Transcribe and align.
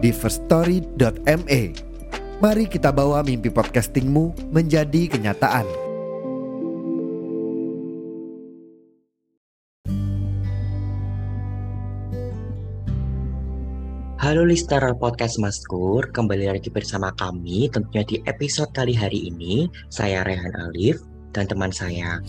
di 0.00 0.10
firststory.me. 0.10 1.62
Mari 2.40 2.64
kita 2.72 2.88
bawa 2.88 3.20
mimpi 3.20 3.52
podcastingmu 3.52 4.48
menjadi 4.48 5.12
kenyataan. 5.12 5.68
Halo 14.20 14.44
listener 14.44 14.92
podcast 15.00 15.40
Maskur, 15.40 16.12
kembali 16.12 16.52
lagi 16.52 16.68
bersama 16.68 17.08
kami 17.16 17.72
tentunya 17.72 18.04
di 18.04 18.16
episode 18.28 18.68
kali 18.76 18.92
hari 18.92 19.32
ini. 19.32 19.68
Saya 19.88 20.24
Rehan 20.24 20.52
Alif 20.60 21.00
dan 21.32 21.48
teman 21.48 21.72
saya 21.72 22.20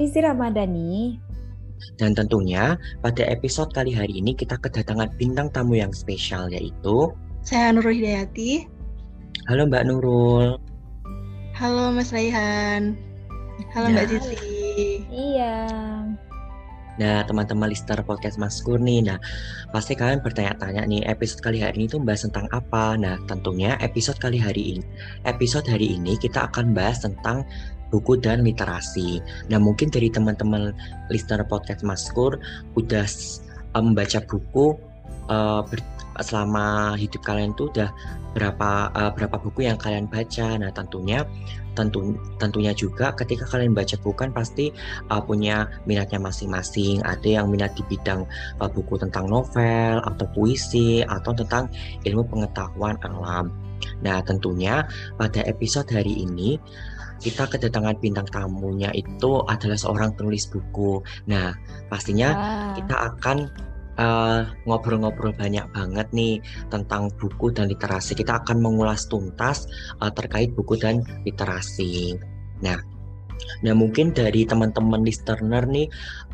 Rizky 0.00 0.24
Ramadhani. 0.24 1.29
Dan 1.96 2.16
tentunya 2.16 2.76
pada 3.00 3.24
episode 3.28 3.72
kali 3.72 3.92
hari 3.94 4.20
ini 4.20 4.36
kita 4.36 4.56
kedatangan 4.60 5.12
bintang 5.16 5.48
tamu 5.52 5.76
yang 5.76 5.92
spesial 5.94 6.48
yaitu 6.52 7.12
Saya 7.40 7.72
Nurul 7.72 7.96
Hidayati. 7.96 8.68
Halo 9.48 9.64
Mbak 9.68 9.84
Nurul. 9.88 10.60
Halo 11.56 11.92
Mas 11.92 12.12
Raihan. 12.12 12.96
Halo 13.72 13.92
Ya. 13.92 14.04
Mbak 14.04 14.06
Cici. 14.12 15.04
Iya. 15.12 15.56
Nah 17.00 17.24
teman-teman 17.24 17.72
listener 17.72 18.04
podcast 18.04 18.36
Maskur 18.36 18.76
nih, 18.76 19.00
nah 19.00 19.16
pasti 19.72 19.96
kalian 19.96 20.20
bertanya-tanya 20.20 20.84
nih 20.84 21.00
episode 21.08 21.40
kali 21.40 21.64
hari 21.64 21.80
ini 21.80 21.86
tuh 21.88 22.00
bahas 22.04 22.28
tentang 22.28 22.44
apa? 22.52 22.92
Nah 23.00 23.16
tentunya 23.24 23.80
episode 23.80 24.20
kali 24.20 24.36
hari 24.36 24.76
ini, 24.76 24.84
episode 25.24 25.64
hari 25.64 25.96
ini 25.96 26.20
kita 26.20 26.52
akan 26.52 26.76
bahas 26.76 27.00
tentang 27.00 27.48
buku 27.90 28.16
dan 28.22 28.46
literasi. 28.46 29.18
Nah 29.50 29.58
mungkin 29.58 29.90
dari 29.90 30.08
teman-teman 30.08 30.72
listener 31.10 31.44
podcast 31.44 31.82
Maskur 31.82 32.38
udah 32.78 33.04
eh, 33.76 33.82
membaca 33.82 34.18
buku 34.24 34.78
ber- 35.70 35.98
selama 36.20 36.98
hidup 36.98 37.22
kalian 37.22 37.54
tuh 37.54 37.70
udah 37.70 37.90
berapa 38.34 38.70
eh, 38.94 39.10
berapa 39.14 39.36
buku 39.42 39.66
yang 39.66 39.76
kalian 39.76 40.06
baca. 40.06 40.58
Nah 40.58 40.70
tentunya 40.70 41.26
tentu 41.78 42.18
tentunya 42.36 42.74
juga 42.74 43.14
ketika 43.14 43.46
kalian 43.46 43.72
baca 43.72 43.94
buku 44.02 44.16
kan 44.18 44.30
pasti 44.34 44.74
uh, 45.08 45.22
punya 45.22 45.70
minatnya 45.86 46.18
masing-masing. 46.18 47.00
Ada 47.06 47.40
yang 47.40 47.46
minat 47.48 47.72
di 47.78 47.82
bidang 47.86 48.26
uh, 48.58 48.70
buku 48.70 48.98
tentang 48.98 49.30
novel 49.30 50.02
atau 50.02 50.26
puisi 50.34 51.00
atau 51.06 51.32
tentang 51.32 51.70
ilmu 52.04 52.26
pengetahuan 52.26 52.98
alam. 53.06 53.54
Nah, 54.04 54.20
tentunya 54.20 54.84
pada 55.16 55.40
episode 55.48 55.88
hari 55.88 56.20
ini 56.20 56.60
kita 57.20 57.44
kedatangan 57.46 58.00
bintang 58.00 58.26
tamunya 58.32 58.88
itu 58.96 59.44
adalah 59.44 59.76
seorang 59.76 60.16
penulis 60.16 60.48
buku. 60.48 61.04
Nah, 61.28 61.52
pastinya 61.92 62.32
Wah. 62.32 62.72
kita 62.80 62.96
akan 62.96 63.38
uh, 64.00 64.48
ngobrol-ngobrol 64.64 65.36
banyak 65.36 65.68
banget 65.76 66.08
nih 66.16 66.40
tentang 66.72 67.12
buku 67.20 67.52
dan 67.52 67.68
literasi. 67.68 68.16
Kita 68.16 68.40
akan 68.40 68.64
mengulas 68.64 69.04
tuntas 69.06 69.68
uh, 70.00 70.08
terkait 70.10 70.56
buku 70.56 70.80
dan 70.80 71.04
literasi. 71.28 72.16
Nah, 72.64 72.80
nah 73.60 73.74
mungkin 73.76 74.16
dari 74.16 74.48
teman-teman 74.48 75.04
listener 75.04 75.68
nih, 75.68 75.86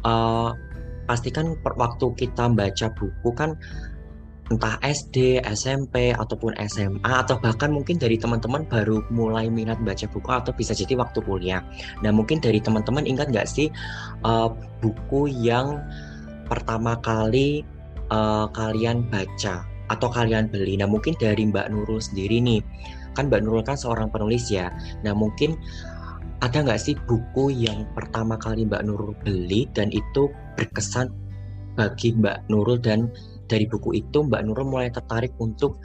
uh, 0.06 0.54
pastikan 1.10 1.58
waktu 1.62 2.06
kita 2.18 2.50
baca 2.50 2.86
buku 2.94 3.30
kan 3.34 3.58
entah 4.46 4.78
SD, 4.78 5.42
SMP 5.42 6.14
ataupun 6.14 6.54
SMA 6.70 7.02
atau 7.02 7.34
bahkan 7.42 7.74
mungkin 7.74 7.98
dari 7.98 8.14
teman-teman 8.14 8.62
baru 8.70 9.02
mulai 9.10 9.50
minat 9.50 9.82
baca 9.82 10.06
buku 10.06 10.30
atau 10.30 10.54
bisa 10.54 10.70
jadi 10.70 10.94
waktu 10.94 11.18
kuliah. 11.26 11.66
Nah 12.06 12.14
mungkin 12.14 12.38
dari 12.38 12.62
teman-teman 12.62 13.02
ingat 13.10 13.34
nggak 13.34 13.48
sih 13.50 13.66
uh, 14.22 14.54
buku 14.78 15.26
yang 15.42 15.82
pertama 16.46 16.94
kali 17.02 17.66
uh, 18.14 18.46
kalian 18.54 19.02
baca 19.10 19.66
atau 19.90 20.08
kalian 20.10 20.46
beli. 20.46 20.78
Nah 20.78 20.86
mungkin 20.86 21.18
dari 21.18 21.46
Mbak 21.50 21.66
Nurul 21.74 21.98
sendiri 21.98 22.38
nih, 22.38 22.62
kan 23.18 23.26
Mbak 23.26 23.42
Nurul 23.42 23.66
kan 23.66 23.74
seorang 23.74 24.14
penulis 24.14 24.46
ya. 24.46 24.70
Nah 25.02 25.14
mungkin 25.14 25.58
ada 26.38 26.62
nggak 26.62 26.78
sih 26.78 26.94
buku 27.10 27.50
yang 27.50 27.82
pertama 27.98 28.38
kali 28.38 28.62
Mbak 28.62 28.82
Nurul 28.86 29.16
beli 29.26 29.66
dan 29.74 29.90
itu 29.90 30.30
berkesan 30.54 31.10
bagi 31.76 32.16
Mbak 32.16 32.48
Nurul 32.48 32.80
dan 32.80 33.12
dari 33.46 33.68
buku 33.68 33.94
itu 34.00 34.24
Mbak 34.26 34.42
Nurul 34.48 34.66
mulai 34.66 34.88
tertarik 34.90 35.32
untuk 35.38 35.78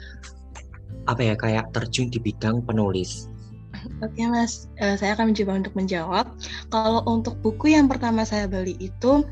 apa 1.06 1.22
ya 1.22 1.34
kayak 1.38 1.70
terjun 1.74 2.10
di 2.10 2.18
bidang 2.18 2.62
penulis. 2.64 3.30
Oke 4.04 4.22
Mas, 4.30 4.70
Eh, 4.78 4.94
saya 4.94 5.18
akan 5.18 5.32
mencoba 5.34 5.52
untuk 5.58 5.74
menjawab. 5.74 6.26
Kalau 6.70 7.02
untuk 7.08 7.38
buku 7.42 7.74
yang 7.74 7.90
pertama 7.90 8.22
saya 8.22 8.46
beli 8.46 8.78
itu 8.78 9.26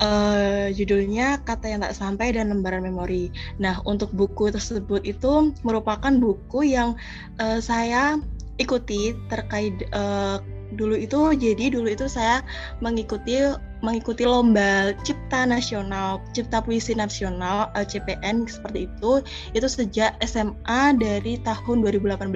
eh, 0.00 0.72
judulnya 0.72 1.44
Kata 1.44 1.68
yang 1.68 1.84
Tak 1.84 1.96
Sampai 1.96 2.32
dan 2.32 2.48
Lembaran 2.48 2.84
Memori. 2.84 3.28
Nah, 3.60 3.80
untuk 3.84 4.10
buku 4.16 4.48
tersebut 4.48 5.04
itu 5.04 5.52
merupakan 5.66 6.12
buku 6.12 6.72
yang 6.72 6.96
eh, 7.40 7.60
saya 7.60 8.16
ikuti 8.56 9.12
terkait 9.28 9.76
eh, 9.92 10.38
dulu 10.74 10.96
itu 10.96 11.36
jadi 11.36 11.72
dulu 11.72 11.88
itu 11.92 12.08
saya 12.08 12.40
mengikuti 12.80 13.38
mengikuti 13.82 14.22
lomba 14.22 14.94
cipta 15.02 15.42
nasional 15.44 16.22
cipta 16.32 16.62
puisi 16.62 16.94
nasional 16.94 17.68
eh, 17.74 17.86
CPN 17.86 18.46
seperti 18.46 18.86
itu 18.86 19.20
itu 19.52 19.66
sejak 19.66 20.16
SMA 20.22 20.96
dari 20.96 21.38
tahun 21.42 21.82
2018 21.82 22.30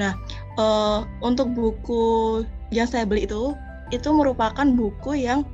nah 0.00 0.16
eh, 0.58 1.00
untuk 1.20 1.52
buku 1.52 2.42
yang 2.72 2.88
saya 2.88 3.04
beli 3.04 3.28
itu 3.28 3.52
itu 3.92 4.08
merupakan 4.08 4.64
buku 4.64 5.28
yang 5.28 5.44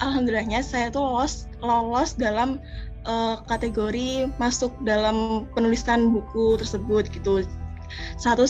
alhamdulillahnya 0.00 0.64
saya 0.64 0.88
tuh 0.88 1.04
lolos 1.04 1.46
lolos 1.60 2.16
dalam 2.16 2.58
eh, 3.04 3.36
kategori 3.46 4.32
masuk 4.40 4.72
dalam 4.82 5.46
penulisan 5.52 6.10
buku 6.10 6.58
tersebut 6.58 7.06
gitu. 7.12 7.44
Satu 8.16 8.48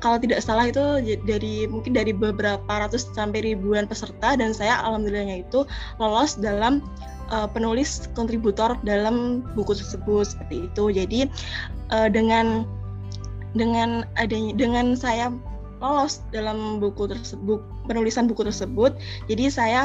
kalau 0.00 0.16
tidak 0.16 0.40
salah 0.40 0.68
itu 0.68 0.82
dari 1.28 1.68
mungkin 1.68 1.92
dari 1.92 2.12
beberapa 2.16 2.66
ratus 2.68 3.08
sampai 3.12 3.44
ribuan 3.44 3.84
peserta 3.84 4.34
dan 4.36 4.56
saya 4.56 4.80
alhamdulillahnya 4.84 5.44
itu 5.44 5.68
lolos 6.00 6.36
dalam 6.40 6.80
eh, 7.30 7.48
penulis 7.52 8.08
kontributor 8.16 8.80
dalam 8.82 9.46
buku 9.54 9.76
tersebut 9.76 10.34
seperti 10.34 10.66
itu. 10.72 10.84
Jadi 10.90 11.20
eh, 11.92 12.08
dengan 12.08 12.64
dengan 13.54 14.06
adanya 14.16 14.54
dengan 14.54 14.94
saya 14.94 15.28
lolos 15.80 16.20
dalam 16.30 16.78
buku 16.78 17.08
tersebut 17.08 17.58
penulisan 17.88 18.28
buku 18.28 18.44
tersebut 18.44 18.94
jadi 19.26 19.48
saya 19.48 19.80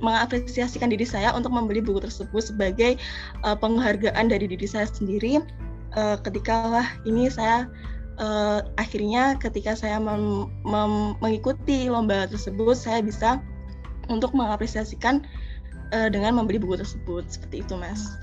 mengapresiasikan 0.00 0.88
diri 0.88 1.04
saya 1.04 1.30
untuk 1.36 1.52
membeli 1.52 1.84
buku 1.84 2.00
tersebut 2.00 2.42
sebagai 2.42 2.96
uh, 3.44 3.52
penghargaan 3.54 4.32
dari 4.32 4.48
diri 4.48 4.64
saya 4.64 4.88
sendiri 4.88 5.44
uh, 5.94 6.16
ketika 6.24 6.72
wah 6.72 6.88
ini 7.04 7.28
saya 7.28 7.68
uh, 8.18 8.60
akhirnya 8.76 9.38
ketika 9.38 9.74
saya 9.78 9.98
mengikuti 11.20 11.88
lomba 11.88 12.26
tersebut 12.30 12.76
saya 12.76 13.00
bisa 13.00 13.40
untuk 14.12 14.36
mengapresiasikan 14.36 15.24
uh, 15.94 16.08
dengan 16.12 16.38
membeli 16.38 16.60
buku 16.60 16.78
tersebut. 16.78 17.26
Seperti 17.26 17.64
itu 17.64 17.74
mas. 17.78 18.14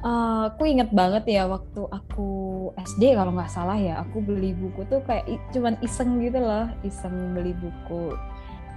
Eh, 0.00 0.42
aku 0.48 0.64
inget 0.64 0.88
banget 0.96 1.28
ya 1.28 1.44
waktu 1.44 1.84
aku 1.92 2.28
SD 2.72 3.12
kalau 3.20 3.36
nggak 3.36 3.52
salah 3.52 3.76
ya 3.76 4.00
aku 4.00 4.24
beli 4.24 4.56
buku 4.56 4.88
tuh 4.88 5.04
kayak 5.04 5.28
cuman 5.52 5.76
iseng 5.84 6.24
gitu 6.24 6.40
loh 6.40 6.72
iseng 6.80 7.36
beli 7.36 7.52
buku. 7.60 8.16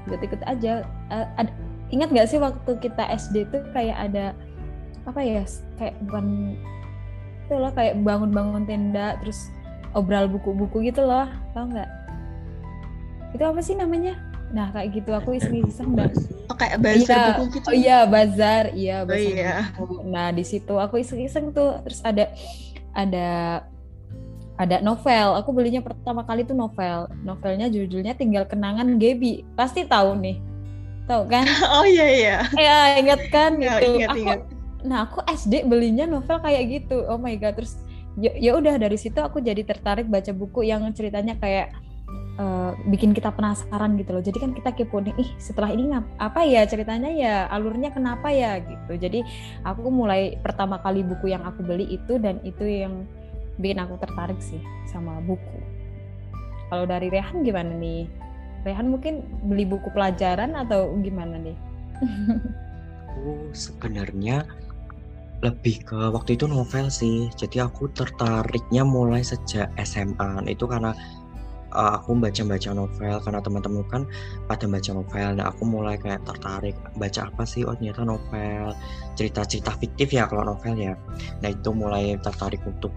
Ikut-ikut 0.03 0.43
aja. 0.43 0.83
Eh, 0.83 1.27
ad- 1.39 1.55
ingat 1.95 2.11
nggak 2.11 2.27
sih 2.27 2.43
waktu 2.43 2.75
kita 2.83 3.07
SD 3.07 3.47
tuh 3.55 3.63
kayak 3.71 4.11
ada 4.11 4.35
apa 5.07 5.23
ya 5.23 5.47
kayak 5.79 5.95
bukan 6.11 6.59
itu 7.47 7.55
loh 7.55 7.71
kayak 7.71 8.03
bangun-bangun 8.03 8.67
tenda 8.67 9.15
terus 9.23 9.47
obral 9.93 10.25
buku-buku 10.27 10.83
gitu 10.83 11.01
loh 11.01 11.25
tau 11.51 11.65
nggak 11.65 11.89
itu 13.33 13.43
apa 13.43 13.59
sih 13.59 13.73
namanya 13.73 14.13
nah 14.49 14.69
kayak 14.69 14.93
gitu 14.93 15.09
aku 15.09 15.33
iseng-iseng 15.33 15.97
dan 15.97 16.13
oh 16.45 16.53
kayak 16.53 16.77
bazar 16.77 17.09
Iya, 17.09 17.25
buku 17.31 17.43
gitu 17.51 17.65
Oh 17.65 17.73
iya 17.73 17.97
bazar, 18.05 18.63
iya 18.71 18.95
Oh, 19.01 19.09
bazar 19.09 19.33
iya. 19.33 19.55
buku. 19.73 19.95
Nah 20.05 20.29
di 20.29 20.43
situ 20.43 20.73
aku 20.75 21.01
iseng-iseng 21.01 21.49
tuh, 21.49 21.81
terus 21.81 22.05
ada 22.05 22.29
ada 22.93 23.29
ada 24.53 24.77
novel. 24.79 25.33
Aku 25.41 25.49
belinya 25.49 25.81
pertama 25.81 26.21
kali 26.21 26.45
tuh 26.45 26.53
novel. 26.53 27.09
Novelnya 27.19 27.65
judulnya 27.65 28.13
Tinggal 28.13 28.45
Kenangan 28.45 29.01
Gebi. 29.01 29.41
Pasti 29.57 29.81
tahu 29.83 30.13
nih, 30.13 30.37
tahu 31.03 31.25
kan? 31.25 31.49
oh 31.73 31.81
iya 31.83 32.05
iya 32.05 32.37
ya 32.53 32.77
ingat 32.93 33.21
kan 33.33 33.57
Ya, 33.57 33.81
gitu. 33.81 33.97
ingat 33.97 34.09
Aku- 34.13 34.21
ingat 34.21 34.39
Nah 34.83 34.97
aku 35.01 35.17
SD 35.25 35.65
belinya 35.65 36.05
novel 36.05 36.37
kayak 36.37 36.63
gitu. 36.69 37.01
Oh 37.07 37.17
my 37.17 37.33
god, 37.33 37.57
terus 37.57 37.73
ya 38.17 38.31
ya 38.37 38.51
udah 38.57 38.77
dari 38.77 38.97
situ 38.99 39.17
aku 39.17 39.41
jadi 39.41 39.65
tertarik 39.65 40.05
baca 40.05 40.29
buku 40.33 40.65
yang 40.67 40.85
ceritanya 40.93 41.33
kayak 41.41 41.73
uh, 42.37 42.73
bikin 42.89 43.13
kita 43.13 43.33
penasaran 43.33 43.97
gitu 43.97 44.13
loh. 44.13 44.23
Jadi 44.23 44.37
kan 44.41 44.51
kita 44.53 44.69
kepo 44.73 45.01
nih 45.01 45.13
ih 45.17 45.29
setelah 45.37 45.69
ini 45.73 45.93
apa 46.17 46.41
ya 46.45 46.65
ceritanya 46.65 47.09
ya? 47.09 47.35
Alurnya 47.49 47.93
kenapa 47.93 48.29
ya? 48.33 48.61
Gitu. 48.61 48.91
Jadi 48.97 49.19
aku 49.65 49.89
mulai 49.89 50.37
pertama 50.41 50.79
kali 50.81 51.05
buku 51.05 51.33
yang 51.33 51.43
aku 51.45 51.61
beli 51.65 51.89
itu 51.89 52.17
dan 52.17 52.41
itu 52.45 52.65
yang 52.65 53.05
bikin 53.61 53.81
aku 53.81 53.97
tertarik 54.01 54.39
sih 54.41 54.61
sama 54.89 55.21
buku. 55.21 55.59
Kalau 56.73 56.89
dari 56.89 57.13
Rehan 57.13 57.45
gimana 57.45 57.69
nih? 57.77 58.09
Rehan 58.65 58.89
mungkin 58.89 59.21
beli 59.45 59.67
buku 59.67 59.91
pelajaran 59.93 60.55
atau 60.57 60.89
gimana 61.03 61.37
nih? 61.37 61.57
Aku 63.13 63.45
sebenarnya 63.67 64.47
lebih 65.43 65.83
ke 65.83 65.99
waktu 66.15 66.39
itu 66.39 66.47
novel 66.47 66.87
sih. 66.87 67.27
Jadi 67.35 67.59
aku 67.59 67.91
tertariknya 67.91 68.87
mulai 68.87 69.19
sejak 69.19 69.67
SMA 69.83 70.47
itu 70.47 70.63
karena 70.63 70.95
uh, 71.75 71.99
aku 71.99 72.15
baca-baca 72.15 72.71
novel 72.71 73.15
karena 73.19 73.39
teman-teman 73.43 73.83
kan 73.91 74.03
pada 74.47 74.65
baca 74.65 74.91
novel. 74.95 75.27
Nah 75.35 75.45
aku 75.51 75.63
mulai 75.67 75.99
kayak 75.99 76.23
tertarik 76.23 76.79
baca 76.95 77.27
apa 77.27 77.43
sih? 77.43 77.67
Oh 77.67 77.75
ternyata 77.75 78.07
novel 78.07 78.71
cerita-cerita 79.19 79.75
fiktif 79.83 80.15
ya 80.15 80.31
kalau 80.31 80.55
novel 80.55 80.79
ya. 80.79 80.95
Nah 81.43 81.49
itu 81.51 81.69
mulai 81.75 82.15
tertarik 82.23 82.63
untuk 82.63 82.95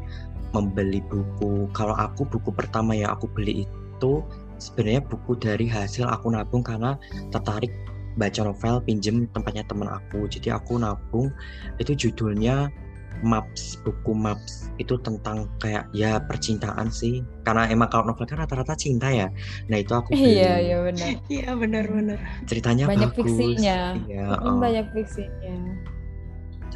membeli 0.55 1.03
buku. 1.03 1.67
Kalau 1.75 1.99
aku 1.99 2.23
buku 2.31 2.55
pertama 2.55 2.95
yang 2.95 3.11
aku 3.11 3.27
beli 3.35 3.67
itu 3.67 4.23
sebenarnya 4.57 5.03
buku 5.05 5.37
dari 5.37 5.67
hasil 5.69 6.09
aku 6.09 6.33
nabung 6.33 6.65
karena 6.65 6.97
tertarik 7.35 7.75
baca 8.17 8.41
novel 8.43 8.81
pinjem 8.83 9.29
tempatnya 9.31 9.63
teman 9.69 9.89
aku. 9.93 10.27
Jadi 10.27 10.51
aku 10.53 10.81
nabung 10.81 11.31
itu 11.77 11.93
judulnya 11.93 12.73
Maps 13.25 13.81
buku 13.81 14.13
Maps. 14.13 14.69
Itu 14.77 15.01
tentang 15.01 15.49
kayak 15.61 15.89
ya 15.97 16.21
percintaan 16.21 16.93
sih. 16.93 17.25
Karena 17.45 17.69
emang 17.71 17.89
kalau 17.89 18.13
novel 18.13 18.29
kan 18.29 18.45
rata-rata 18.45 18.77
cinta 18.77 19.09
ya. 19.09 19.33
Nah 19.73 19.79
itu 19.81 19.93
aku 19.97 20.13
beli. 20.13 20.41
iya 20.41 20.55
iya 20.61 20.77
benar. 20.85 21.09
Iya 21.37 21.51
benar 21.57 21.85
benar. 21.89 22.19
Ceritanya 22.45 22.85
banyak 22.89 23.13
bagus. 23.13 23.25
fiksinya. 23.25 23.79
Ya, 24.09 24.27
uh. 24.37 24.61
banyak 24.61 24.87
fiksinya. 24.93 25.57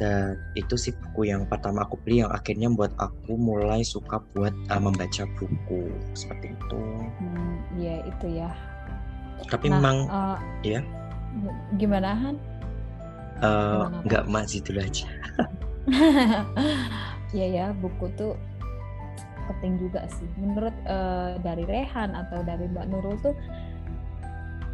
Dan 0.01 0.33
itu 0.57 0.73
sih 0.81 0.97
buku 0.97 1.29
yang 1.29 1.45
pertama 1.45 1.85
aku 1.85 1.99
beli 2.01 2.25
yang 2.25 2.31
akhirnya 2.33 2.73
membuat 2.73 2.97
aku 2.97 3.37
mulai 3.37 3.85
suka 3.85 4.17
buat 4.33 4.53
uh, 4.73 4.81
membaca 4.81 5.29
buku. 5.37 5.93
Seperti 6.17 6.57
itu. 6.57 6.81
Hmm, 7.21 7.53
iya 7.77 8.01
itu 8.09 8.27
ya. 8.33 8.49
Tapi 9.45 9.69
nah, 9.69 9.77
memang 9.77 9.97
uh, 10.09 10.37
ya 10.65 10.81
gimana 11.79 12.15
Han? 12.15 12.35
Uh, 13.41 13.89
nggak 14.05 14.29
masih 14.29 14.61
dulu 14.61 14.85
aja. 14.85 15.07
Iya 17.33 17.47
ya, 17.57 17.65
buku 17.73 18.05
tuh 18.13 18.37
penting 19.49 19.81
juga 19.81 20.05
sih. 20.13 20.29
Menurut 20.37 20.75
uh, 20.85 21.41
dari 21.41 21.65
Rehan 21.65 22.13
atau 22.13 22.45
dari 22.45 22.69
Mbak 22.69 22.85
Nurul 22.93 23.17
tuh 23.23 23.35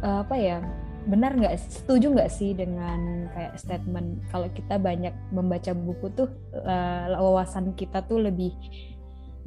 uh, 0.04 0.20
apa 0.20 0.36
ya? 0.36 0.60
Benar 1.08 1.40
nggak? 1.40 1.56
Setuju 1.56 2.12
nggak 2.12 2.28
sih 2.28 2.52
dengan 2.52 3.32
kayak 3.32 3.56
statement 3.56 4.20
kalau 4.28 4.52
kita 4.52 4.76
banyak 4.76 5.16
membaca 5.32 5.72
buku 5.72 6.12
tuh 6.12 6.28
uh, 6.60 7.16
wawasan 7.16 7.72
kita 7.72 8.04
tuh 8.04 8.20
lebih 8.20 8.52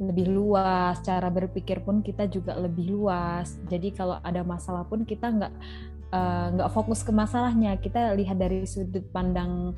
lebih 0.02 0.34
luas, 0.34 0.98
cara 1.06 1.30
berpikir 1.30 1.78
pun 1.86 2.02
kita 2.02 2.26
juga 2.26 2.58
lebih 2.58 2.90
luas. 2.90 3.54
Jadi 3.70 3.94
kalau 3.94 4.18
ada 4.18 4.42
masalah 4.42 4.82
pun 4.82 5.06
kita 5.06 5.30
nggak 5.30 5.54
Eh, 5.54 6.01
nggak 6.12 6.68
uh, 6.68 6.74
fokus 6.74 7.00
ke 7.00 7.08
masalahnya 7.08 7.80
kita 7.80 8.12
lihat 8.12 8.36
dari 8.36 8.68
sudut 8.68 9.04
pandang 9.16 9.72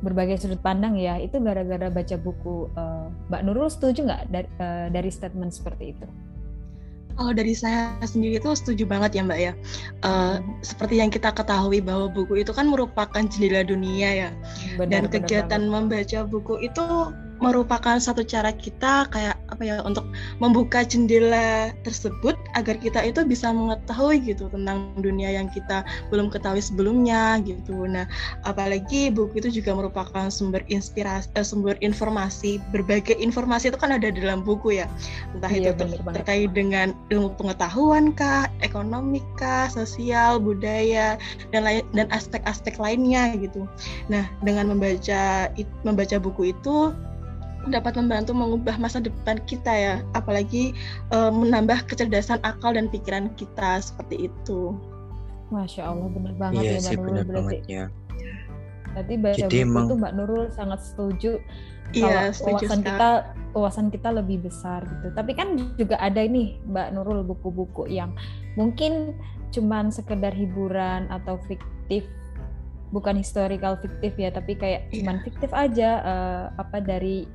berbagai 0.00 0.40
sudut 0.44 0.60
pandang 0.60 0.96
ya 0.96 1.20
itu 1.20 1.36
gara-gara 1.40 1.92
baca 1.92 2.16
buku 2.16 2.68
uh, 2.76 3.08
Mbak 3.28 3.42
Nurul 3.44 3.68
setuju 3.68 4.08
nggak 4.08 4.22
dari, 4.32 4.48
uh, 4.60 4.86
dari 4.92 5.10
statement 5.12 5.52
seperti 5.52 5.96
itu? 5.96 6.06
Kalau 7.20 7.36
dari 7.36 7.52
saya 7.52 8.00
sendiri 8.00 8.40
itu 8.40 8.48
setuju 8.56 8.88
banget 8.88 9.20
ya 9.20 9.22
Mbak 9.28 9.40
ya. 9.40 9.52
Uh, 10.00 10.40
hmm. 10.40 10.64
Seperti 10.64 11.04
yang 11.04 11.12
kita 11.12 11.28
ketahui 11.36 11.84
bahwa 11.84 12.08
buku 12.08 12.40
itu 12.40 12.52
kan 12.56 12.72
merupakan 12.72 13.20
jendela 13.28 13.60
dunia 13.60 14.08
ya. 14.08 14.30
Benar, 14.80 15.04
Dan 15.04 15.20
kegiatan 15.20 15.62
benar 15.68 15.84
membaca 15.84 16.20
buku 16.24 16.64
itu 16.64 16.84
merupakan 17.40 17.96
satu 18.00 18.24
cara 18.24 18.52
kita 18.56 19.08
kayak 19.12 19.36
apa 19.60 19.76
ya 19.76 19.84
untuk 19.84 20.08
membuka 20.40 20.80
jendela 20.80 21.68
tersebut 21.84 22.32
agar 22.56 22.80
kita 22.80 23.04
itu 23.04 23.20
bisa 23.28 23.52
mengetahui 23.52 24.32
gitu 24.32 24.48
tentang 24.48 24.88
dunia 24.96 25.36
yang 25.36 25.52
kita 25.52 25.84
belum 26.08 26.32
ketahui 26.32 26.64
sebelumnya 26.64 27.36
gitu. 27.44 27.84
Nah, 27.84 28.08
apalagi 28.48 29.12
buku 29.12 29.44
itu 29.44 29.60
juga 29.60 29.76
merupakan 29.76 30.32
sumber 30.32 30.64
inspirasi 30.72 31.28
eh, 31.36 31.44
sumber 31.44 31.76
informasi. 31.84 32.56
Berbagai 32.72 33.20
informasi 33.20 33.68
itu 33.68 33.76
kan 33.76 33.92
ada 33.92 34.08
di 34.08 34.24
dalam 34.24 34.40
buku 34.40 34.80
ya. 34.80 34.88
Entah 35.36 35.52
iya, 35.52 35.76
itu 35.76 35.84
ter 35.84 35.92
terkait 36.08 36.56
dengan 36.56 36.96
ilmu 37.12 37.36
pengetahuan 37.36 38.16
kah, 38.16 38.48
ekonomi 38.64 39.20
kah, 39.36 39.68
sosial, 39.68 40.40
budaya 40.40 41.20
dan 41.52 41.68
lain 41.68 41.84
dan 41.92 42.08
aspek-aspek 42.16 42.80
lainnya 42.80 43.36
gitu. 43.36 43.68
Nah, 44.08 44.24
dengan 44.40 44.72
membaca 44.72 45.52
membaca 45.84 46.16
buku 46.16 46.56
itu 46.56 46.96
dapat 47.68 47.92
membantu 48.00 48.32
mengubah 48.32 48.80
masa 48.80 49.04
depan 49.04 49.36
kita 49.44 49.68
ya, 49.68 49.94
apalagi 50.16 50.72
uh, 51.12 51.28
menambah 51.28 51.84
kecerdasan 51.84 52.40
akal 52.40 52.72
dan 52.72 52.88
pikiran 52.88 53.28
kita 53.36 53.84
seperti 53.84 54.32
itu. 54.32 54.72
Masya 55.50 55.82
Allah 55.90 56.08
benar 56.08 56.34
banget 56.38 56.62
iya 56.62 56.72
ya 56.78 56.80
Mbak 56.94 57.02
Nurul 57.02 57.24
berarti. 57.26 57.58
Ya. 57.66 57.84
Berarti 58.90 59.14
baca 59.18 59.38
Jadi 59.38 59.58
buku 59.60 59.66
emang... 59.66 59.84
itu 59.86 59.94
Mbak 59.98 60.12
Nurul 60.14 60.44
sangat 60.54 60.80
setuju 60.82 61.32
iya, 61.92 62.30
kalau 62.30 62.54
wawasan 62.54 62.80
kita 62.86 63.10
wawasan 63.50 63.86
kita 63.90 64.08
lebih 64.14 64.38
besar 64.46 64.80
gitu. 64.86 65.08
Tapi 65.12 65.32
kan 65.34 65.58
juga 65.74 65.98
ada 65.98 66.22
ini 66.22 66.56
Mbak 66.70 66.88
Nurul 66.94 67.20
buku-buku 67.26 67.90
yang 67.90 68.14
mungkin 68.54 69.18
cuman 69.50 69.90
sekedar 69.90 70.30
hiburan 70.30 71.10
atau 71.10 71.34
fiktif 71.50 72.06
bukan 72.90 73.18
historical 73.18 73.78
fiktif 73.78 74.14
ya 74.18 74.30
tapi 74.34 74.58
kayak 74.58 74.90
iya. 74.90 75.02
cuman 75.02 75.22
fiktif 75.22 75.50
aja 75.54 75.90
uh, 76.02 76.44
apa 76.58 76.82
dari 76.82 77.26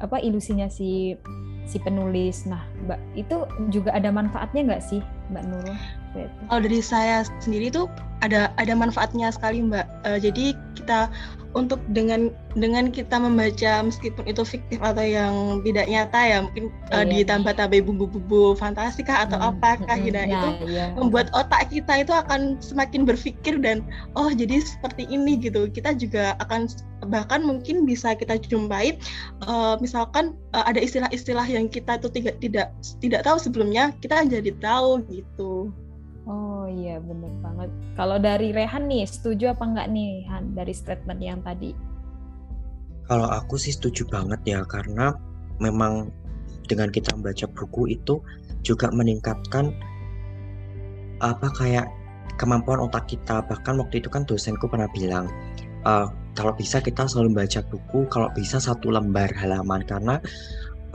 apa 0.00 0.16
ilusinya 0.20 0.66
si 0.66 1.14
si 1.68 1.76
penulis. 1.78 2.48
Nah, 2.48 2.64
Mbak 2.88 3.00
itu 3.14 3.36
juga 3.70 3.94
ada 3.94 4.10
manfaatnya 4.10 4.66
nggak 4.66 4.82
sih, 4.82 5.00
Mbak 5.30 5.44
Nurul? 5.46 5.76
Kalau 6.50 6.60
dari 6.66 6.82
saya 6.82 7.22
sendiri 7.38 7.70
tuh 7.70 7.86
ada 8.24 8.50
ada 8.58 8.74
manfaatnya 8.74 9.30
sekali, 9.30 9.62
Mbak. 9.62 9.86
Uh, 10.02 10.18
jadi 10.18 10.58
kita 10.80 11.12
untuk 11.52 11.82
dengan 11.90 12.30
dengan 12.54 12.94
kita 12.94 13.18
membaca 13.18 13.82
meskipun 13.82 14.22
itu 14.30 14.46
fiktif 14.46 14.78
atau 14.78 15.02
yang 15.02 15.34
tidak 15.66 15.90
nyata 15.90 16.20
ya 16.22 16.38
mungkin 16.46 16.70
uh, 16.94 17.02
ditambah 17.02 17.58
tambah 17.58 17.82
bumbu-bumbu 17.82 18.54
fantastika 18.54 19.26
atau 19.26 19.38
hmm, 19.38 19.48
apakah 19.54 19.98
hmm, 19.98 20.14
nah, 20.14 20.26
itu 20.30 20.48
iya. 20.70 20.94
membuat 20.94 21.26
otak 21.34 21.66
kita 21.74 22.06
itu 22.06 22.14
akan 22.14 22.62
semakin 22.62 23.02
berpikir 23.02 23.58
dan 23.58 23.82
oh 24.14 24.30
jadi 24.30 24.62
seperti 24.62 25.10
ini 25.10 25.42
gitu. 25.42 25.66
Kita 25.66 25.94
juga 25.98 26.38
akan 26.38 26.70
bahkan 27.10 27.42
mungkin 27.42 27.82
bisa 27.82 28.14
kita 28.14 28.38
jumpai 28.38 28.94
uh, 29.50 29.74
misalkan 29.82 30.38
uh, 30.54 30.62
ada 30.62 30.78
istilah-istilah 30.78 31.46
yang 31.50 31.66
kita 31.66 31.98
itu 31.98 32.08
tidak 32.14 32.38
tidak 32.38 32.66
tidak 33.02 33.20
tahu 33.26 33.38
sebelumnya 33.42 33.90
kita 33.98 34.22
jadi 34.22 34.54
tahu 34.62 35.02
gitu 35.10 35.74
Oh 36.30 36.70
iya 36.70 37.02
bener 37.02 37.34
banget. 37.42 37.70
Kalau 37.98 38.22
dari 38.22 38.54
Rehan 38.54 38.86
nih, 38.86 39.02
setuju 39.02 39.50
apa 39.50 39.66
enggak 39.66 39.90
nih 39.90 40.22
Han 40.30 40.54
dari 40.54 40.70
statement 40.70 41.18
yang 41.18 41.42
tadi? 41.42 41.74
Kalau 43.10 43.26
aku 43.26 43.58
sih 43.58 43.74
setuju 43.74 44.06
banget 44.06 44.38
ya 44.46 44.62
karena 44.62 45.10
memang 45.58 46.14
dengan 46.70 46.94
kita 46.94 47.10
membaca 47.18 47.50
buku 47.50 47.90
itu 47.98 48.22
juga 48.62 48.86
meningkatkan 48.94 49.74
apa 51.18 51.50
kayak 51.58 51.90
kemampuan 52.38 52.78
otak 52.78 53.10
kita. 53.10 53.42
Bahkan 53.50 53.82
waktu 53.82 53.98
itu 53.98 54.06
kan 54.06 54.22
dosenku 54.22 54.70
pernah 54.70 54.86
bilang 54.94 55.26
uh, 55.82 56.06
kalau 56.38 56.54
bisa 56.54 56.78
kita 56.78 57.10
selalu 57.10 57.34
membaca 57.34 57.60
buku 57.66 58.06
kalau 58.06 58.30
bisa 58.38 58.62
satu 58.62 58.94
lembar 58.94 59.34
halaman 59.34 59.82
karena 59.82 60.22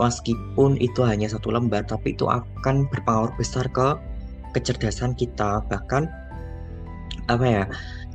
meskipun 0.00 0.80
itu 0.80 1.04
hanya 1.04 1.28
satu 1.28 1.52
lembar 1.52 1.84
tapi 1.84 2.16
itu 2.16 2.24
akan 2.24 2.88
berpengaruh 2.88 3.36
besar 3.36 3.68
ke 3.68 3.96
kecerdasan 4.56 5.12
kita. 5.12 5.60
Bahkan 5.68 6.08
apa 7.28 7.44
ya 7.44 7.64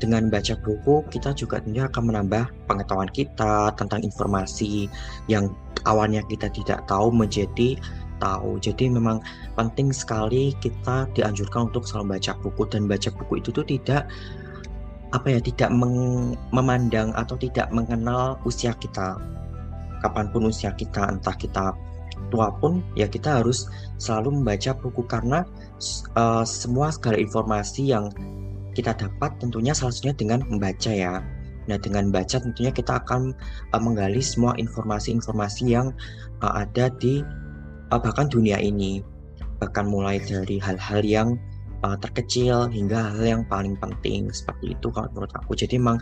dengan 0.02 0.34
baca 0.34 0.58
buku 0.66 1.06
kita 1.14 1.36
juga 1.38 1.62
tentunya 1.62 1.86
akan 1.86 2.04
menambah 2.10 2.50
pengetahuan 2.66 3.12
kita 3.14 3.70
tentang 3.78 4.02
informasi 4.02 4.90
yang 5.30 5.54
awalnya 5.86 6.26
kita 6.26 6.50
tidak 6.50 6.82
tahu 6.90 7.14
menjadi 7.14 7.78
tahu. 8.22 8.62
Jadi 8.62 8.90
memang 8.94 9.22
penting 9.58 9.90
sekali 9.90 10.54
kita 10.62 11.10
dianjurkan 11.18 11.74
untuk 11.74 11.84
selalu 11.90 12.18
baca 12.18 12.32
buku. 12.42 12.62
Dan 12.70 12.86
baca 12.86 13.10
buku 13.10 13.42
itu 13.42 13.50
tuh 13.50 13.66
tidak 13.66 14.06
apa 15.12 15.28
ya 15.28 15.40
tidak 15.44 15.68
memandang 16.56 17.12
atau 17.18 17.36
tidak 17.36 17.68
mengenal 17.74 18.38
usia 18.46 18.78
kita. 18.78 19.18
Kapan 20.06 20.30
pun 20.34 20.50
usia 20.50 20.74
kita 20.74 21.10
entah 21.10 21.36
kita 21.36 21.74
tua 22.30 22.48
pun 22.62 22.80
ya 22.96 23.10
kita 23.10 23.42
harus 23.42 23.68
selalu 23.98 24.40
membaca 24.40 24.72
buku. 24.78 25.02
Karena 25.10 25.44
uh, 26.16 26.46
semua 26.46 26.94
segala 26.94 27.18
informasi 27.18 27.92
yang 27.92 28.10
kita 28.72 28.96
dapat 28.96 29.36
tentunya 29.42 29.76
salah 29.76 29.92
satunya 29.92 30.16
dengan 30.16 30.40
membaca 30.48 30.92
ya. 30.92 31.20
Nah, 31.70 31.78
dengan 31.78 32.10
baca 32.10 32.42
tentunya 32.42 32.74
kita 32.74 33.04
akan 33.04 33.36
uh, 33.76 33.82
menggali 33.82 34.24
semua 34.24 34.58
informasi-informasi 34.58 35.64
yang 35.70 35.94
uh, 36.42 36.64
ada 36.66 36.90
di 36.98 37.22
uh, 37.94 38.00
bahkan 38.00 38.32
dunia 38.32 38.58
ini. 38.58 39.06
Bahkan 39.62 39.86
mulai 39.86 40.18
dari 40.24 40.58
hal-hal 40.58 41.06
yang 41.06 41.38
uh, 41.86 41.98
terkecil 42.02 42.66
hingga 42.70 43.14
hal 43.14 43.22
yang 43.22 43.44
paling 43.46 43.78
penting 43.78 44.34
seperti 44.34 44.74
itu 44.74 44.88
kalau 44.90 45.10
menurut 45.14 45.34
aku. 45.38 45.54
Jadi 45.54 45.78
memang 45.78 46.02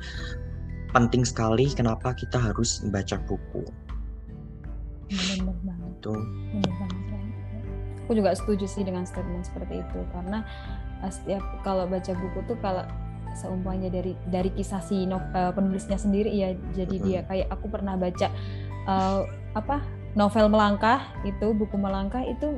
penting 0.96 1.28
sekali 1.28 1.68
kenapa 1.70 2.16
kita 2.16 2.40
harus 2.40 2.80
membaca 2.82 3.20
buku. 3.28 3.64
Benar 5.10 5.58
banget. 5.66 5.92
Itu. 6.00 6.14
Benar 6.56 6.74
banget. 6.80 6.99
Aku 8.10 8.18
juga 8.18 8.34
setuju 8.34 8.66
sih 8.66 8.82
dengan 8.82 9.06
statement 9.06 9.46
seperti 9.46 9.86
itu 9.86 10.00
karena 10.10 10.42
setiap 11.13 11.46
kalau 11.62 11.86
baca 11.86 12.10
buku 12.10 12.42
tuh 12.50 12.58
kalau 12.58 12.82
seumpamanya 13.38 13.94
dari 13.94 14.18
dari 14.30 14.50
kisah 14.54 14.82
si 14.82 15.06
no, 15.06 15.22
uh, 15.22 15.54
penulisnya 15.54 16.00
sendiri 16.00 16.34
ya 16.34 16.58
jadi 16.74 16.96
-hmm. 16.98 17.06
dia 17.06 17.20
kayak 17.30 17.48
aku 17.54 17.70
pernah 17.70 17.94
baca 17.94 18.28
uh, 18.89 19.22
apa 19.54 19.86
novel 20.18 20.50
melangkah 20.50 21.06
itu 21.25 21.54
buku 21.54 21.78
melangkah 21.78 22.25
itu 22.25 22.58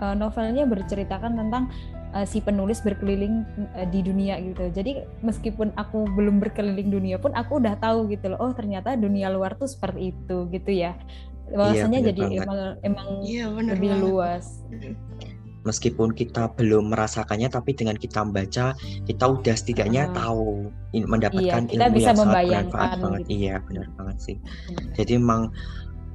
uh, 0.00 0.12
novelnya 0.12 0.68
berceritakan 0.68 1.40
tentang 1.40 1.72
uh, 2.12 2.26
si 2.28 2.44
penulis 2.44 2.84
berkeliling 2.84 3.48
uh, 3.76 3.88
di 3.88 4.04
dunia 4.04 4.36
gitu 4.44 4.68
jadi 4.72 5.08
meskipun 5.24 5.72
aku 5.76 6.04
belum 6.12 6.40
berkeliling 6.40 6.92
dunia 6.92 7.16
pun 7.16 7.32
aku 7.32 7.60
udah 7.60 7.80
tahu 7.80 8.12
gitu 8.12 8.36
loh 8.36 8.40
oh 8.40 8.52
ternyata 8.52 8.94
dunia 8.94 9.32
luar 9.32 9.56
tuh 9.56 9.68
seperti 9.68 10.12
itu 10.12 10.48
gitu 10.52 10.70
ya 10.72 10.96
bahwasanya 11.54 12.00
iya, 12.02 12.06
jadi 12.10 12.22
banget. 12.22 12.42
emang 12.42 12.60
emang 12.82 13.08
iya, 13.22 13.44
lebih 13.48 13.90
banget. 13.94 14.02
luas 14.02 14.44
meskipun 15.66 16.14
kita 16.14 16.54
belum 16.54 16.94
merasakannya 16.94 17.50
tapi 17.50 17.74
dengan 17.74 17.98
kita 17.98 18.22
membaca 18.22 18.78
kita 19.02 19.24
udah 19.26 19.54
setidaknya 19.58 20.10
uh, 20.10 20.14
tahu 20.14 20.70
mendapatkan 20.94 21.62
iya, 21.66 21.70
kita 21.70 21.84
ilmu 21.90 21.96
bisa 21.98 22.10
yang 22.14 22.18
sangat 22.22 22.34
bermanfaat 22.46 22.90
banget 23.02 23.20
gitu. 23.26 23.34
iya 23.34 23.54
benar 23.66 23.86
banget 23.98 24.16
sih 24.22 24.36
hmm. 24.38 24.94
jadi 24.94 25.12
emang 25.18 25.50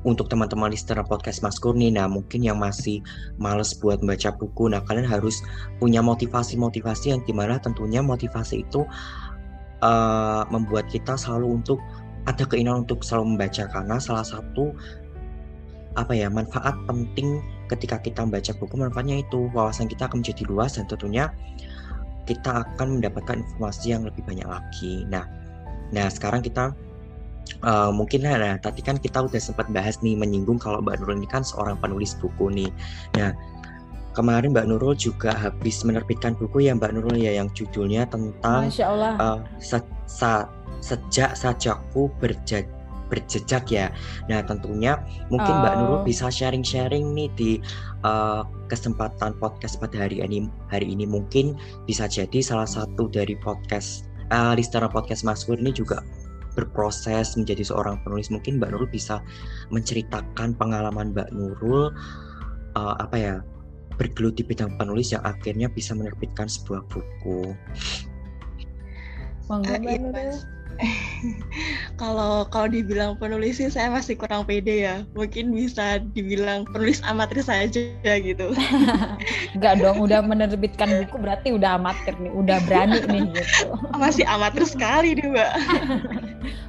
untuk 0.01 0.33
teman-teman 0.33 0.73
listener 0.73 1.05
podcast 1.05 1.45
Mas 1.45 1.61
Kurni, 1.61 1.93
nah 1.93 2.09
mungkin 2.09 2.41
yang 2.41 2.57
masih 2.57 3.05
males 3.37 3.77
buat 3.77 4.01
membaca 4.01 4.33
buku, 4.33 4.65
nah 4.73 4.81
kalian 4.81 5.05
harus 5.05 5.45
punya 5.77 6.01
motivasi-motivasi 6.01 7.13
yang 7.13 7.21
di 7.21 7.29
mana 7.37 7.61
tentunya 7.61 8.01
motivasi 8.01 8.65
itu 8.65 8.81
uh, 9.85 10.41
membuat 10.49 10.89
kita 10.89 11.13
selalu 11.13 11.61
untuk 11.61 11.77
ada 12.29 12.45
keinginan 12.45 12.85
untuk 12.85 13.01
selalu 13.01 13.37
membaca 13.37 13.65
karena 13.69 13.97
salah 13.97 14.25
satu 14.25 14.73
apa 15.99 16.15
ya 16.15 16.31
manfaat 16.31 16.75
penting 16.87 17.43
ketika 17.67 17.99
kita 17.99 18.23
membaca 18.23 18.51
buku 18.55 18.75
manfaatnya 18.79 19.23
itu 19.23 19.51
wawasan 19.51 19.87
kita 19.91 20.07
akan 20.07 20.23
menjadi 20.23 20.43
luas 20.47 20.79
dan 20.79 20.87
tentunya 20.87 21.31
kita 22.27 22.63
akan 22.63 22.99
mendapatkan 22.99 23.43
informasi 23.43 23.91
yang 23.91 24.03
lebih 24.07 24.23
banyak 24.23 24.45
lagi. 24.45 25.03
Nah, 25.09 25.25
nah 25.91 26.07
sekarang 26.07 26.45
kita 26.45 26.71
uh, 27.65 27.91
mungkin 27.91 28.23
nah 28.23 28.55
tadi 28.61 28.79
kan 28.85 28.95
kita 28.95 29.25
udah 29.25 29.41
sempat 29.41 29.67
bahas 29.73 29.99
nih 29.99 30.15
menyinggung 30.15 30.61
kalau 30.61 30.79
Mbak 30.79 31.01
Nurul 31.03 31.19
ini 31.19 31.27
kan 31.27 31.43
seorang 31.43 31.75
penulis 31.81 32.15
buku 32.19 32.47
nih. 32.53 32.71
Nah, 33.19 33.35
kemarin 34.15 34.55
Mbak 34.55 34.67
Nurul 34.69 34.95
juga 34.95 35.35
habis 35.35 35.83
menerbitkan 35.83 36.37
buku 36.37 36.67
ya 36.69 36.77
Mbak 36.77 36.91
Nurul 36.95 37.17
ya 37.19 37.35
yang 37.35 37.51
judulnya 37.51 38.07
tentang 38.07 38.71
Uh, 39.19 39.39
se 39.59 39.77
se 40.07 40.31
sejak 40.81 41.37
sajaku 41.37 42.09
berjadi 42.17 42.80
berjejak 43.11 43.67
ya. 43.67 43.91
Nah 44.31 44.39
tentunya 44.47 44.95
mungkin 45.27 45.51
oh. 45.51 45.59
Mbak 45.59 45.73
Nurul 45.75 46.01
bisa 46.07 46.31
sharing-sharing 46.31 47.11
nih 47.11 47.29
di 47.35 47.51
uh, 48.07 48.47
kesempatan 48.71 49.35
podcast 49.37 49.77
pada 49.83 50.07
hari 50.07 50.23
ini. 50.23 50.47
Hari 50.71 50.87
ini 50.87 51.03
mungkin 51.03 51.59
bisa 51.83 52.07
jadi 52.07 52.39
salah 52.39 52.65
satu 52.65 53.11
dari 53.11 53.35
podcast 53.43 54.07
uh, 54.31 54.55
listener 54.55 54.87
podcast 54.87 55.27
Mas 55.27 55.43
Kur 55.43 55.59
ini 55.59 55.75
juga 55.75 55.99
berproses 56.55 57.35
menjadi 57.35 57.67
seorang 57.67 57.99
penulis. 58.07 58.31
Mungkin 58.31 58.59
Mbak 58.63 58.71
Nurul 58.71 58.89
bisa 58.89 59.19
menceritakan 59.75 60.55
pengalaman 60.55 61.11
Mbak 61.11 61.29
Nurul 61.35 61.91
uh, 62.79 62.95
apa 62.99 63.15
ya 63.19 63.35
bergelut 63.99 64.39
di 64.39 64.43
bidang 64.47 64.79
penulis 64.79 65.13
yang 65.13 65.21
akhirnya 65.27 65.67
bisa 65.67 65.93
menerbitkan 65.93 66.47
sebuah 66.47 66.81
buku. 66.87 67.53
Monggo 69.51 69.75
Mbak 69.75 69.99
Nurul. 69.99 70.60
kalau 72.01 72.45
kalau 72.49 72.67
dibilang 72.69 73.17
penulis 73.17 73.61
sih 73.61 73.69
saya 73.69 73.93
masih 73.93 74.17
kurang 74.17 74.45
pede 74.45 74.85
ya. 74.85 74.95
Mungkin 75.13 75.53
bisa 75.53 76.01
dibilang 76.13 76.65
penulis 76.69 77.01
amatir 77.05 77.41
saja 77.45 77.81
gitu. 78.03 78.47
Enggak 79.55 79.73
dong, 79.81 80.01
udah 80.01 80.19
menerbitkan 80.25 80.89
buku 81.05 81.15
berarti 81.21 81.53
udah 81.53 81.77
amatir 81.77 82.13
nih, 82.17 82.31
udah 82.33 82.57
berani 82.65 82.99
nih 83.13 83.23
gitu. 83.35 83.65
Masih 83.95 84.25
amatir 84.25 84.63
sekali 84.65 85.17
nih, 85.17 85.27
Mbak. 85.29 85.51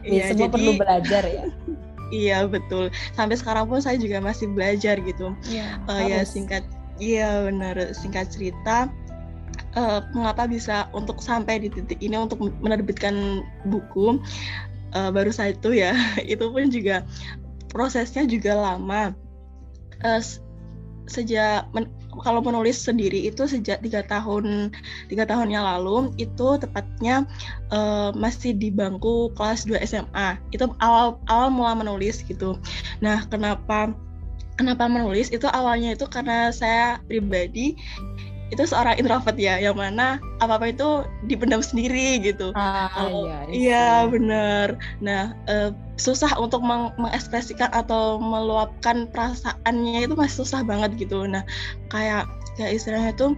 ya, 0.05 0.25
semua 0.33 0.49
jadi, 0.49 0.53
perlu 0.53 0.73
belajar 0.77 1.23
ya. 1.25 1.45
Iya, 2.13 2.39
betul. 2.45 2.93
Sampai 3.17 3.41
sekarang 3.41 3.73
pun 3.73 3.81
saya 3.81 3.97
juga 3.97 4.21
masih 4.21 4.53
belajar 4.53 5.01
gitu. 5.01 5.33
Ya, 5.49 5.81
uh, 5.89 6.05
ya 6.05 6.29
singkat 6.29 6.61
Iya 7.01 7.49
benar 7.49 7.75
singkat 7.97 8.31
cerita 8.31 8.87
uh, 9.77 10.01
mengapa 10.13 10.49
bisa 10.49 10.89
untuk 10.93 11.21
sampai 11.21 11.63
di 11.63 11.69
titik 11.73 12.01
ini 12.01 12.17
untuk 12.17 12.41
menerbitkan 12.61 13.45
buku 13.69 14.21
uh, 14.97 15.11
baru 15.11 15.33
saja 15.33 15.57
itu 15.57 15.71
ya 15.77 15.93
itu 16.33 16.45
pun 16.49 16.69
juga 16.69 17.07
prosesnya 17.73 18.29
juga 18.29 18.53
lama. 18.57 19.17
Uh, 20.03 20.21
sejak 21.11 21.67
men 21.75 21.91
kalau 22.21 22.45
menulis 22.45 22.77
sendiri 22.77 23.25
itu 23.25 23.49
sejak 23.49 23.81
tiga 23.81 24.05
tahun 24.05 24.69
tiga 25.09 25.25
tahun 25.25 25.49
yang 25.49 25.65
lalu 25.65 26.13
itu 26.21 26.61
tepatnya 26.61 27.25
uh, 27.73 28.13
masih 28.13 28.53
di 28.53 28.69
bangku 28.69 29.33
kelas 29.33 29.65
2 29.65 29.81
SMA 29.89 30.37
itu 30.53 30.69
awal 30.85 31.17
awal 31.33 31.49
mula 31.49 31.73
menulis 31.73 32.21
gitu. 32.21 32.61
Nah 33.01 33.25
kenapa 33.33 33.97
kenapa 34.61 34.87
menulis? 34.87 35.33
Itu 35.33 35.49
awalnya 35.49 35.97
itu 35.97 36.05
karena 36.05 36.53
saya 36.53 37.01
pribadi 37.09 37.81
itu 38.53 38.69
seorang 38.69 39.01
introvert 39.01 39.35
ya 39.41 39.57
yang 39.57 39.81
mana 39.81 40.21
apa 40.45 40.61
apa 40.61 40.69
itu 40.69 41.09
dipendam 41.25 41.65
sendiri 41.65 42.21
gitu 42.21 42.53
ah, 42.53 42.93
oh, 43.09 43.25
iya, 43.25 43.39
iya 43.49 43.89
benar 44.05 44.77
nah 45.01 45.33
uh, 45.49 45.73
susah 45.97 46.37
untuk 46.37 46.61
meng 46.61 46.93
mengekspresikan 47.01 47.73
atau 47.73 48.21
meluapkan 48.21 49.09
perasaannya 49.09 50.05
itu 50.05 50.13
masih 50.13 50.45
susah 50.45 50.61
banget 50.61 50.93
gitu 51.01 51.25
nah 51.25 51.41
kayak 51.89 52.29
kayak 52.61 52.77
istilahnya 52.77 53.17
itu 53.17 53.33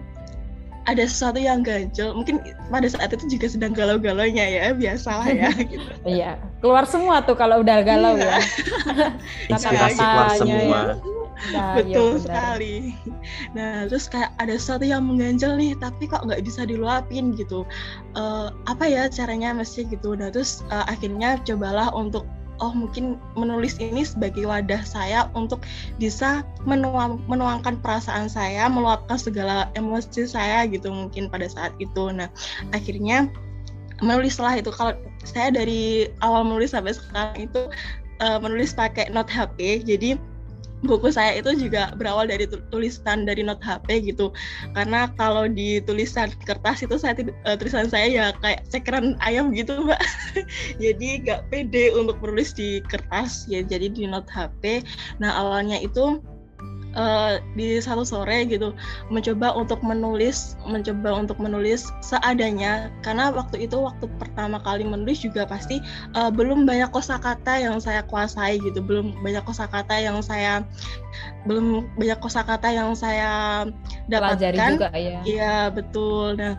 ada 0.84 1.04
sesuatu 1.08 1.40
yang 1.40 1.64
ganjel 1.64 2.12
mungkin 2.12 2.44
pada 2.68 2.84
saat 2.90 3.14
itu 3.16 3.38
juga 3.38 3.46
sedang 3.48 3.72
galau-galaunya 3.72 4.44
ya 4.44 4.62
biasalah 4.76 5.30
ya 5.32 5.48
gitu. 5.72 5.88
iya 6.04 6.36
keluar 6.60 6.84
semua 6.84 7.24
tuh 7.24 7.38
kalau 7.38 7.64
udah 7.64 7.80
galau 7.80 8.18
iya. 8.20 8.42
ya 9.48 9.56
semua 9.62 9.88
ya. 9.88 11.13
Nah, 11.52 11.82
betul 11.82 12.18
ya 12.18 12.22
sekali. 12.22 12.74
Nah, 13.56 13.90
terus 13.90 14.06
kayak 14.06 14.32
ada 14.38 14.54
sesuatu 14.54 14.86
yang 14.86 15.04
mengganjal 15.06 15.58
nih, 15.58 15.74
tapi 15.78 16.06
kok 16.06 16.24
nggak 16.24 16.42
bisa 16.46 16.64
diluapin 16.64 17.34
gitu. 17.34 17.66
Uh, 18.14 18.54
apa 18.70 18.86
ya 18.86 19.10
caranya 19.10 19.52
mesti 19.52 19.86
gitu. 19.88 20.14
Nah, 20.14 20.30
terus 20.30 20.62
uh, 20.70 20.86
akhirnya 20.86 21.38
cobalah 21.42 21.90
untuk 21.92 22.24
oh 22.62 22.70
mungkin 22.70 23.18
menulis 23.34 23.82
ini 23.82 24.06
sebagai 24.06 24.46
wadah 24.46 24.86
saya 24.86 25.26
untuk 25.34 25.66
bisa 25.98 26.46
menuang, 26.62 27.18
menuangkan 27.26 27.82
perasaan 27.82 28.30
saya, 28.30 28.70
meluapkan 28.70 29.18
segala 29.18 29.70
emosi 29.74 30.26
saya 30.30 30.62
gitu 30.70 30.86
mungkin 30.90 31.26
pada 31.26 31.50
saat 31.50 31.74
itu. 31.82 32.14
Nah, 32.14 32.30
akhirnya 32.70 33.26
menulislah 34.02 34.58
itu 34.58 34.70
kalau 34.74 34.94
saya 35.22 35.54
dari 35.54 36.10
awal 36.22 36.46
menulis 36.46 36.74
sampai 36.74 36.94
sekarang 36.94 37.50
itu 37.50 37.62
uh, 38.22 38.38
menulis 38.38 38.74
pakai 38.74 39.10
note 39.10 39.30
HP. 39.30 39.82
Jadi 39.82 40.18
buku 40.84 41.10
saya 41.10 41.40
itu 41.40 41.56
juga 41.56 41.96
berawal 41.96 42.28
dari 42.28 42.46
tulisan 42.70 43.24
dari 43.24 43.42
not 43.42 43.58
HP 43.64 44.14
gitu. 44.14 44.30
Karena 44.76 45.10
kalau 45.16 45.48
di 45.48 45.80
tulisan 45.82 46.30
kertas 46.44 46.84
itu 46.84 47.00
saya 47.00 47.16
uh, 47.48 47.56
tulisan 47.56 47.88
saya 47.88 48.06
ya 48.06 48.26
kayak 48.44 48.62
cekeran 48.68 49.16
ayam 49.24 49.50
gitu 49.56 49.84
mbak. 49.84 50.00
Jadi 50.82 51.24
nggak 51.24 51.48
pede 51.48 51.90
untuk 51.96 52.20
menulis 52.20 52.52
di 52.52 52.84
kertas 52.84 53.48
ya 53.48 53.64
jadi 53.64 53.90
di 53.90 54.04
not 54.04 54.26
HP 54.28 54.84
nah 55.22 55.32
awalnya 55.38 55.80
itu 55.80 56.20
uh, 56.94 57.38
di 57.54 57.78
satu 57.78 58.02
sore 58.06 58.46
gitu 58.48 58.72
mencoba 59.10 59.52
untuk 59.54 59.82
menulis 59.84 60.58
mencoba 60.64 61.14
untuk 61.14 61.36
menulis 61.38 61.90
seadanya. 62.00 62.90
Karena 63.02 63.30
waktu 63.34 63.66
itu 63.66 63.76
waktu 63.78 64.06
pertama 64.18 64.58
kali 64.62 64.86
menulis 64.86 65.22
juga 65.22 65.44
pasti 65.44 65.82
uh, 66.16 66.30
belum 66.30 66.64
banyak 66.64 66.90
kosakata 66.90 67.60
yang 67.60 67.78
saya 67.78 68.02
kuasai 68.06 68.58
gitu. 68.62 68.80
Belum 68.80 69.14
banyak 69.20 69.44
kosakata 69.44 69.98
yang 69.98 70.18
saya 70.24 70.64
belum 71.44 71.86
banyak 72.00 72.18
kosakata 72.22 72.70
yang 72.72 72.96
saya 72.96 73.64
dapatkan. 74.08 74.78
Juga 74.78 74.90
ya. 74.94 75.20
Iya 75.22 75.56
betul. 75.74 76.38
Nah 76.38 76.56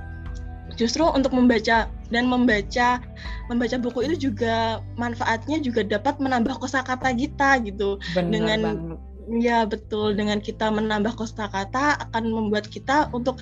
justru 0.76 1.08
untuk 1.08 1.32
membaca 1.32 1.88
dan 2.12 2.24
membaca 2.28 3.00
membaca 3.48 3.78
buku 3.80 4.12
itu 4.12 4.30
juga 4.30 4.84
manfaatnya 5.00 5.62
juga 5.62 5.86
dapat 5.86 6.20
menambah 6.20 6.60
kosakata 6.60 7.16
kita 7.16 7.64
gitu. 7.64 7.98
Benar 8.14 8.32
dengan 8.32 8.60
banget 8.62 9.15
Ya 9.26 9.66
betul 9.66 10.14
dengan 10.14 10.38
kita 10.38 10.70
menambah 10.70 11.18
kosakata 11.18 11.98
akan 11.98 12.30
membuat 12.30 12.70
kita 12.70 13.10
untuk 13.10 13.42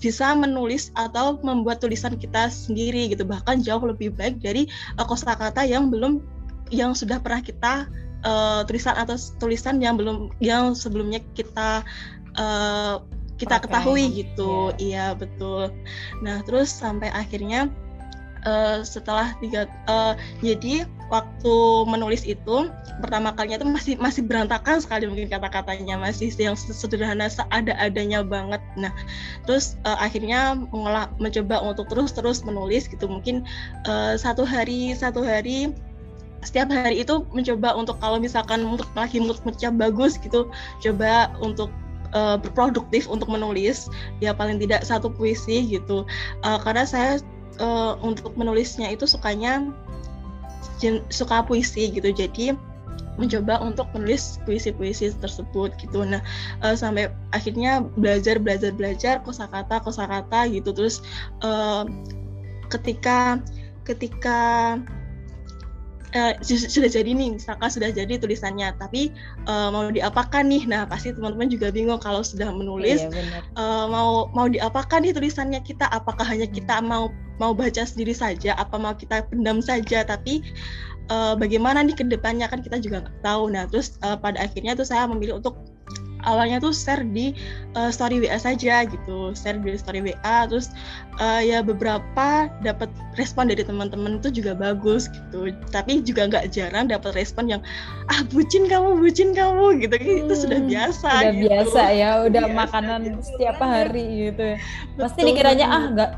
bisa 0.00 0.32
menulis 0.32 0.88
atau 0.96 1.36
membuat 1.44 1.84
tulisan 1.84 2.16
kita 2.16 2.48
sendiri 2.48 3.12
gitu 3.12 3.28
bahkan 3.28 3.60
jauh 3.60 3.84
lebih 3.84 4.16
baik 4.16 4.40
dari 4.40 4.64
uh, 4.96 5.04
kosakata 5.04 5.68
yang 5.68 5.92
belum 5.92 6.24
yang 6.72 6.96
sudah 6.96 7.20
pernah 7.20 7.44
kita 7.44 7.84
uh, 8.24 8.64
tulisan 8.64 8.96
atau 8.96 9.20
tulisan 9.36 9.84
yang 9.84 10.00
belum 10.00 10.32
yang 10.40 10.72
sebelumnya 10.72 11.20
kita 11.36 11.84
uh, 12.40 13.04
kita 13.36 13.58
Pakai. 13.58 13.64
ketahui 13.68 14.04
gitu 14.24 14.72
iya 14.80 15.12
yeah. 15.12 15.18
betul 15.18 15.68
nah 16.24 16.40
terus 16.46 16.72
sampai 16.72 17.12
akhirnya 17.12 17.68
uh, 18.46 18.82
setelah 18.82 19.34
tiga 19.38 19.66
uh, 19.86 20.14
jadi 20.42 20.86
waktu 21.12 21.54
menulis 21.86 22.24
itu 22.24 22.72
pertama 23.04 23.36
kalinya 23.36 23.60
itu 23.60 23.68
masih 23.68 23.94
masih 24.00 24.22
berantakan 24.24 24.80
sekali 24.80 25.04
mungkin 25.04 25.28
kata-katanya 25.28 26.00
masih 26.00 26.32
yang 26.40 26.56
sederhana 26.56 27.28
seada-adanya 27.28 28.24
banget. 28.24 28.62
Nah 28.80 28.92
terus 29.44 29.76
uh, 29.84 29.98
akhirnya 30.00 30.56
mengolah 30.72 31.12
mencoba 31.20 31.60
untuk 31.60 31.92
terus-terus 31.92 32.42
menulis 32.48 32.88
gitu. 32.88 33.04
Mungkin 33.06 33.44
uh, 33.84 34.16
satu 34.16 34.42
hari 34.48 34.96
satu 34.96 35.20
hari 35.20 35.76
setiap 36.42 36.74
hari 36.74 37.06
itu 37.06 37.22
mencoba 37.30 37.70
untuk 37.78 38.00
kalau 38.02 38.18
misalkan 38.18 38.66
untuk 38.66 38.90
lagi 38.98 39.22
moodnya 39.22 39.70
bagus 39.70 40.18
gitu 40.18 40.50
coba 40.82 41.30
untuk 41.38 41.70
berproduktif 42.12 43.08
untuk 43.08 43.32
menulis. 43.32 43.88
Ya 44.20 44.36
paling 44.36 44.60
tidak 44.60 44.84
satu 44.84 45.08
puisi 45.08 45.64
gitu. 45.64 46.04
Uh, 46.44 46.60
karena 46.60 46.84
saya 46.84 47.24
uh, 47.60 47.98
untuk 48.00 48.32
menulisnya 48.38 48.88
itu 48.92 49.04
sukanya 49.04 49.68
suka 51.10 51.46
puisi 51.46 51.94
gitu. 51.94 52.10
Jadi 52.10 52.56
mencoba 53.20 53.60
untuk 53.60 53.86
menulis 53.92 54.40
puisi-puisi 54.48 55.12
tersebut 55.20 55.76
gitu. 55.76 56.02
Nah 56.02 56.24
uh, 56.64 56.72
sampai 56.72 57.12
akhirnya 57.36 57.84
belajar 58.00 58.40
belajar 58.40 58.72
belajar 58.72 59.14
kosakata 59.20 59.82
kosakata 59.84 60.48
gitu. 60.48 60.72
Terus 60.72 61.04
uh, 61.44 61.84
ketika 62.72 63.38
ketika 63.84 64.78
uh, 66.12 66.32
sudah 66.44 66.90
jadi 66.90 67.10
nih 67.12 67.36
misalkan 67.36 67.68
sudah 67.68 67.90
jadi 67.92 68.20
tulisannya 68.20 68.76
tapi 68.76 69.12
uh, 69.48 69.68
mau 69.72 69.88
diapakan 69.88 70.48
nih? 70.48 70.64
Nah 70.68 70.84
pasti 70.86 71.12
teman-teman 71.12 71.48
juga 71.48 71.72
bingung 71.72 72.00
kalau 72.00 72.20
sudah 72.20 72.52
menulis 72.52 73.04
iya, 73.04 73.42
uh, 73.56 73.88
mau 73.88 74.28
mau 74.36 74.46
diapakan 74.48 75.04
nih 75.04 75.12
tulisannya 75.16 75.60
kita? 75.64 75.88
Apakah 75.90 76.24
hanya 76.24 76.46
hmm. 76.48 76.56
kita 76.56 76.80
mau 76.84 77.10
mau 77.40 77.56
baca 77.56 77.82
sendiri 77.82 78.12
saja? 78.12 78.54
Apa 78.60 78.76
mau 78.76 78.92
kita 78.92 79.24
pendam 79.32 79.58
saja? 79.64 80.04
Tapi 80.04 80.44
uh, 81.08 81.34
bagaimana 81.34 81.82
nih 81.82 81.96
ke 81.96 82.04
depannya 82.06 82.46
kan 82.46 82.60
kita 82.60 82.78
juga 82.78 83.08
nggak 83.08 83.18
tahu. 83.24 83.50
Nah 83.50 83.66
terus 83.68 83.96
uh, 84.04 84.16
pada 84.16 84.38
akhirnya 84.44 84.76
tuh 84.76 84.86
saya 84.86 85.08
memilih 85.08 85.40
untuk 85.40 85.71
awalnya 86.22 86.62
tuh 86.62 86.70
share 86.70 87.02
di 87.02 87.34
uh, 87.74 87.90
story 87.90 88.22
WA 88.22 88.38
saja 88.38 88.86
gitu 88.86 89.34
share 89.34 89.58
di 89.58 89.74
story 89.74 90.00
WA 90.02 90.46
terus 90.46 90.70
uh, 91.18 91.42
ya 91.42 91.60
beberapa 91.60 92.46
dapat 92.62 92.88
respon 93.18 93.50
dari 93.50 93.66
teman-teman 93.66 94.22
itu 94.22 94.42
juga 94.42 94.54
bagus 94.54 95.10
gitu. 95.10 95.50
Tapi 95.74 96.00
juga 96.06 96.30
nggak 96.30 96.54
jarang 96.54 96.88
dapat 96.88 97.12
respon 97.18 97.50
yang 97.50 97.62
ah 98.08 98.22
bucin 98.30 98.70
kamu 98.70 98.98
bucin 99.02 99.34
kamu 99.34 99.82
gitu. 99.82 99.94
Hmm, 99.98 100.20
itu 100.26 100.34
sudah 100.46 100.60
biasa 100.62 101.10
udah 101.10 101.32
gitu. 101.34 101.46
biasa 101.50 101.82
ya 101.92 102.10
udah 102.24 102.44
biasa, 102.46 102.58
makanan 102.58 103.00
gitu. 103.02 103.20
setiap 103.34 103.56
hari 103.58 104.06
gitu 104.30 104.46
pasti 104.96 105.20
dikiranya 105.26 105.66
ah 105.68 105.84
nggak 105.90 106.10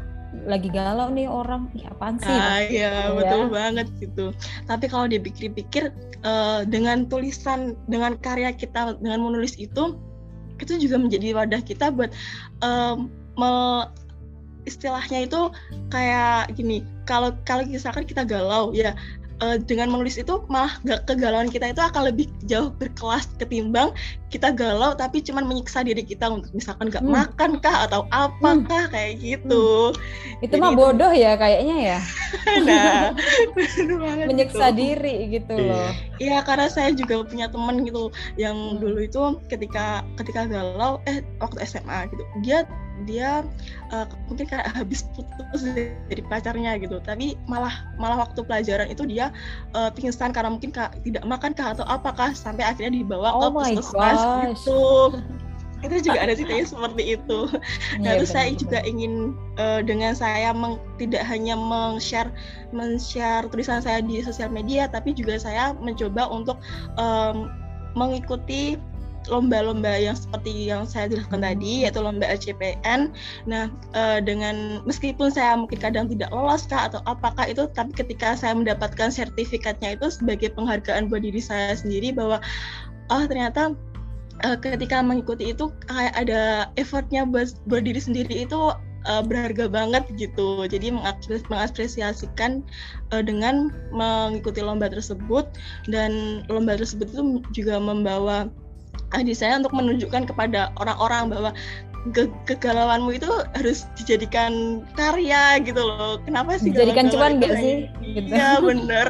lagi 0.45 0.69
galau 0.71 1.09
nih 1.11 1.31
orang. 1.31 1.71
Ih 1.79 1.87
apaan 1.88 2.19
sih? 2.19 2.31
Ah, 2.31 2.61
iya 2.67 3.11
ya. 3.11 3.14
betul 3.14 3.49
banget 3.50 3.87
gitu. 4.03 4.35
Tapi 4.67 4.85
kalau 4.91 5.07
dipikir-pikir 5.07 5.95
uh, 6.26 6.67
dengan 6.67 7.07
tulisan 7.07 7.79
dengan 7.87 8.19
karya 8.19 8.50
kita 8.50 8.99
dengan 8.99 9.23
menulis 9.23 9.55
itu 9.57 9.95
itu 10.62 10.73
juga 10.79 10.97
menjadi 11.03 11.35
wadah 11.35 11.62
kita 11.67 11.91
buat 11.91 12.14
um, 12.62 13.11
me, 13.35 13.50
istilahnya 14.64 15.26
itu 15.26 15.50
kayak 15.91 16.53
gini. 16.55 16.83
Kalau 17.05 17.37
kalau 17.45 17.67
misalkan 17.69 18.09
kita 18.09 18.25
galau 18.25 18.73
ya 18.73 18.97
uh, 19.43 19.57
dengan 19.59 19.91
menulis 19.91 20.21
itu 20.21 20.43
malah 20.47 20.76
gak 20.87 21.09
kegalauan 21.09 21.50
kita 21.50 21.73
itu 21.73 21.83
akan 21.83 22.12
lebih 22.12 22.31
jauh 22.47 22.71
berkelas 22.76 23.26
ketimbang 23.41 23.91
kita 24.35 24.50
galau 24.50 24.99
tapi 24.99 25.23
cuman 25.23 25.47
menyiksa 25.47 25.87
diri 25.87 26.03
kita 26.03 26.27
untuk 26.27 26.51
misalkan 26.51 26.90
gak 26.90 27.07
hmm. 27.07 27.14
makan 27.14 27.51
kah 27.62 27.87
atau 27.87 28.07
apakah 28.11 28.90
hmm. 28.90 28.92
kayak 28.92 29.12
gitu. 29.23 29.94
Hmm. 29.94 30.42
Itu 30.42 30.59
Jadi 30.59 30.62
mah 30.62 30.75
bodoh 30.75 31.12
itu... 31.14 31.23
ya 31.23 31.33
kayaknya 31.38 31.77
ya. 31.79 31.99
nah, 32.68 33.14
menyiksa 34.31 34.75
gitu. 34.75 34.79
diri 34.79 35.16
gitu 35.38 35.55
loh. 35.55 35.90
Iya 36.18 36.42
karena 36.42 36.66
saya 36.66 36.90
juga 36.90 37.23
punya 37.23 37.47
temen 37.47 37.87
gitu 37.87 38.11
yang 38.35 38.55
hmm. 38.55 38.83
dulu 38.83 38.99
itu 39.07 39.23
ketika 39.47 40.03
ketika 40.18 40.51
galau 40.51 40.99
eh 41.07 41.23
waktu 41.38 41.62
SMA 41.62 42.11
gitu 42.11 42.23
dia 42.42 42.66
dia 43.02 43.42
uh, 43.90 44.07
mungkin 44.30 44.46
kayak 44.46 44.70
habis 44.78 45.02
putus 45.12 45.66
dari 45.66 46.22
pacarnya 46.30 46.78
gitu. 46.78 47.02
Tapi 47.02 47.35
malah 47.50 47.90
malah 47.98 48.22
waktu 48.22 48.46
pelajaran 48.46 48.87
itu 48.87 49.02
dia 49.04 49.35
uh, 49.74 49.90
pingsan 49.90 50.30
karena 50.30 50.54
mungkin 50.54 50.70
kak, 50.70 50.94
tidak 51.02 51.26
makan 51.26 51.50
kah 51.52 51.74
atau 51.74 51.85
apakah 51.90 52.30
sampai 52.33 52.62
akhirnya 52.62 53.02
dibawa 53.02 53.35
oh 53.35 53.50
ke 53.50 53.83
puskesmas 53.83 54.20
gitu. 54.54 54.85
Itu 55.85 56.00
juga 56.00 56.24
ada 56.24 56.33
ceritanya 56.33 56.64
seperti 56.64 57.20
itu. 57.20 57.38
Nah, 58.00 58.16
yeah, 58.16 58.16
terus 58.16 58.33
saya 58.33 58.57
juga 58.57 58.80
ingin 58.88 59.37
uh, 59.61 59.85
dengan 59.85 60.16
saya 60.16 60.57
meng, 60.57 60.80
tidak 60.96 61.20
hanya 61.28 61.61
meng-share 61.61 62.33
men-share 62.72 63.44
tulisan 63.52 63.85
saya 63.85 64.00
di 64.00 64.24
sosial 64.24 64.48
media, 64.48 64.88
tapi 64.88 65.12
juga 65.12 65.37
saya 65.37 65.76
mencoba 65.76 66.24
untuk 66.33 66.57
um, 66.96 67.52
mengikuti 67.92 68.80
lomba-lomba 69.28 69.96
yang 69.96 70.16
seperti 70.16 70.68
yang 70.68 70.84
saya 70.84 71.08
jelaskan 71.08 71.40
tadi 71.40 71.87
yaitu 71.87 72.00
lomba 72.00 72.28
LCPN. 72.28 73.12
Nah, 73.48 73.72
uh, 73.96 74.18
dengan 74.20 74.84
meskipun 74.84 75.32
saya 75.32 75.56
mungkin 75.56 75.80
kadang 75.80 76.06
tidak 76.12 76.30
lolos 76.32 76.68
kah 76.68 76.88
atau 76.92 77.00
apakah 77.08 77.48
itu 77.48 77.64
tapi 77.72 77.92
ketika 77.96 78.37
saya 78.37 78.52
mendapatkan 78.52 79.08
sertifikatnya 79.08 79.96
itu 79.96 80.12
sebagai 80.12 80.52
penghargaan 80.52 81.08
buat 81.08 81.24
diri 81.24 81.40
saya 81.40 81.76
sendiri 81.76 82.12
bahwa 82.12 82.40
oh 83.12 83.24
ternyata 83.28 83.72
uh, 84.42 84.56
ketika 84.58 85.00
mengikuti 85.00 85.52
itu 85.52 85.70
kayak 85.88 86.14
ada 86.16 86.68
effortnya 86.80 87.24
buat 87.24 87.54
buat 87.68 87.84
diri 87.87 88.00
sendiri 88.00 88.44
itu 88.48 88.74
uh, 89.06 89.22
berharga 89.24 89.68
banget 89.68 90.04
gitu. 90.16 90.64
Jadi 90.66 90.92
mengapresiasikan 91.48 92.64
uh, 93.12 93.22
dengan 93.22 93.70
mengikuti 93.92 94.60
lomba 94.64 94.90
tersebut 94.90 95.46
dan 95.88 96.42
lomba 96.48 96.76
tersebut 96.76 97.12
itu 97.12 97.22
juga 97.54 97.78
membawa 97.78 98.48
di 99.22 99.35
saya 99.37 99.61
untuk 99.61 99.77
menunjukkan 99.77 100.27
kepada 100.27 100.74
orang-orang 100.81 101.31
bahwa 101.31 101.50
ke 102.12 102.29
kegalauanmu 102.44 103.16
itu 103.16 103.31
harus 103.57 103.88
dijadikan 103.96 104.85
karya 104.92 105.57
gitu 105.64 105.81
loh. 105.81 106.20
Kenapa 106.29 106.61
sih? 106.61 106.68
Dijadikan 106.68 107.09
cuan 107.09 107.40
gak 107.40 107.57
sih? 107.57 107.88
Gitu. 108.05 108.29
Iya 108.29 108.61
bener. 108.61 109.09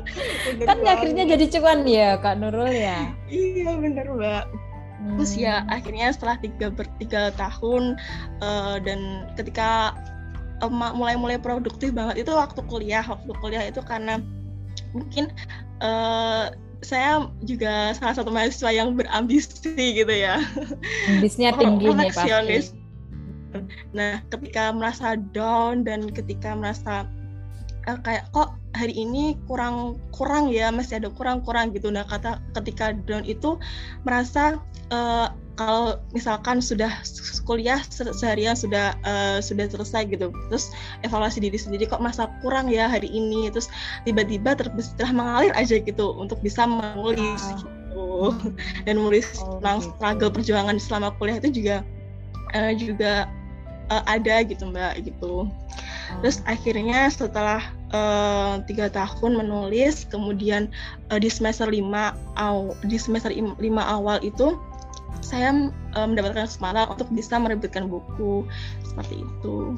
bener 0.52 0.66
kan 0.68 0.78
banget. 0.84 0.92
akhirnya 0.92 1.24
jadi 1.24 1.44
cuan 1.56 1.78
ya 1.88 2.20
Kak 2.20 2.36
Nurul 2.36 2.68
ya. 2.68 3.08
iya 3.32 3.72
bener 3.80 4.04
mbak. 4.12 4.44
Hmm. 4.44 5.16
Terus 5.16 5.32
ya 5.40 5.64
akhirnya 5.72 6.12
setelah 6.12 6.36
tiga 6.36 6.68
bertiga 6.68 7.32
tahun 7.40 7.96
uh, 8.44 8.76
dan 8.84 9.32
ketika 9.40 9.96
mulai-mulai 10.68 11.36
produktif 11.40 11.92
banget 11.92 12.24
itu 12.24 12.32
waktu 12.32 12.60
kuliah 12.68 13.04
waktu 13.04 13.32
kuliah 13.40 13.64
itu 13.68 13.84
karena 13.84 14.20
mungkin 14.96 15.28
uh, 15.84 16.52
saya 16.84 17.26
juga 17.42 17.96
salah 17.96 18.14
satu 18.14 18.30
mahasiswa 18.30 18.70
yang 18.70 18.92
berambisi 18.94 19.74
gitu 19.74 20.14
ya. 20.14 20.44
Ambisnya 21.08 21.56
tinggi 21.60 21.88
nih 21.88 22.12
pasti. 22.12 22.76
Nah, 23.94 24.20
ketika 24.28 24.74
merasa 24.74 25.14
down 25.32 25.86
dan 25.86 26.10
ketika 26.10 26.52
merasa 26.52 27.08
uh, 27.86 27.98
kayak 28.02 28.28
kok 28.34 28.54
hari 28.74 28.92
ini 28.92 29.38
kurang 29.46 29.96
kurang 30.10 30.50
ya 30.50 30.68
masih 30.68 31.00
ada 31.00 31.10
kurang 31.10 31.40
kurang 31.46 31.72
gitu. 31.72 31.88
Nah, 31.88 32.04
kata 32.04 32.42
ketika 32.60 32.92
down 33.06 33.24
itu 33.24 33.56
merasa 34.02 34.58
uh, 34.90 35.30
kalau 35.54 36.02
misalkan 36.10 36.58
sudah 36.58 36.90
kuliah 37.46 37.78
seharian 37.92 38.58
sudah 38.58 38.98
uh, 39.06 39.38
sudah 39.38 39.70
selesai 39.70 40.10
gitu 40.10 40.34
terus 40.50 40.74
evaluasi 41.06 41.38
diri 41.38 41.54
sendiri 41.54 41.86
kok 41.86 42.02
masa 42.02 42.26
kurang 42.42 42.66
ya 42.66 42.90
hari 42.90 43.06
ini 43.06 43.52
terus 43.54 43.70
tiba-tiba 44.02 44.58
telah 44.58 45.12
mengalir 45.14 45.52
aja 45.54 45.78
gitu 45.78 46.16
untuk 46.18 46.42
bisa 46.42 46.66
menulis 46.66 47.42
ah. 47.54 47.62
gitu 47.62 48.04
dan 48.88 48.94
menulis 48.98 49.38
oh, 49.38 49.62
tentang 49.62 49.78
gitu. 49.78 49.88
struggle 49.94 50.30
perjuangan 50.34 50.76
selama 50.82 51.08
kuliah 51.22 51.38
itu 51.38 51.62
juga 51.62 51.76
uh, 52.56 52.72
juga 52.74 53.30
uh, 53.94 54.04
ada 54.10 54.42
gitu 54.42 54.66
mbak 54.66 55.06
gitu 55.06 55.46
oh. 55.46 55.48
terus 56.22 56.42
akhirnya 56.50 57.06
setelah 57.08 57.62
tiga 58.66 58.90
tahun 58.90 59.38
menulis 59.38 60.10
kemudian 60.10 60.66
uh, 61.14 61.18
di 61.22 61.30
semester 61.30 61.70
lima 61.70 62.10
aw 62.34 62.74
di 62.82 62.98
semester 62.98 63.30
lima 63.62 63.86
awal 63.86 64.18
itu 64.18 64.58
saya 65.24 65.50
um, 65.96 66.06
mendapatkan 66.12 66.46
kesempatan 66.46 66.86
untuk 66.92 67.08
bisa 67.10 67.40
merebutkan 67.40 67.88
buku 67.88 68.44
seperti 68.84 69.24
itu. 69.24 69.74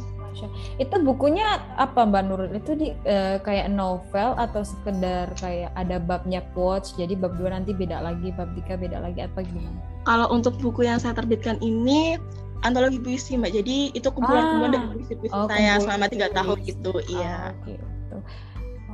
Itu 0.77 1.01
bukunya 1.01 1.65
apa 1.81 2.05
Mbak 2.05 2.23
Nurul? 2.29 2.51
Itu 2.53 2.77
di 2.77 2.93
uh, 3.09 3.41
kayak 3.41 3.73
novel 3.73 4.37
atau 4.37 4.61
sekedar 4.61 5.33
kayak 5.41 5.73
ada 5.73 5.97
babnya 5.97 6.45
quotes, 6.53 6.93
jadi 6.99 7.17
bab 7.17 7.41
dua 7.41 7.57
nanti 7.57 7.73
beda 7.73 8.05
lagi, 8.05 8.35
bab 8.37 8.53
tiga 8.53 8.77
beda 8.77 9.01
lagi 9.01 9.25
apa 9.25 9.41
gimana? 9.41 9.81
Kalau 10.05 10.29
untuk 10.29 10.61
buku 10.61 10.85
yang 10.85 11.01
saya 11.01 11.17
terbitkan 11.17 11.57
ini 11.65 12.21
antologi 12.65 13.01
puisi 13.01 13.37
Mbak. 13.37 13.53
Jadi 13.53 13.77
itu 13.97 14.09
kumpulan-kumpulan 14.13 14.69
ah, 14.69 14.73
dari 14.73 14.87
puisi-puisi 14.97 15.33
oh, 15.35 15.49
saya 15.49 15.73
selama 15.81 16.07
tiga 16.09 16.29
tahun 16.33 16.59
gitu. 16.65 16.93
Iya. 17.09 17.37
Oh, 17.37 17.53
gitu. 17.65 18.17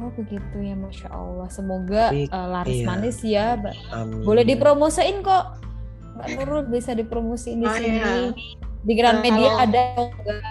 Oh 0.03 0.11
begitu 0.19 0.57
ya, 0.59 0.75
masya 0.75 1.09
Allah. 1.15 1.49
Semoga 1.53 2.05
uh, 2.11 2.49
laris 2.59 2.81
iya. 2.83 2.87
manis 2.87 3.19
ya. 3.23 3.47
Amin. 3.95 4.25
Boleh 4.27 4.43
dipromosiin 4.43 5.23
kok, 5.23 5.63
Mbak 6.19 6.27
Nurul 6.39 6.63
bisa 6.69 6.93
dipromosiin 6.93 7.65
di 7.65 7.67
oh, 7.67 7.75
sini. 7.77 7.99
Iya 7.99 8.33
di 8.83 8.99
Grand 8.99 9.23
Media 9.23 9.47
kalau, 9.47 9.63
ada 9.63 9.83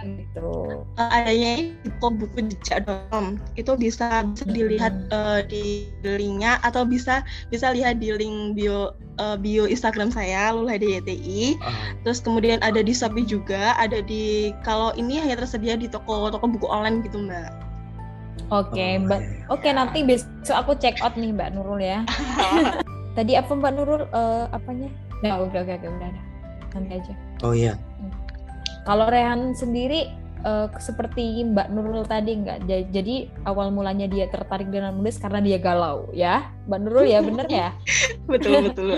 gitu 0.08 0.52
uh, 0.96 1.10
adanya 1.12 1.76
itu 1.84 2.08
buku 2.08 2.48
jejak.com 2.48 3.36
itu 3.60 3.72
bisa 3.76 4.24
bisa 4.32 4.46
dilihat 4.48 4.96
uh, 5.12 5.44
di 5.44 5.92
linknya 6.08 6.56
atau 6.64 6.88
bisa 6.88 7.28
bisa 7.52 7.76
lihat 7.76 8.00
di 8.00 8.16
link 8.16 8.56
bio 8.56 8.96
uh, 9.20 9.36
bio 9.36 9.68
Instagram 9.68 10.16
saya 10.16 10.56
lulahdiyti 10.56 11.60
uh. 11.60 11.92
terus 12.08 12.24
kemudian 12.24 12.64
ada 12.64 12.80
di 12.80 12.96
Shopee 12.96 13.28
juga 13.28 13.76
ada 13.76 14.00
di 14.00 14.56
kalau 14.64 14.96
ini 14.96 15.20
hanya 15.20 15.44
tersedia 15.44 15.76
di 15.76 15.92
toko 15.92 16.32
toko 16.32 16.48
buku 16.48 16.68
online 16.72 17.04
gitu 17.04 17.20
mbak 17.20 17.52
Oke, 18.52 18.76
okay, 18.76 19.00
oh, 19.00 19.08
Mbak. 19.08 19.22
Oke, 19.22 19.32
okay, 19.48 19.72
nanti 19.72 20.04
besok 20.04 20.56
aku 20.60 20.76
check 20.76 21.00
out 21.00 21.16
nih 21.16 21.32
Mbak 21.32 21.56
Nurul 21.56 21.80
ya. 21.80 22.04
Tadi 23.16 23.40
apa 23.40 23.48
Mbak 23.48 23.72
Nurul 23.80 24.04
uh, 24.12 24.52
apanya? 24.52 24.92
Nah, 25.22 25.42
udah 25.46 25.62
udah 25.62 25.76
udah 25.78 25.90
udah. 25.98 26.12
Nanti 26.74 26.92
aja. 26.98 27.14
Oh 27.46 27.54
iya. 27.54 27.74
Hmm. 27.78 28.14
Kalau 28.82 29.06
Rehan 29.08 29.54
sendiri 29.54 30.10
uh, 30.46 30.68
seperti 30.78 31.46
Mbak 31.46 31.68
Nurul 31.74 32.04
tadi 32.06 32.38
enggak 32.38 32.66
jadi 32.68 33.30
awal 33.46 33.70
mulanya 33.74 34.10
dia 34.10 34.28
tertarik 34.30 34.70
dengan 34.70 34.98
menulis 34.98 35.22
karena 35.22 35.40
dia 35.42 35.58
galau 35.62 36.10
ya 36.12 36.50
Mbak 36.68 36.80
Nurul 36.82 37.06
ya 37.08 37.20
bener 37.22 37.48
ya 37.50 37.70
betul 38.32 38.70
betul 38.70 38.98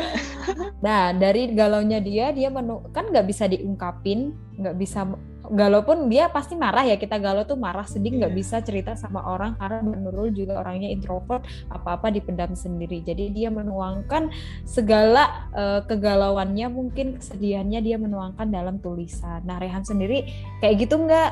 nah 0.79 1.11
dari 1.15 1.51
galaunya 1.51 1.99
dia 1.99 2.31
dia 2.31 2.49
menu 2.51 2.83
kan 2.91 3.07
nggak 3.11 3.27
bisa 3.27 3.47
diungkapin 3.47 4.35
nggak 4.59 4.75
bisa 4.79 5.07
galau 5.53 5.85
pun 5.85 6.09
dia 6.09 6.27
pasti 6.33 6.57
marah 6.57 6.81
ya 6.81 6.97
kita 6.97 7.21
galau 7.21 7.45
tuh 7.45 7.55
marah 7.55 7.85
sedih 7.85 8.17
nggak 8.17 8.33
yeah. 8.33 8.39
bisa 8.41 8.57
cerita 8.65 8.97
sama 8.97 9.21
orang 9.21 9.53
karena 9.61 9.85
Nurul 9.85 10.33
juga 10.33 10.57
orangnya 10.59 10.89
introvert 10.89 11.45
apa-apa 11.69 12.09
dipendam 12.09 12.57
sendiri. 12.57 13.05
Jadi 13.05 13.29
dia 13.29 13.53
menuangkan 13.53 14.33
segala 14.65 15.49
uh, 15.53 15.85
kegalauannya 15.85 16.67
mungkin 16.73 17.21
kesedihannya 17.21 17.79
dia 17.85 18.01
menuangkan 18.01 18.49
dalam 18.49 18.81
tulisan. 18.81 19.45
Nah 19.45 19.61
Rehan 19.61 19.85
sendiri 19.85 20.25
kayak 20.59 20.89
gitu 20.89 20.97
nggak? 20.97 21.31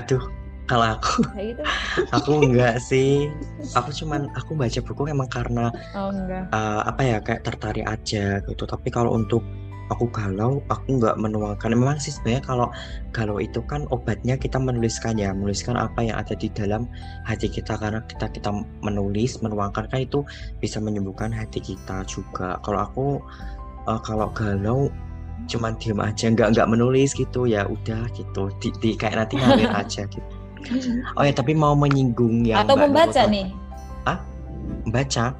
Aduh 0.00 0.24
kalau 0.70 0.86
aku 0.94 1.26
gitu. 1.34 1.62
aku 2.16 2.30
enggak 2.46 2.78
sih. 2.78 3.28
Aku 3.74 3.90
cuman 3.90 4.30
aku 4.38 4.54
baca 4.54 4.80
buku 4.80 5.10
emang 5.10 5.28
karena 5.28 5.68
oh, 5.98 6.08
Uh, 6.50 6.80
apa 6.86 7.02
ya 7.02 7.18
kayak 7.18 7.42
tertarik 7.42 7.84
aja 7.84 8.38
gitu. 8.46 8.64
Tapi 8.64 8.88
kalau 8.88 9.18
untuk 9.18 9.42
aku 9.90 10.06
galau 10.14 10.62
aku 10.70 10.96
nggak 11.02 11.18
menuangkan. 11.18 11.74
Memang 11.74 11.98
sih 11.98 12.14
sebenarnya 12.14 12.42
kalau 12.46 12.68
galau 13.10 13.42
itu 13.42 13.60
kan 13.66 13.84
obatnya 13.90 14.38
kita 14.38 14.56
menuliskan 14.56 15.18
ya 15.18 15.34
menuliskan 15.34 15.74
apa 15.74 16.00
yang 16.06 16.16
ada 16.16 16.32
di 16.38 16.46
dalam 16.54 16.86
hati 17.26 17.50
kita. 17.50 17.74
Karena 17.76 18.00
kita 18.06 18.30
kita 18.30 18.50
menulis 18.80 19.42
menuangkan 19.42 19.90
kan 19.90 20.00
itu 20.06 20.22
bisa 20.62 20.78
menyembuhkan 20.78 21.34
hati 21.34 21.58
kita 21.58 22.06
juga. 22.06 22.62
Kalau 22.62 22.80
aku 22.80 23.06
uh, 23.90 24.00
kalau 24.00 24.30
galau 24.30 24.88
cuman 25.50 25.74
diem 25.82 25.98
aja 25.98 26.30
nggak 26.30 26.54
nggak 26.54 26.68
menulis 26.70 27.10
gitu 27.12 27.50
ya 27.50 27.66
udah 27.66 28.06
gitu. 28.14 28.48
Di, 28.62 28.70
di 28.78 28.94
kayak 28.94 29.26
nanti 29.26 29.34
ngalir 29.36 29.70
aja 29.82 30.06
gitu. 30.06 30.30
Oh 31.16 31.24
ya 31.24 31.32
tapi 31.32 31.56
mau 31.56 31.72
menyinggung 31.72 32.44
yang 32.44 32.68
atau 32.68 32.76
membaca 32.76 33.24
nih? 33.24 33.48
Ah 34.04 34.20
membaca? 34.84 35.32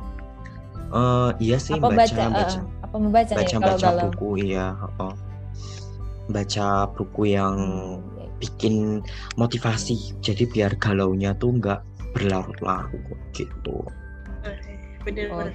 Uh, 0.90 1.30
iya 1.38 1.54
sih 1.60 1.76
apa 1.76 1.92
baca, 1.92 2.08
baca, 2.08 2.24
baca. 2.34 2.79
Apa 2.90 2.98
membaca 2.98 3.32
baca 3.38 3.46
nih, 3.46 3.62
baca 3.62 3.78
kalau 3.78 4.02
buku 4.10 4.28
iya 4.50 4.74
oh. 4.98 5.14
baca 6.30 6.90
buku 6.98 7.22
yang 7.38 7.56
hmm. 8.02 8.34
bikin 8.42 8.98
motivasi 9.38 10.18
jadi 10.18 10.42
biar 10.50 10.74
galaunya 10.82 11.30
tuh 11.38 11.54
nggak 11.54 11.80
berlarut-larut 12.18 13.18
gitu 13.30 13.86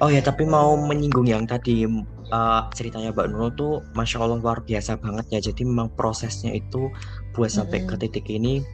Oh 0.01 0.09
ya 0.09 0.25
tapi 0.25 0.41
mau 0.41 0.73
menyinggung 0.73 1.29
yang 1.29 1.45
tadi 1.45 1.85
uh, 1.85 2.61
ceritanya 2.73 3.13
Mbak 3.13 3.27
Nurul 3.29 3.51
tuh 3.53 3.73
masya 3.93 4.25
Allah 4.25 4.41
luar 4.41 4.65
biasa 4.65 4.97
banget 4.97 5.25
ya 5.37 5.39
jadi 5.53 5.61
memang 5.69 5.93
prosesnya 5.93 6.49
itu 6.49 6.89
buat 7.37 7.53
sampai 7.53 7.85
-hmm. 7.85 7.89
ke 7.93 7.95
titik 8.01 8.25
ini 8.25 8.65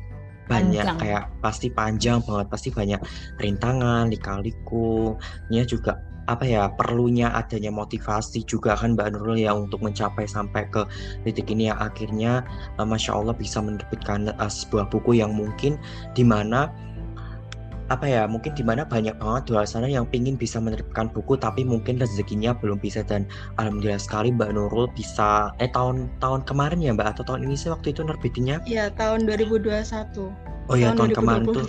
banyak 0.47 0.83
panjang. 0.83 0.99
kayak 0.99 1.23
pasti 1.43 1.67
panjang 1.71 2.19
banget 2.23 2.47
pasti 2.47 2.69
banyak 2.71 2.99
rintangan 3.39 4.07
lika-liku 4.11 5.15
juga 5.63 5.99
apa 6.29 6.45
ya 6.45 6.69
perlunya 6.77 7.33
adanya 7.33 7.73
motivasi 7.73 8.45
juga 8.45 8.77
kan 8.77 8.93
Mbak 8.93 9.17
Nurul 9.17 9.41
ya 9.41 9.57
untuk 9.57 9.81
mencapai 9.81 10.29
sampai 10.29 10.69
ke 10.69 10.85
titik 11.25 11.49
ini 11.49 11.73
yang 11.73 11.79
akhirnya 11.81 12.45
uh, 12.77 12.85
Masya 12.85 13.17
Allah 13.17 13.33
bisa 13.33 13.57
menerbitkan 13.57 14.29
uh, 14.37 14.51
sebuah 14.51 14.89
buku 14.93 15.17
yang 15.17 15.33
mungkin 15.33 15.81
di 16.13 16.21
mana 16.21 16.69
apa 17.91 18.07
ya 18.07 18.23
mungkin 18.23 18.55
di 18.55 18.63
mana 18.63 18.87
banyak 18.87 19.19
banget 19.19 19.51
di 19.51 19.51
luar 19.51 19.67
sana 19.67 19.83
yang 19.83 20.07
pingin 20.07 20.39
bisa 20.39 20.63
menerbitkan 20.63 21.11
buku 21.11 21.35
tapi 21.35 21.67
mungkin 21.67 21.99
rezekinya 21.99 22.55
belum 22.55 22.79
bisa 22.79 23.03
dan 23.03 23.27
alhamdulillah 23.59 23.99
sekali 23.99 24.31
Mbak 24.31 24.55
Nurul 24.55 24.87
bisa 24.95 25.51
eh 25.59 25.67
tahun 25.67 26.07
tahun 26.23 26.47
kemarin 26.47 26.79
ya 26.79 26.95
Mbak 26.95 27.19
atau 27.19 27.35
tahun 27.35 27.51
ini 27.51 27.59
sih 27.59 27.67
waktu 27.67 27.91
itu 27.91 28.07
nerbitinnya? 28.07 28.63
Iya 28.63 28.95
tahun 28.95 29.27
2021. 29.27 29.91
Oh 30.71 30.75
iya 30.79 30.95
tahun, 30.95 31.11
tahun 31.11 31.11
kemarin 31.19 31.45
tuh 31.51 31.67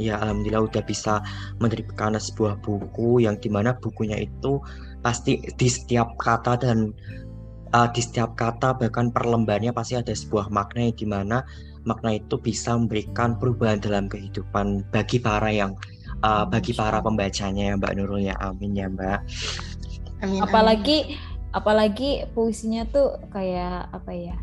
ya 0.00 0.16
alhamdulillah 0.18 0.64
udah 0.64 0.82
bisa 0.88 1.20
menerbitkan 1.60 2.16
sebuah 2.16 2.56
buku 2.64 3.22
yang 3.22 3.36
di 3.36 3.52
mana 3.52 3.76
bukunya 3.76 4.16
itu 4.16 4.58
pasti 5.04 5.38
di 5.60 5.68
setiap 5.68 6.16
kata 6.16 6.56
dan 6.56 6.96
uh, 7.76 7.88
di 7.92 8.00
setiap 8.00 8.34
kata 8.34 8.76
bahkan 8.76 9.12
per 9.12 9.28
lembarnya 9.28 9.70
pasti 9.76 10.00
ada 10.00 10.16
sebuah 10.16 10.48
makna 10.48 10.88
yang 10.88 10.96
di 10.96 11.06
mana 11.06 11.44
makna 11.84 12.16
itu 12.20 12.36
bisa 12.36 12.76
memberikan 12.76 13.36
perubahan 13.40 13.80
dalam 13.80 14.08
kehidupan 14.08 14.84
bagi 14.92 15.20
para 15.20 15.48
yang 15.48 15.72
uh, 16.24 16.44
bagi 16.44 16.76
para 16.76 17.00
pembacanya 17.00 17.72
ya 17.72 17.74
Mbak 17.76 17.92
Nurul 17.96 18.28
ya. 18.28 18.36
Amin 18.40 18.76
ya 18.76 18.88
Mbak. 18.88 19.20
Amin, 20.20 20.40
apalagi 20.44 21.16
apalagi 21.56 22.28
puisinya 22.36 22.84
tuh 22.86 23.16
kayak 23.32 23.88
apa 23.90 24.12
ya 24.12 24.36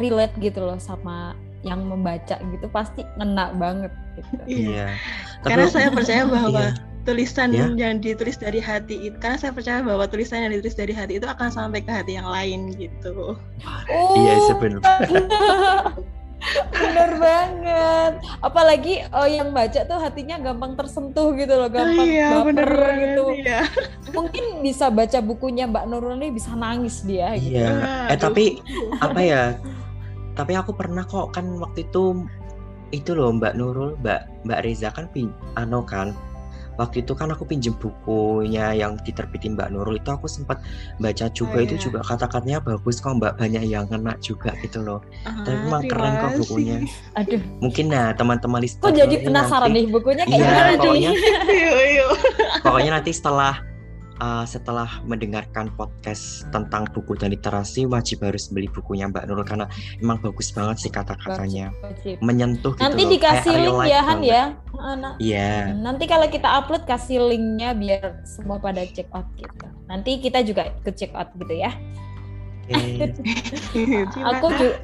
relate 0.00 0.36
gitu 0.40 0.64
loh 0.64 0.80
sama 0.80 1.36
yang 1.66 1.82
membaca 1.84 2.38
gitu 2.38 2.66
pasti 2.70 3.02
ngena 3.18 3.50
banget 3.58 3.92
gitu. 4.14 4.70
Iya. 4.70 4.94
Tapi, 5.42 5.50
karena 5.50 5.66
saya 5.66 5.88
percaya 5.90 6.22
bahwa 6.38 6.70
iya. 6.70 6.78
tulisan 7.02 7.50
yeah. 7.50 7.70
yang 7.74 7.98
ditulis 7.98 8.38
dari 8.38 8.62
hati 8.62 9.10
itu 9.10 9.16
karena 9.18 9.36
saya 9.36 9.50
percaya 9.50 9.82
bahwa 9.82 10.06
tulisan 10.06 10.46
yang 10.46 10.54
ditulis 10.54 10.78
dari 10.78 10.94
hati 10.94 11.18
itu 11.18 11.26
akan 11.26 11.50
sampai 11.50 11.82
ke 11.82 11.90
hati 11.90 12.14
yang 12.14 12.30
lain 12.30 12.70
gitu. 12.78 13.34
Oh. 13.90 14.14
Iya 14.14 14.34
sebenarnya. 14.46 15.22
Bener 16.70 17.10
banget. 17.18 18.12
Apalagi 18.44 19.02
oh, 19.10 19.26
yang 19.26 19.50
baca 19.50 19.82
tuh 19.82 19.98
hatinya 19.98 20.38
gampang 20.38 20.78
tersentuh 20.78 21.34
gitu 21.34 21.54
loh, 21.56 21.66
gampang 21.66 22.06
iya, 22.06 22.28
baper 22.30 22.46
bener 22.52 22.70
gitu. 23.02 23.24
Iya. 23.42 23.60
Mungkin 24.14 24.44
bisa 24.62 24.86
baca 24.92 25.18
bukunya 25.24 25.66
Mbak 25.66 25.84
Nurul 25.90 26.14
nih 26.20 26.30
bisa 26.30 26.54
nangis 26.54 27.02
dia 27.02 27.34
gitu. 27.40 27.58
Iya. 27.58 28.12
Eh 28.12 28.18
tapi 28.18 28.60
apa 29.02 29.20
ya? 29.20 29.42
Tapi 30.36 30.52
aku 30.54 30.76
pernah 30.76 31.02
kok 31.02 31.32
kan 31.32 31.48
waktu 31.56 31.88
itu 31.88 32.28
itu 32.94 33.10
loh 33.16 33.34
Mbak 33.34 33.58
Nurul 33.58 33.98
Mbak 34.04 34.46
Mbak 34.46 34.60
Reza 34.62 34.94
kan 34.94 35.10
pin 35.10 35.34
ano 35.58 35.82
kan 35.82 36.14
waktu 36.76 37.02
itu 37.02 37.16
kan 37.16 37.32
aku 37.32 37.48
pinjem 37.48 37.72
bukunya 37.80 38.76
yang 38.76 39.00
diterbitin 39.00 39.56
Mbak 39.56 39.72
Nurul 39.72 39.96
itu 39.96 40.12
aku 40.12 40.28
sempat 40.28 40.60
baca 41.00 41.26
juga 41.32 41.56
oh, 41.56 41.64
itu 41.64 41.74
iya. 41.80 41.82
juga 41.82 42.00
kata-katanya 42.04 42.60
bagus 42.60 43.00
kok 43.00 43.16
Mbak 43.16 43.40
banyak 43.40 43.64
yang 43.64 43.88
kena 43.88 44.14
juga 44.20 44.52
gitu 44.60 44.84
loh. 44.84 45.00
Uh, 45.24 45.42
tapi 45.42 45.56
memang 45.56 45.82
keren 45.88 46.12
kok 46.20 46.32
bukunya. 46.44 46.76
Aduh. 47.16 47.40
Mungkin 47.64 47.84
nah 47.88 48.12
teman-teman 48.12 48.60
lister 48.60 48.84
kok 48.84 48.92
jadi 48.92 49.16
penasaran 49.24 49.72
nanti, 49.72 49.80
nih 49.80 49.84
bukunya 49.88 50.24
kayak 50.28 50.36
iya, 50.36 50.48
gimana 50.52 50.72
pokoknya, 50.76 51.10
pokoknya 52.64 52.90
nanti 53.00 53.10
setelah 53.16 53.52
uh, 54.20 54.44
setelah 54.48 54.88
mendengarkan 55.04 55.72
podcast 55.74 56.48
tentang 56.50 56.88
buku 56.92 57.16
dan 57.18 57.32
literasi 57.32 57.84
wajib 57.84 58.24
harus 58.24 58.48
beli 58.48 58.68
bukunya 58.70 59.08
Mbak 59.08 59.24
Nurul 59.28 59.46
karena 59.46 59.66
emang 60.00 60.20
bagus 60.20 60.52
banget 60.52 60.76
sih 60.86 60.92
kata-katanya. 60.92 61.72
menyentuh 62.22 62.76
gitu 62.76 62.82
nanti 62.82 63.02
dikasih 63.08 63.54
link 63.56 63.80
ya 63.88 64.00
Han 64.04 64.20
ya? 64.22 64.42
Iya. 65.16 65.16
Yeah. 65.20 65.60
nanti 65.80 66.04
kalau 66.08 66.28
kita 66.28 66.46
upload 66.46 66.84
kasih 66.84 67.20
linknya 67.32 67.72
biar 67.76 68.22
semua 68.24 68.60
pada 68.60 68.84
check 68.88 69.08
out 69.12 69.26
gitu. 69.36 69.66
Nanti 69.86 70.18
kita 70.20 70.42
juga 70.42 70.72
ke 70.82 70.90
check 70.92 71.12
out 71.16 71.32
gitu 71.36 71.54
ya. 71.56 71.72
Okay. 72.66 73.14
aku 74.34 74.46
juga 74.58 74.76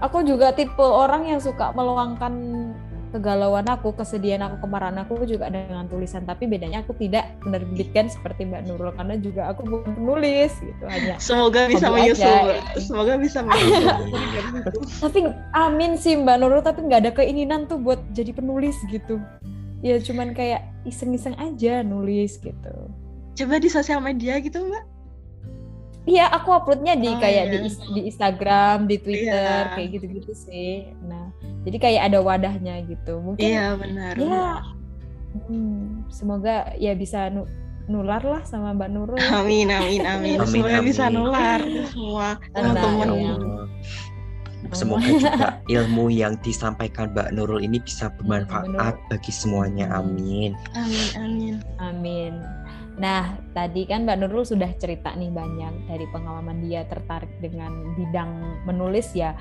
aku 0.00 0.18
juga 0.26 0.50
tipe 0.56 0.82
orang 0.82 1.28
yang 1.28 1.40
suka 1.40 1.70
meluangkan 1.76 2.32
kegalauan 3.16 3.64
aku, 3.64 3.96
kesedihan 3.96 4.44
aku, 4.44 4.68
kemarahan 4.68 5.00
aku 5.00 5.24
juga 5.24 5.48
dengan 5.48 5.88
tulisan. 5.88 6.28
Tapi 6.28 6.44
bedanya 6.44 6.84
aku 6.84 6.92
tidak 7.00 7.32
menerbitkan 7.42 8.12
seperti 8.12 8.44
Mbak 8.44 8.68
Nurul 8.68 8.92
karena 8.92 9.16
juga 9.16 9.48
aku 9.48 9.64
bukan 9.64 9.96
penulis 9.96 10.52
gitu 10.60 10.84
hanya. 10.84 11.16
Semoga 11.16 11.64
bisa 11.66 11.88
menyusul. 11.88 12.60
Semoga 12.76 13.16
bisa 13.16 13.40
menyusul. 13.40 13.96
tapi 15.00 15.18
amin 15.56 15.96
sih 15.96 16.20
Mbak 16.20 16.36
Nurul, 16.44 16.60
tapi 16.60 16.84
nggak 16.84 17.00
ada 17.08 17.12
keinginan 17.16 17.64
tuh 17.64 17.80
buat 17.80 17.98
jadi 18.12 18.36
penulis 18.36 18.76
gitu. 18.92 19.16
Ya 19.80 19.96
cuman 20.00 20.36
kayak 20.36 20.64
iseng-iseng 20.84 21.36
aja 21.40 21.80
nulis 21.80 22.36
gitu. 22.40 22.76
Coba 23.36 23.60
di 23.60 23.68
sosial 23.68 24.00
media 24.00 24.40
gitu 24.40 24.64
Mbak? 24.64 24.95
Iya, 26.06 26.30
aku 26.30 26.54
uploadnya 26.54 26.94
di 26.94 27.10
oh, 27.10 27.18
kayak 27.18 27.44
iya. 27.50 27.52
di 27.58 27.70
di 27.98 28.00
Instagram, 28.06 28.86
di 28.86 28.96
Twitter, 29.02 29.62
iya. 29.66 29.74
kayak 29.74 29.88
gitu-gitu 29.98 30.32
sih. 30.38 30.94
Nah, 31.02 31.34
jadi 31.66 31.76
kayak 31.82 32.02
ada 32.14 32.18
wadahnya 32.22 32.78
gitu. 32.86 33.18
Mungkin 33.18 33.42
Iya, 33.42 33.74
benar. 33.74 34.14
Ya. 34.14 34.62
Hmm, 35.50 36.06
semoga 36.08 36.72
ya 36.78 36.94
bisa 36.94 37.28
nu 37.28 37.44
nular 37.90 38.22
lah 38.22 38.42
sama 38.46 38.70
Mbak 38.74 38.90
Nurul. 38.94 39.18
Amin, 39.34 39.70
amin, 39.70 40.02
amin. 40.06 40.38
amin 40.38 40.46
semoga 40.46 40.78
amin. 40.78 40.88
bisa 40.90 41.04
nular 41.10 41.60
semua 41.90 42.28
teman-teman. 42.54 43.08
Ya 43.14 43.34
Semoga 44.74 45.06
juga 45.06 45.48
ilmu 45.78 46.10
yang 46.10 46.34
disampaikan 46.42 47.14
Mbak 47.14 47.38
Nurul 47.38 47.62
ini 47.62 47.78
bisa 47.78 48.10
bermanfaat 48.18 48.98
bagi 49.06 49.30
semuanya. 49.30 49.86
Amin. 49.94 50.58
Amin, 50.74 51.06
amin. 51.14 51.54
Amin. 51.78 52.32
Nah, 52.96 53.36
tadi 53.52 53.84
kan 53.84 54.08
Mbak 54.08 54.16
Nurul 54.24 54.44
sudah 54.48 54.72
cerita 54.80 55.12
nih 55.12 55.28
banyak 55.28 55.84
dari 55.84 56.06
pengalaman 56.08 56.64
dia 56.64 56.88
tertarik 56.88 57.28
dengan 57.44 57.92
bidang 57.92 58.64
menulis 58.64 59.12
ya. 59.12 59.36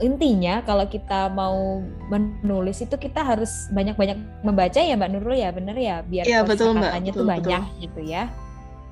Intinya 0.00 0.64
kalau 0.64 0.88
kita 0.88 1.28
mau 1.32 1.80
menulis 2.08 2.80
itu 2.80 2.96
kita 2.96 3.20
harus 3.24 3.68
banyak-banyak 3.72 4.44
membaca 4.44 4.80
ya 4.80 4.96
Mbak 4.96 5.10
Nurul 5.16 5.36
ya, 5.36 5.50
bener 5.52 5.76
ya? 5.76 5.96
Biar 6.04 6.24
ya, 6.28 6.40
betul, 6.44 6.76
katanya 6.76 7.10
tuh 7.12 7.24
banyak 7.28 7.62
betul. 7.64 7.80
gitu 7.88 8.00
ya. 8.04 8.24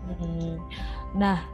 Hmm. 0.09 0.57
Nah, 1.17 1.45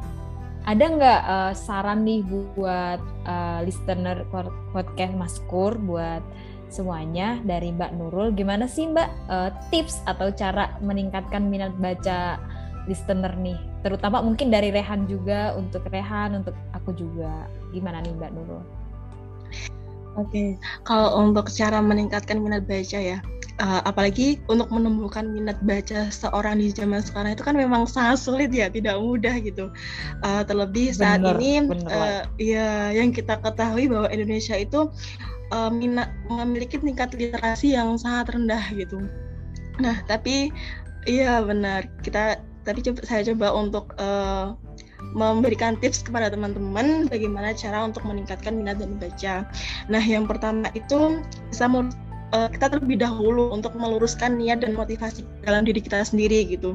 ada 0.65 0.85
nggak 0.85 1.21
uh, 1.29 1.53
saran 1.53 2.07
nih 2.07 2.23
buat 2.57 3.01
uh, 3.27 3.61
listener 3.67 4.25
podcast 4.73 5.13
Maskur 5.13 5.77
buat 5.77 6.23
semuanya 6.69 7.41
dari 7.45 7.73
Mbak 7.73 7.93
Nurul. 7.97 8.33
Gimana 8.33 8.69
sih 8.69 8.89
Mbak 8.89 9.09
uh, 9.29 9.51
tips 9.69 10.01
atau 10.05 10.31
cara 10.33 10.77
meningkatkan 10.81 11.49
minat 11.49 11.73
baca 11.81 12.39
listener 12.87 13.33
nih? 13.41 13.57
Terutama 13.85 14.25
mungkin 14.25 14.49
dari 14.49 14.73
Rehan 14.73 15.05
juga 15.05 15.53
untuk 15.57 15.85
Rehan, 15.93 16.41
untuk 16.41 16.57
aku 16.73 16.97
juga. 16.97 17.49
Gimana 17.73 18.01
nih 18.01 18.15
Mbak 18.17 18.33
Nurul? 18.33 18.65
Oke, 20.15 20.31
okay. 20.31 20.49
kalau 20.87 21.27
untuk 21.27 21.51
cara 21.51 21.83
meningkatkan 21.83 22.39
minat 22.39 22.71
baca 22.71 22.99
ya, 23.03 23.19
uh, 23.59 23.83
apalagi 23.83 24.39
untuk 24.47 24.71
menumbuhkan 24.71 25.27
minat 25.27 25.59
baca 25.67 26.07
seorang 26.07 26.63
di 26.63 26.71
zaman 26.71 27.03
sekarang 27.03 27.35
itu 27.35 27.43
kan 27.43 27.59
memang 27.59 27.83
sangat 27.87 28.23
sulit 28.23 28.51
ya, 28.55 28.71
tidak 28.71 28.99
mudah 28.99 29.35
gitu. 29.43 29.75
Uh, 30.23 30.47
terlebih 30.47 30.95
saat 30.95 31.19
bener, 31.19 31.35
ini, 31.43 31.53
bener. 31.67 31.91
Uh, 31.91 32.23
ya 32.39 32.95
yang 32.95 33.11
kita 33.11 33.39
ketahui 33.43 33.91
bahwa 33.91 34.07
Indonesia 34.11 34.55
itu 34.55 34.87
uh, 35.53 35.69
minat 35.69 36.13
memiliki 36.31 36.81
tingkat 36.81 37.13
literasi 37.13 37.75
yang 37.77 37.99
sangat 38.01 38.33
rendah 38.37 38.65
gitu. 38.73 39.05
Nah, 39.83 40.01
tapi 40.07 40.55
iya 41.05 41.43
benar 41.45 41.85
kita 42.01 42.41
tapi 42.65 42.81
coba, 42.81 43.01
saya 43.05 43.21
coba 43.29 43.53
untuk 43.53 43.93
uh, 44.01 44.57
memberikan 45.13 45.77
tips 45.77 46.01
kepada 46.01 46.33
teman-teman 46.33 47.13
bagaimana 47.13 47.53
cara 47.53 47.85
untuk 47.85 48.09
meningkatkan 48.09 48.57
minat 48.57 48.81
dan 48.81 48.97
membaca. 48.97 49.35
Nah, 49.93 50.01
yang 50.01 50.25
pertama 50.25 50.73
itu 50.73 51.21
bisa 51.53 51.69
uh, 51.69 52.49
kita 52.49 52.73
terlebih 52.73 53.05
dahulu 53.05 53.53
untuk 53.53 53.77
meluruskan 53.77 54.41
niat 54.41 54.65
dan 54.65 54.73
motivasi 54.73 55.29
dalam 55.45 55.69
diri 55.69 55.85
kita 55.85 56.03
sendiri 56.03 56.49
gitu 56.49 56.73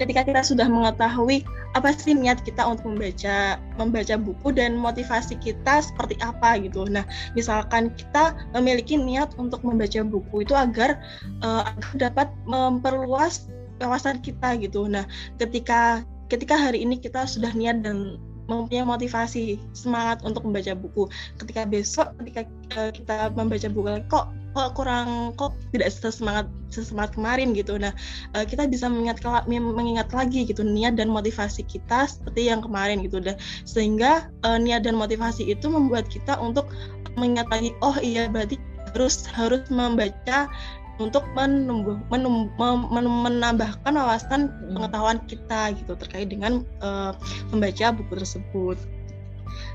ketika 0.00 0.22
kita 0.26 0.40
sudah 0.42 0.66
mengetahui 0.66 1.42
apa 1.76 1.92
sih 1.92 2.16
niat 2.16 2.40
kita 2.42 2.64
untuk 2.64 2.96
membaca 2.96 3.60
membaca 3.76 4.14
buku 4.16 4.48
dan 4.56 4.80
motivasi 4.80 5.36
kita 5.38 5.84
seperti 5.84 6.16
apa 6.24 6.56
gitu. 6.60 6.88
Nah, 6.88 7.04
misalkan 7.36 7.92
kita 7.94 8.32
memiliki 8.56 8.96
niat 8.96 9.36
untuk 9.36 9.60
membaca 9.60 10.00
buku 10.00 10.46
itu 10.46 10.56
agar 10.56 10.96
uh, 11.44 11.68
dapat 12.00 12.32
memperluas 12.48 13.52
wawasan 13.80 14.24
kita 14.24 14.56
gitu. 14.56 14.88
Nah, 14.88 15.04
ketika 15.36 16.00
ketika 16.32 16.56
hari 16.58 16.82
ini 16.82 16.98
kita 16.98 17.28
sudah 17.28 17.52
niat 17.54 17.84
dan 17.84 18.18
mempunyai 18.46 18.86
motivasi 18.86 19.58
semangat 19.74 20.22
untuk 20.22 20.46
membaca 20.46 20.72
buku. 20.74 21.10
Ketika 21.38 21.66
besok 21.66 22.14
ketika 22.22 22.46
uh, 22.78 22.90
kita 22.90 23.30
membaca 23.34 23.68
buku 23.70 23.88
kok 24.10 24.26
kok 24.56 24.72
kurang 24.72 25.36
kok 25.36 25.52
tidak 25.76 25.92
sesemangat 25.92 26.48
sesemangat 26.72 27.12
kemarin 27.14 27.52
gitu. 27.52 27.76
Nah 27.76 27.92
uh, 28.32 28.44
kita 28.46 28.64
bisa 28.66 28.88
mengingat 28.88 29.20
mengingat 29.50 30.08
lagi 30.16 30.48
gitu 30.48 30.64
niat 30.64 30.96
dan 30.96 31.12
motivasi 31.12 31.66
kita 31.68 32.08
seperti 32.08 32.48
yang 32.48 32.64
kemarin 32.64 33.04
gitu. 33.04 33.20
Dan 33.20 33.36
sehingga 33.68 34.32
uh, 34.46 34.56
niat 34.56 34.88
dan 34.88 34.96
motivasi 34.96 35.44
itu 35.44 35.68
membuat 35.68 36.08
kita 36.08 36.38
untuk 36.40 36.72
mengingat 37.16 37.48
lagi 37.48 37.72
oh 37.80 37.96
iya 38.00 38.28
berarti 38.28 38.60
harus 38.96 39.28
harus 39.28 39.60
membaca 39.68 40.48
untuk 40.96 41.28
menumbuh, 41.36 42.00
menum, 42.08 42.48
menambahkan 42.96 43.92
wawasan 43.92 44.48
hmm. 44.48 44.72
pengetahuan 44.76 45.18
kita 45.28 45.76
gitu 45.76 45.92
terkait 45.96 46.32
dengan 46.32 46.64
uh, 46.80 47.12
membaca 47.52 47.92
buku 47.92 48.12
tersebut. 48.16 48.76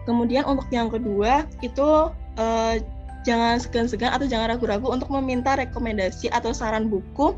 Kemudian 0.10 0.45
untuk 0.49 0.65
yang 0.73 0.89
kedua 0.89 1.45
itu 1.62 2.10
uh, 2.38 2.75
jangan 3.21 3.62
segan-segan 3.62 4.13
atau 4.13 4.25
jangan 4.25 4.57
ragu-ragu 4.57 4.89
untuk 4.89 5.13
meminta 5.13 5.53
rekomendasi 5.53 6.34
atau 6.34 6.53
saran 6.53 6.89
buku 6.89 7.38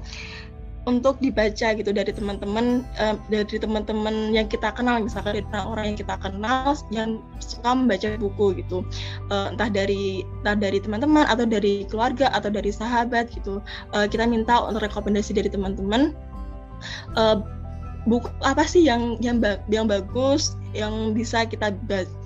untuk 0.84 1.16
dibaca 1.24 1.72
gitu 1.76 1.96
dari 1.96 2.12
teman-teman 2.12 2.84
uh, 3.00 3.16
dari 3.32 3.56
teman-teman 3.56 4.36
yang 4.36 4.52
kita 4.52 4.68
kenal 4.76 5.00
misalkan 5.00 5.40
dari 5.40 5.48
orang 5.56 5.96
yang 5.96 5.98
kita 6.00 6.16
kenal 6.20 6.76
yang 6.92 7.24
suka 7.40 7.72
membaca 7.72 8.20
buku 8.20 8.60
gitu. 8.60 8.84
Uh, 9.32 9.56
entah 9.56 9.72
dari 9.72 10.28
entah 10.44 10.60
dari 10.60 10.84
teman-teman 10.84 11.24
atau 11.28 11.48
dari 11.48 11.88
keluarga 11.88 12.28
atau 12.36 12.52
dari 12.52 12.72
sahabat 12.72 13.32
gitu. 13.32 13.64
Uh, 13.96 14.06
kita 14.12 14.28
minta 14.28 14.60
untuk 14.60 14.84
rekomendasi 14.84 15.32
dari 15.32 15.48
teman-teman 15.48 16.12
uh, 17.16 17.40
buku 18.04 18.28
apa 18.44 18.68
sih 18.68 18.84
yang 18.84 19.16
yang 19.24 19.40
yang 19.72 19.88
bagus 19.88 20.60
yang 20.76 21.16
bisa 21.16 21.48
kita 21.48 21.72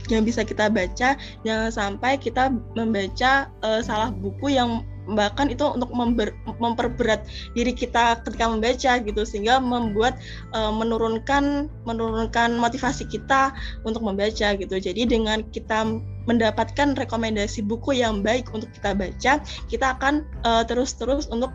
yang 0.09 0.25
bisa 0.25 0.41
kita 0.41 0.71
baca 0.73 1.13
jangan 1.45 1.69
sampai 1.69 2.17
kita 2.17 2.49
membaca 2.73 3.51
uh, 3.61 3.81
salah 3.85 4.09
buku 4.09 4.57
yang 4.57 4.81
bahkan 5.15 5.47
itu 5.47 5.63
untuk 5.63 5.91
member, 5.95 6.35
memperberat 6.59 7.23
diri 7.55 7.71
kita 7.71 8.19
ketika 8.27 8.45
membaca 8.51 8.91
gitu 8.99 9.21
sehingga 9.23 9.61
membuat 9.61 10.19
uh, 10.51 10.73
menurunkan 10.73 11.71
menurunkan 11.87 12.59
motivasi 12.59 13.07
kita 13.07 13.55
untuk 13.87 14.03
membaca 14.03 14.57
gitu. 14.57 14.75
Jadi 14.75 15.07
dengan 15.07 15.47
kita 15.55 15.87
mendapatkan 16.27 16.97
rekomendasi 16.99 17.63
buku 17.63 18.03
yang 18.03 18.19
baik 18.19 18.51
untuk 18.51 18.67
kita 18.75 18.91
baca 18.91 19.39
kita 19.71 19.85
akan 19.95 20.27
uh, 20.43 20.67
terus-terus 20.67 21.31
untuk 21.31 21.53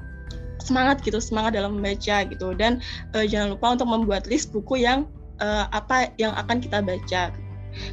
semangat 0.62 1.02
gitu 1.02 1.18
semangat 1.18 1.58
dalam 1.58 1.76
membaca 1.76 2.24
gitu. 2.24 2.56
Dan 2.56 2.80
uh, 3.12 3.26
jangan 3.26 3.58
lupa 3.58 3.76
untuk 3.76 3.88
membuat 3.90 4.24
list 4.30 4.54
buku 4.54 4.80
yang 4.80 5.04
uh, 5.42 5.68
apa 5.74 6.14
yang 6.16 6.32
akan 6.38 6.62
kita 6.62 6.80
baca 6.80 7.34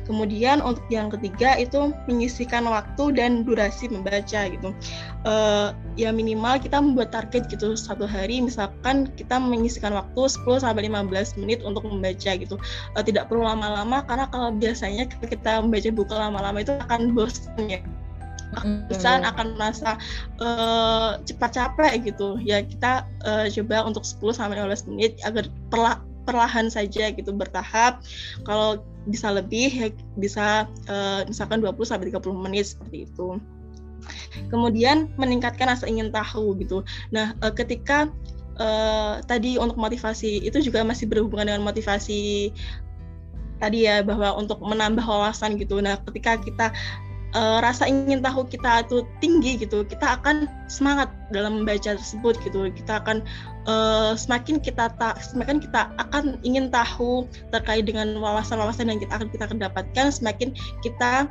Kemudian 0.08 0.60
untuk 0.62 0.84
yang 0.92 1.10
ketiga 1.12 1.56
itu 1.58 1.94
menyisihkan 2.06 2.66
waktu 2.68 3.16
dan 3.16 3.44
durasi 3.44 3.90
membaca 3.92 4.48
gitu. 4.50 4.76
Uh, 5.28 5.76
ya 6.00 6.16
minimal 6.16 6.56
kita 6.60 6.80
membuat 6.80 7.12
target 7.12 7.52
gitu 7.52 7.76
satu 7.76 8.08
hari 8.08 8.40
misalkan 8.40 9.12
kita 9.20 9.36
menyisihkan 9.36 9.92
waktu 9.92 10.22
10 10.32 10.64
sampai 10.64 10.88
15 10.88 11.40
menit 11.42 11.60
untuk 11.64 11.84
membaca 11.84 12.32
gitu. 12.36 12.56
Uh, 12.96 13.04
tidak 13.04 13.28
perlu 13.28 13.44
lama-lama 13.44 14.04
karena 14.08 14.26
kalau 14.32 14.56
biasanya 14.56 15.08
kita 15.10 15.60
membaca 15.60 15.90
buku 15.92 16.14
lama-lama 16.16 16.64
itu 16.64 16.76
akan 16.88 17.12
bosan 17.16 17.68
ya 17.68 17.82
bosan 18.90 19.22
akan 19.26 19.54
merasa 19.58 19.98
uh, 20.42 21.22
cepat 21.24 21.54
capek 21.54 21.94
gitu 22.02 22.42
ya 22.42 22.66
kita 22.66 23.06
uh, 23.26 23.46
coba 23.46 23.86
untuk 23.86 24.04
10 24.06 24.34
sampai 24.34 24.58
15 24.58 24.90
menit 24.90 25.22
agar 25.22 25.46
perla 25.70 26.02
perlahan 26.30 26.70
saja 26.70 27.10
gitu 27.10 27.34
bertahap. 27.34 28.06
Kalau 28.46 28.86
bisa 29.10 29.34
lebih 29.34 29.74
ya 29.74 29.88
bisa 30.22 30.70
uh, 30.86 31.26
misalkan 31.26 31.66
20 31.66 31.74
sampai 31.82 32.14
30 32.14 32.46
menit 32.46 32.78
seperti 32.78 33.10
itu. 33.10 33.42
Kemudian 34.54 35.10
meningkatkan 35.18 35.74
rasa 35.74 35.90
ingin 35.90 36.14
tahu 36.14 36.54
gitu. 36.62 36.86
Nah 37.10 37.34
uh, 37.42 37.50
ketika 37.50 38.14
uh, 38.62 39.26
tadi 39.26 39.58
untuk 39.58 39.82
motivasi 39.82 40.46
itu 40.46 40.62
juga 40.62 40.86
masih 40.86 41.10
berhubungan 41.10 41.50
dengan 41.50 41.66
motivasi 41.66 42.54
tadi 43.60 43.90
ya 43.90 44.06
bahwa 44.06 44.38
untuk 44.38 44.62
menambah 44.62 45.04
wawasan 45.04 45.58
gitu. 45.58 45.82
Nah 45.82 45.98
ketika 46.06 46.38
kita 46.40 46.68
uh, 47.36 47.60
rasa 47.62 47.86
ingin 47.86 48.22
tahu 48.24 48.46
kita 48.48 48.86
itu 48.86 49.06
tinggi 49.20 49.60
gitu, 49.62 49.86
kita 49.86 50.20
akan 50.20 50.50
semangat 50.72 51.10
dalam 51.34 51.62
membaca 51.62 51.98
tersebut 51.98 52.38
gitu. 52.46 52.70
Kita 52.74 53.02
akan 53.04 53.26
uh, 53.70 54.14
semakin 54.18 54.62
kita 54.62 54.94
tak 54.98 55.22
semakin 55.22 55.62
kita 55.62 55.90
akan 55.98 56.38
ingin 56.42 56.70
tahu 56.70 57.26
terkait 57.54 57.86
dengan 57.86 58.18
wawasan-wawasan 58.18 58.90
yang 58.90 59.00
kita 59.02 59.14
akan 59.20 59.30
kita 59.30 59.46
dapatkan, 59.58 60.08
semakin 60.14 60.56
kita 60.82 61.30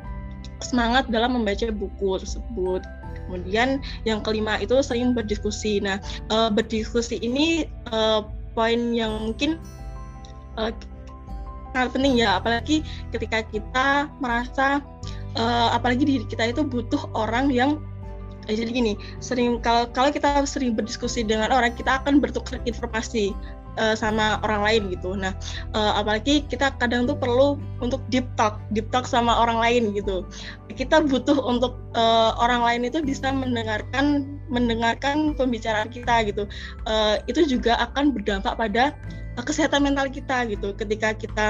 semangat 0.62 1.06
dalam 1.10 1.38
membaca 1.38 1.70
buku 1.70 2.18
tersebut. 2.18 2.82
kemudian 3.28 3.84
yang 4.08 4.24
kelima 4.24 4.56
itu 4.56 4.80
sering 4.80 5.12
berdiskusi 5.12 5.84
nah 5.84 6.00
uh, 6.32 6.48
berdiskusi 6.48 7.20
ini 7.20 7.68
uh, 7.92 8.24
poin 8.56 8.96
yang 8.96 9.20
mungkin 9.20 9.60
uh, 10.56 10.72
sangat 11.76 11.94
penting 11.94 12.18
ya 12.18 12.40
apalagi 12.40 12.80
ketika 13.12 13.44
kita 13.52 14.08
merasa 14.18 14.80
uh, 15.38 15.72
apalagi 15.72 16.04
diri 16.04 16.26
kita 16.26 16.50
itu 16.50 16.66
butuh 16.66 17.08
orang 17.14 17.48
yang 17.54 17.78
jadi 18.48 18.72
gini 18.72 18.92
sering 19.20 19.60
kalau 19.60 19.84
kalau 19.92 20.08
kita 20.08 20.40
sering 20.48 20.72
berdiskusi 20.72 21.20
dengan 21.20 21.52
orang 21.52 21.76
kita 21.76 22.00
akan 22.00 22.16
bertukar 22.16 22.56
informasi 22.64 23.36
uh, 23.78 23.94
sama 23.94 24.42
orang 24.42 24.60
lain 24.66 24.82
gitu. 24.92 25.14
Nah, 25.14 25.32
uh, 25.72 25.92
apalagi 25.96 26.44
kita 26.50 26.74
kadang 26.76 27.06
tuh 27.06 27.14
perlu 27.14 27.56
untuk 27.78 28.02
deep 28.10 28.26
talk, 28.34 28.58
deep 28.74 28.90
talk 28.90 29.06
sama 29.06 29.32
orang 29.32 29.62
lain 29.62 29.94
gitu. 29.94 30.26
Kita 30.74 31.06
butuh 31.06 31.38
untuk 31.38 31.78
uh, 31.94 32.34
orang 32.42 32.60
lain 32.66 32.82
itu 32.90 33.00
bisa 33.00 33.30
mendengarkan 33.30 34.38
mendengarkan 34.50 35.32
pembicaraan 35.38 35.88
kita 35.88 36.26
gitu. 36.26 36.44
Uh, 36.84 37.22
itu 37.30 37.46
juga 37.46 37.78
akan 37.78 38.10
berdampak 38.10 38.58
pada 38.58 38.96
uh, 39.38 39.44
kesehatan 39.46 39.86
mental 39.86 40.10
kita 40.10 40.44
gitu. 40.50 40.74
Ketika 40.74 41.14
kita 41.14 41.46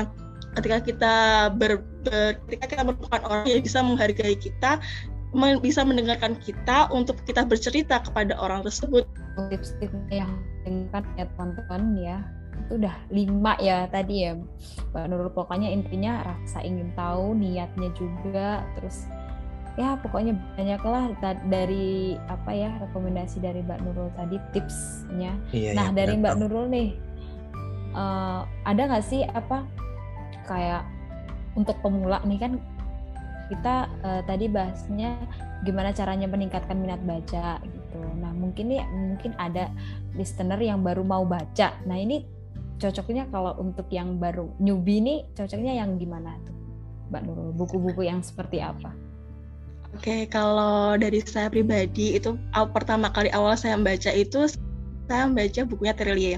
ketika 0.58 0.78
kita 0.82 1.14
ber, 1.54 1.82
ber 2.02 2.38
ketika 2.46 2.64
kita 2.76 2.82
merupakan 2.82 3.20
orang 3.26 3.46
yang 3.46 3.62
bisa 3.62 3.78
menghargai 3.84 4.36
kita 4.38 4.82
bisa 5.60 5.84
mendengarkan 5.84 6.40
kita 6.40 6.88
untuk 6.88 7.20
kita 7.28 7.44
bercerita 7.44 8.00
kepada 8.00 8.32
orang 8.40 8.64
tersebut. 8.64 9.04
Tips-tips 9.52 10.08
yang 10.08 10.32
kan 10.88 11.04
ya 11.16 11.24
teman-teman 11.36 11.82
ya 12.00 12.16
itu 12.68 12.76
udah 12.84 12.96
lima 13.08 13.54
ya 13.62 13.88
tadi 13.88 14.28
ya 14.28 14.36
Mbak 14.92 15.04
Nurul 15.08 15.30
pokoknya 15.32 15.72
intinya 15.72 16.26
rasa 16.26 16.60
ingin 16.60 16.92
tahu 16.92 17.32
niatnya 17.38 17.88
juga 17.96 18.66
terus 18.76 19.08
ya 19.78 19.94
pokoknya 20.02 20.34
banyaklah 20.58 21.14
dari 21.48 22.18
apa 22.28 22.50
ya 22.50 22.70
rekomendasi 22.82 23.38
dari 23.40 23.62
Mbak 23.62 23.80
Nurul 23.86 24.10
tadi 24.18 24.36
tipsnya 24.52 25.32
iya, 25.54 25.72
nah 25.72 25.88
iya, 25.88 25.96
dari 25.96 26.14
Mbak 26.18 26.34
tahu. 26.34 26.40
Nurul 26.44 26.66
nih 26.68 26.88
uh, 27.94 28.42
ada 28.66 28.82
nggak 28.90 29.06
sih 29.06 29.22
apa 29.24 29.64
kayak 30.48 30.82
untuk 31.52 31.76
pemula 31.84 32.24
nih 32.24 32.40
kan 32.40 32.52
kita 33.48 33.88
uh, 34.04 34.20
tadi 34.24 34.48
bahasnya 34.48 35.16
gimana 35.64 35.90
caranya 35.92 36.28
meningkatkan 36.28 36.76
minat 36.76 37.00
baca 37.04 37.60
gitu. 37.64 38.00
Nah 38.20 38.32
mungkin 38.36 38.72
nih 38.72 38.84
mungkin 38.92 39.32
ada 39.40 39.72
listener 40.16 40.60
yang 40.60 40.84
baru 40.84 41.04
mau 41.04 41.24
baca. 41.24 41.72
Nah 41.88 41.96
ini 41.96 42.24
cocoknya 42.78 43.26
kalau 43.32 43.56
untuk 43.58 43.88
yang 43.90 44.20
baru 44.20 44.52
newbie 44.62 45.00
nih 45.02 45.18
cocoknya 45.34 45.80
yang 45.82 45.96
gimana 45.98 46.36
tuh, 46.44 46.54
Mbak 47.10 47.22
Nurul? 47.26 47.50
Buku-buku 47.56 48.06
yang 48.06 48.20
seperti 48.22 48.62
apa? 48.62 48.92
Oke, 49.96 50.28
kalau 50.28 51.00
dari 51.00 51.24
saya 51.24 51.48
pribadi 51.48 52.20
itu 52.20 52.36
pertama 52.76 53.08
kali 53.08 53.32
awal 53.32 53.56
saya 53.56 53.72
membaca 53.74 54.12
itu 54.12 54.44
saya 55.08 55.24
membaca 55.24 55.60
bukunya 55.64 55.94
Terelie. 55.96 56.36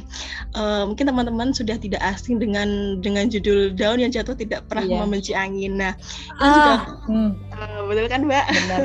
Uh, 0.54 0.87
mungkin 0.87 1.11
teman-teman 1.11 1.50
sudah 1.50 1.74
tidak 1.76 1.98
asing 2.06 2.38
dengan 2.38 3.02
dengan 3.02 3.26
judul 3.26 3.74
Daun 3.74 3.98
yang 3.98 4.14
Jatuh 4.14 4.38
Tidak 4.38 4.70
Pernah 4.70 4.87
yeah. 4.87 5.00
Membenci 5.02 5.33
Angin. 5.35 5.74
Nah, 5.76 5.92
itu 5.98 6.46
ah, 6.46 6.54
juga 6.54 6.72
hmm. 7.11 7.30
uh, 7.50 7.80
betul 7.90 8.06
kan, 8.06 8.20
Mbak? 8.24 8.46
Benar. 8.46 8.80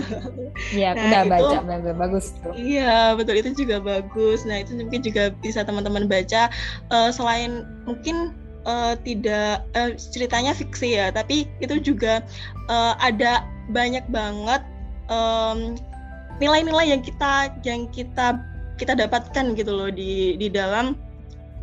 Iya, 0.71 0.89
nah, 0.95 1.03
udah 1.05 1.21
baca, 1.29 1.57
bagus 1.93 2.25
tuh. 2.41 2.53
Iya, 2.57 3.13
betul 3.13 3.35
itu 3.37 3.49
juga 3.53 3.77
bagus. 3.83 4.47
Nah, 4.49 4.65
itu 4.65 4.73
mungkin 4.73 5.05
juga 5.05 5.29
bisa 5.39 5.61
teman-teman 5.61 6.09
baca. 6.09 6.49
Uh, 6.89 7.13
selain 7.13 7.67
mungkin 7.85 8.33
uh, 8.65 8.97
tidak 9.05 9.61
uh, 9.77 9.93
ceritanya 9.95 10.57
fiksi 10.57 10.97
ya, 10.97 11.13
tapi 11.13 11.45
itu 11.61 11.77
juga 11.79 12.25
uh, 12.67 12.97
ada 12.97 13.45
banyak 13.69 14.05
banget 14.09 14.61
nilai 15.05 15.77
nilai-nilai 16.41 16.85
yang 16.97 17.01
kita 17.05 17.53
yang 17.61 17.85
kita 17.93 18.41
kita 18.75 18.93
dapatkan 18.95 19.55
gitu 19.55 19.71
loh 19.71 19.89
di 19.91 20.35
di 20.39 20.47
dalam 20.51 20.95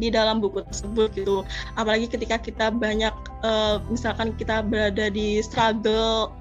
di 0.00 0.08
dalam 0.08 0.40
buku 0.40 0.64
tersebut 0.64 1.12
gitu. 1.12 1.44
Apalagi 1.76 2.08
ketika 2.08 2.40
kita 2.40 2.72
banyak 2.72 3.12
uh, 3.44 3.80
misalkan 3.92 4.32
kita 4.36 4.64
berada 4.64 5.12
di 5.12 5.44
struggle 5.44 6.32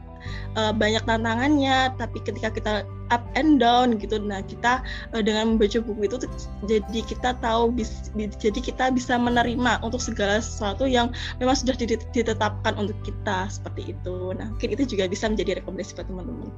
uh, 0.56 0.72
banyak 0.72 1.04
tantangannya 1.04 1.92
tapi 2.00 2.24
ketika 2.24 2.50
kita 2.54 2.74
up 3.12 3.24
and 3.36 3.60
down 3.60 4.00
gitu 4.00 4.22
nah 4.24 4.40
kita 4.40 4.80
uh, 5.12 5.20
dengan 5.20 5.56
membaca 5.56 5.84
buku 5.84 6.08
itu 6.08 6.16
jadi 6.64 7.00
kita 7.04 7.36
tahu 7.44 7.76
bis, 7.76 8.12
jadi 8.16 8.60
kita 8.60 8.94
bisa 8.96 9.20
menerima 9.20 9.84
untuk 9.84 10.00
segala 10.00 10.40
sesuatu 10.40 10.88
yang 10.88 11.12
memang 11.44 11.58
sudah 11.58 11.76
ditetapkan 12.16 12.78
untuk 12.80 12.96
kita 13.04 13.52
seperti 13.52 13.96
itu. 13.98 14.32
Nah 14.36 14.48
mungkin 14.56 14.70
itu 14.72 14.96
juga 14.96 15.12
bisa 15.12 15.28
menjadi 15.28 15.60
rekomendasi 15.60 16.00
buat 16.00 16.08
teman-teman. 16.08 16.50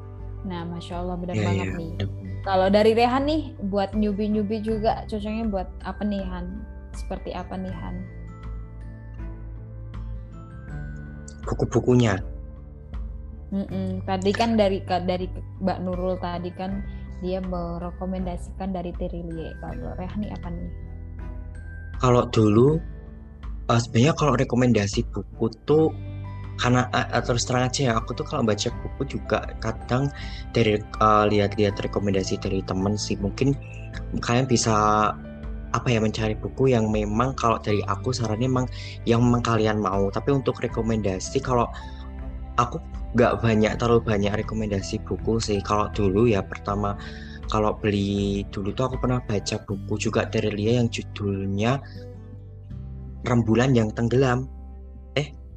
Nah 0.45 0.61
masya 0.67 1.01
allah 1.01 1.15
benar 1.17 1.35
yeah, 1.39 1.45
banget 1.47 1.67
yeah. 1.73 1.79
nih 1.79 2.22
kalau 2.43 2.67
dari 2.67 2.91
Rehan 2.91 3.23
nih, 3.23 3.55
buat 3.71 3.95
newbie-newbie 3.95 4.59
juga 4.59 5.07
cocoknya 5.07 5.47
buat 5.47 5.67
apa 5.87 6.03
nih 6.03 6.23
Han? 6.27 6.59
Seperti 6.91 7.31
apa 7.31 7.55
nih 7.55 7.71
Han? 7.71 7.95
Buku-bukunya. 11.47 12.19
Mm-mm. 13.55 14.03
Tadi 14.03 14.31
kan 14.35 14.59
dari 14.59 14.83
dari 14.83 15.31
Mbak 15.63 15.79
Nurul 15.87 16.19
tadi 16.19 16.51
kan 16.51 16.83
dia 17.23 17.39
merekomendasikan 17.39 18.75
dari 18.75 18.91
Terilie. 18.99 19.55
Kalau 19.63 19.95
Rehan 19.95 20.19
nih 20.19 20.31
apa 20.35 20.47
nih? 20.51 20.71
Kalau 22.03 22.27
dulu, 22.27 22.75
uh, 23.71 23.79
sebenarnya 23.79 24.13
kalau 24.19 24.35
rekomendasi 24.35 25.07
buku 25.07 25.47
tuh 25.63 25.95
karena 26.61 26.85
uh, 26.93 27.21
terus 27.25 27.49
terang 27.49 27.65
aja 27.65 27.81
ya 27.89 27.93
aku 27.97 28.13
tuh 28.13 28.25
kalau 28.25 28.45
baca 28.45 28.69
buku 28.69 29.17
juga 29.17 29.41
kadang 29.57 30.13
dari 30.53 30.77
uh, 31.01 31.25
lihat-lihat 31.25 31.81
rekomendasi 31.81 32.37
dari 32.37 32.61
temen 32.63 32.93
sih 32.93 33.17
mungkin 33.17 33.57
kalian 34.21 34.45
bisa 34.45 34.73
apa 35.73 35.89
ya 35.89 35.99
mencari 35.99 36.37
buku 36.37 36.69
yang 36.69 36.93
memang 36.93 37.33
kalau 37.33 37.57
dari 37.57 37.81
aku 37.89 38.13
sarannya 38.13 38.45
memang 38.45 38.67
yang 39.09 39.25
memang 39.25 39.41
kalian 39.41 39.81
mau. 39.81 40.07
Tapi 40.13 40.29
untuk 40.29 40.61
rekomendasi 40.61 41.41
kalau 41.41 41.65
aku 42.61 42.77
nggak 43.17 43.41
banyak 43.41 43.73
terlalu 43.81 44.05
banyak 44.05 44.33
rekomendasi 44.45 45.01
buku 45.01 45.41
sih. 45.41 45.59
Kalau 45.65 45.89
dulu 45.91 46.29
ya 46.29 46.45
pertama 46.45 46.93
kalau 47.49 47.73
beli 47.75 48.45
dulu 48.53 48.71
tuh 48.71 48.93
aku 48.93 49.01
pernah 49.01 49.19
baca 49.25 49.57
buku 49.65 49.93
juga 49.97 50.29
dari 50.29 50.53
Lia 50.53 50.79
yang 50.79 50.87
judulnya 50.93 51.81
Rembulan 53.23 53.71
yang 53.71 53.89
Tenggelam 53.95 54.51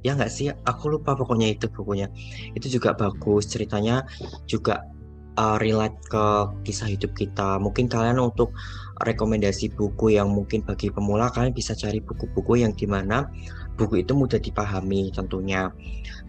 ya 0.07 0.15
nggak 0.15 0.31
sih? 0.31 0.55
Aku 0.63 0.87
lupa 0.87 1.19
pokoknya 1.19 1.51
itu 1.51 1.67
bukunya 1.67 2.07
itu 2.55 2.79
juga 2.79 2.95
bagus 2.95 3.51
ceritanya 3.51 4.07
juga 4.47 4.87
uh, 5.35 5.59
relate 5.59 5.99
ke 6.07 6.25
kisah 6.63 6.87
hidup 6.87 7.11
kita. 7.19 7.59
Mungkin 7.59 7.91
kalian 7.91 8.23
untuk 8.23 8.55
rekomendasi 9.03 9.75
buku 9.75 10.15
yang 10.15 10.31
mungkin 10.31 10.63
bagi 10.63 10.95
pemula 10.95 11.29
kalian 11.35 11.53
bisa 11.53 11.75
cari 11.75 11.99
buku-buku 11.99 12.63
yang 12.63 12.73
di 12.73 12.87
mana 12.87 13.27
buku 13.75 14.07
itu 14.07 14.15
mudah 14.15 14.39
dipahami 14.39 15.11
tentunya. 15.11 15.75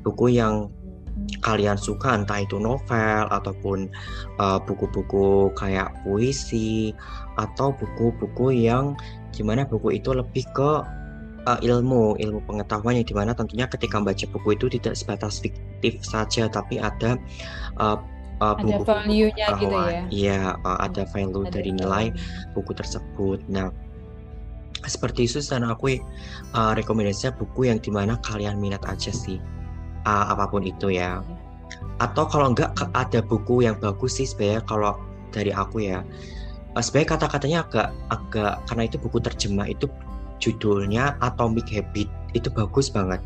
Buku 0.01 0.33
yang 0.33 0.73
kalian 1.41 1.77
suka 1.81 2.13
entah 2.13 2.45
itu 2.45 2.61
novel 2.61 3.25
ataupun 3.33 3.89
uh, 4.37 4.61
buku-buku 4.61 5.49
uh, 5.49 5.53
kayak 5.57 5.89
puisi 6.05 6.93
atau 7.41 7.73
buku-buku 7.73 8.53
yang 8.53 8.93
gimana 9.33 9.65
buku 9.65 9.97
itu 9.97 10.13
lebih 10.13 10.45
ke 10.53 10.71
uh, 11.47 11.59
ilmu 11.63 12.19
ilmu 12.19 12.43
pengetahuan 12.43 12.99
yang 12.99 13.07
di 13.07 13.15
mana 13.15 13.31
tentunya 13.31 13.65
ketika 13.71 14.03
membaca 14.03 14.25
buku 14.35 14.49
itu 14.59 14.67
tidak 14.75 14.99
sebatas 14.99 15.39
fiktif 15.39 16.03
saja 16.03 16.51
tapi 16.51 16.83
ada 16.83 17.15
uh, 17.79 17.97
uh, 18.43 18.55
ada 18.59 18.83
value-nya 18.83 19.47
gitu 19.55 19.77
ya? 19.87 20.03
iya 20.11 20.41
uh, 20.67 20.79
ada 20.83 21.07
value 21.15 21.47
ada 21.47 21.59
dari 21.59 21.71
nilai 21.71 22.05
buku 22.51 22.75
tersebut. 22.75 23.39
Nah 23.47 23.71
seperti 24.85 25.25
itu 25.25 25.41
dan 25.41 25.65
aku 25.67 25.97
uh, 26.53 26.73
rekomendasinya 26.77 27.33
buku 27.39 27.71
yang 27.71 27.79
di 27.81 27.89
mana 27.89 28.19
kalian 28.21 28.59
minat 28.59 28.83
aja 28.85 29.09
sih. 29.09 29.39
Uh, 30.05 30.25
apa 30.35 30.51
pun 30.51 30.63
itu 30.67 30.91
ya. 30.91 31.23
Atau 31.97 32.29
kalau 32.29 32.53
enggak 32.53 32.77
ada 32.93 33.19
buku 33.25 33.65
yang 33.65 33.75
bagus 33.81 34.21
sih 34.21 34.27
sebenarnya 34.27 34.63
kalau 34.67 34.93
dari 35.31 35.51
aku 35.51 35.83
ya. 35.83 36.03
Sebenarnya 36.77 37.09
kata-katanya 37.17 37.57
agak 37.65 37.87
agak 38.13 38.53
karena 38.69 38.83
itu 38.85 38.97
buku 39.01 39.17
terjemah 39.17 39.65
itu 39.65 39.89
judulnya 40.39 41.17
Atomic 41.23 41.69
Habit 41.71 42.09
itu 42.35 42.49
bagus 42.53 42.91
banget 42.91 43.21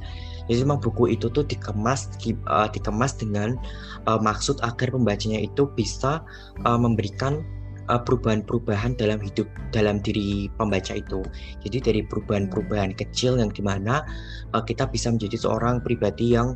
jadi 0.49 0.67
memang 0.67 0.81
buku 0.81 1.13
itu 1.13 1.29
tuh 1.29 1.45
dikemas 1.45 2.11
uh, 2.49 2.67
dikemas 2.67 3.15
dengan 3.15 3.55
uh, 4.09 4.19
maksud 4.19 4.59
agar 4.65 4.89
pembacanya 4.91 5.39
itu 5.39 5.69
bisa 5.77 6.19
uh, 6.65 6.79
memberikan 6.79 7.45
perubahan-perubahan 7.91 8.95
dalam 8.95 9.19
hidup 9.19 9.51
dalam 9.75 9.99
diri 9.99 10.47
pembaca 10.55 10.95
itu. 10.95 11.19
Jadi 11.65 11.77
dari 11.83 12.01
perubahan-perubahan 12.07 12.95
kecil 12.95 13.35
yang 13.35 13.51
di 13.51 13.59
mana 13.59 14.07
uh, 14.55 14.63
kita 14.63 14.87
bisa 14.87 15.11
menjadi 15.11 15.43
seorang 15.43 15.83
pribadi 15.83 16.39
yang 16.39 16.55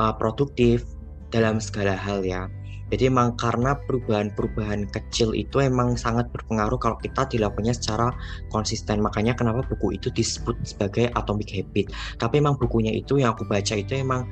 uh, 0.00 0.14
produktif 0.16 0.88
dalam 1.28 1.60
segala 1.60 1.92
hal 1.92 2.24
ya. 2.24 2.48
Jadi 2.92 3.08
emang 3.08 3.32
karena 3.40 3.72
perubahan-perubahan 3.88 4.84
kecil 4.92 5.32
itu 5.32 5.64
emang 5.64 5.96
sangat 5.96 6.28
berpengaruh 6.28 6.76
kalau 6.76 7.00
kita 7.00 7.24
dilakukannya 7.24 7.72
secara 7.72 8.12
konsisten. 8.52 9.00
Makanya 9.00 9.32
kenapa 9.32 9.64
buku 9.64 9.96
itu 9.96 10.12
disebut 10.12 10.60
sebagai 10.60 11.08
atomic 11.16 11.48
habit. 11.56 11.88
Tapi 12.20 12.44
emang 12.44 12.60
bukunya 12.60 12.92
itu 12.92 13.16
yang 13.16 13.32
aku 13.32 13.48
baca 13.48 13.72
itu 13.72 13.96
emang 13.96 14.28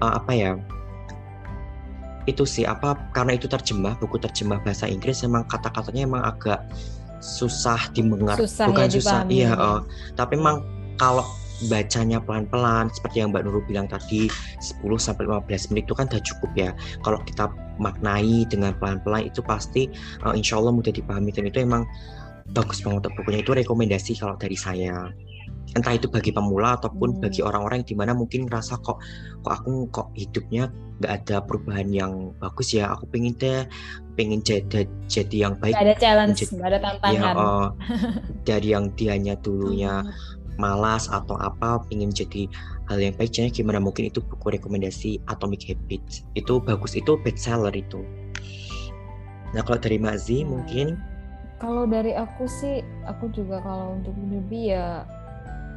uh, 0.00 0.16
apa 0.16 0.32
ya? 0.32 0.52
itu 2.28 2.44
sih 2.44 2.68
apa 2.68 2.94
karena 3.16 3.34
itu 3.34 3.48
terjemah 3.48 3.96
buku 3.96 4.20
terjemah 4.20 4.60
bahasa 4.60 4.84
Inggris 4.84 5.24
emang 5.24 5.48
kata-katanya 5.48 6.04
emang 6.04 6.22
agak 6.22 6.60
susah 7.20 7.80
dimengerti 7.96 8.44
Susah 8.44 8.66
bukan 8.68 8.86
ya 8.86 8.92
susah 8.92 9.18
dipahami. 9.24 9.32
iya 9.40 9.50
eh, 9.56 9.80
tapi 10.16 10.36
emang 10.36 10.62
kalau 11.00 11.24
bacanya 11.68 12.20
pelan-pelan 12.24 12.88
seperti 12.88 13.20
yang 13.20 13.36
Mbak 13.36 13.44
Nurul 13.44 13.64
bilang 13.68 13.84
tadi 13.84 14.32
10 14.60 14.80
sampai 14.96 15.28
15 15.28 15.72
menit 15.72 15.84
itu 15.84 15.94
kan 15.96 16.08
udah 16.08 16.22
cukup 16.24 16.50
ya 16.56 16.70
kalau 17.04 17.20
kita 17.28 17.52
maknai 17.80 18.44
dengan 18.44 18.76
pelan-pelan 18.76 19.26
itu 19.26 19.40
pasti 19.40 19.88
eh, 20.20 20.34
insya 20.36 20.60
Allah 20.60 20.70
mudah 20.70 20.92
dipahami. 20.92 21.32
Dan 21.32 21.48
itu 21.48 21.58
emang 21.58 21.88
bagus 22.52 22.84
banget 22.84 23.08
untuk 23.08 23.24
bukunya. 23.24 23.40
Itu 23.40 23.56
rekomendasi 23.56 24.20
kalau 24.20 24.36
dari 24.36 24.54
saya. 24.54 25.08
Entah 25.70 25.94
itu 25.94 26.10
bagi 26.10 26.30
pemula 26.30 26.74
ataupun 26.76 27.14
Hmm. 27.16 27.20
bagi 27.22 27.40
orang-orang 27.40 27.86
yang 27.86 27.88
di 27.88 27.96
mana 27.96 28.12
mungkin 28.12 28.44
ngerasa 28.44 28.82
kok 28.82 28.98
kok 29.40 29.52
aku 29.54 29.86
kok 29.88 30.10
hidupnya 30.12 30.66
nggak 30.98 31.12
ada 31.22 31.36
perubahan 31.40 31.88
yang 31.88 32.12
bagus 32.36 32.74
ya. 32.74 32.90
Aku 32.90 33.06
pengen 33.06 33.38
deh 33.38 33.64
pengen 34.18 34.42
jadi 34.42 34.84
jadi 35.06 35.36
yang 35.46 35.54
baik. 35.56 35.72
Nggak 35.72 35.86
ada 35.86 35.96
challenge, 35.96 36.36
Menjadi- 36.42 36.54
nggak 36.58 36.68
ada 36.68 36.76
ya 36.76 36.84
tantangan. 36.84 37.34
eh, 37.38 37.68
dari 38.50 38.68
yang 38.68 38.84
dianya 38.92 39.34
dulunya 39.38 39.94
Oh, 40.02 40.58
malas 40.58 41.08
atau 41.08 41.40
apa 41.40 41.80
pengen 41.88 42.12
jadi 42.12 42.44
hal 42.90 42.98
yang 42.98 43.14
baik 43.14 43.30
jadi 43.30 43.54
gimana 43.54 43.78
mungkin 43.78 44.10
itu 44.10 44.18
buku 44.18 44.58
rekomendasi 44.58 45.22
Atomic 45.30 45.70
Habits 45.70 46.26
itu 46.34 46.58
bagus 46.58 46.98
itu 46.98 47.14
bestseller 47.22 47.72
itu 47.72 48.02
nah 49.54 49.62
kalau 49.62 49.78
dari 49.78 50.02
Mazi 50.02 50.42
mungkin 50.42 50.98
Kalau 51.60 51.84
dari 51.84 52.16
aku 52.16 52.48
sih, 52.48 52.80
aku 53.04 53.28
juga 53.36 53.60
kalau 53.60 53.92
untuk 54.00 54.16
newbie 54.16 54.72
ya 54.72 55.04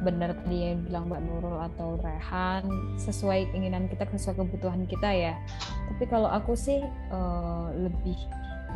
benar 0.00 0.32
tadi 0.32 0.72
yang 0.72 0.80
bilang 0.88 1.12
Mbak 1.12 1.20
Nurul 1.28 1.60
atau 1.60 2.00
Rehan 2.00 2.64
sesuai 2.96 3.52
keinginan 3.52 3.92
kita, 3.92 4.08
sesuai 4.08 4.48
kebutuhan 4.48 4.88
kita 4.88 5.12
ya. 5.12 5.36
Tapi 5.92 6.08
kalau 6.08 6.32
aku 6.32 6.56
sih 6.56 6.80
eh, 6.88 7.66
lebih 7.76 8.16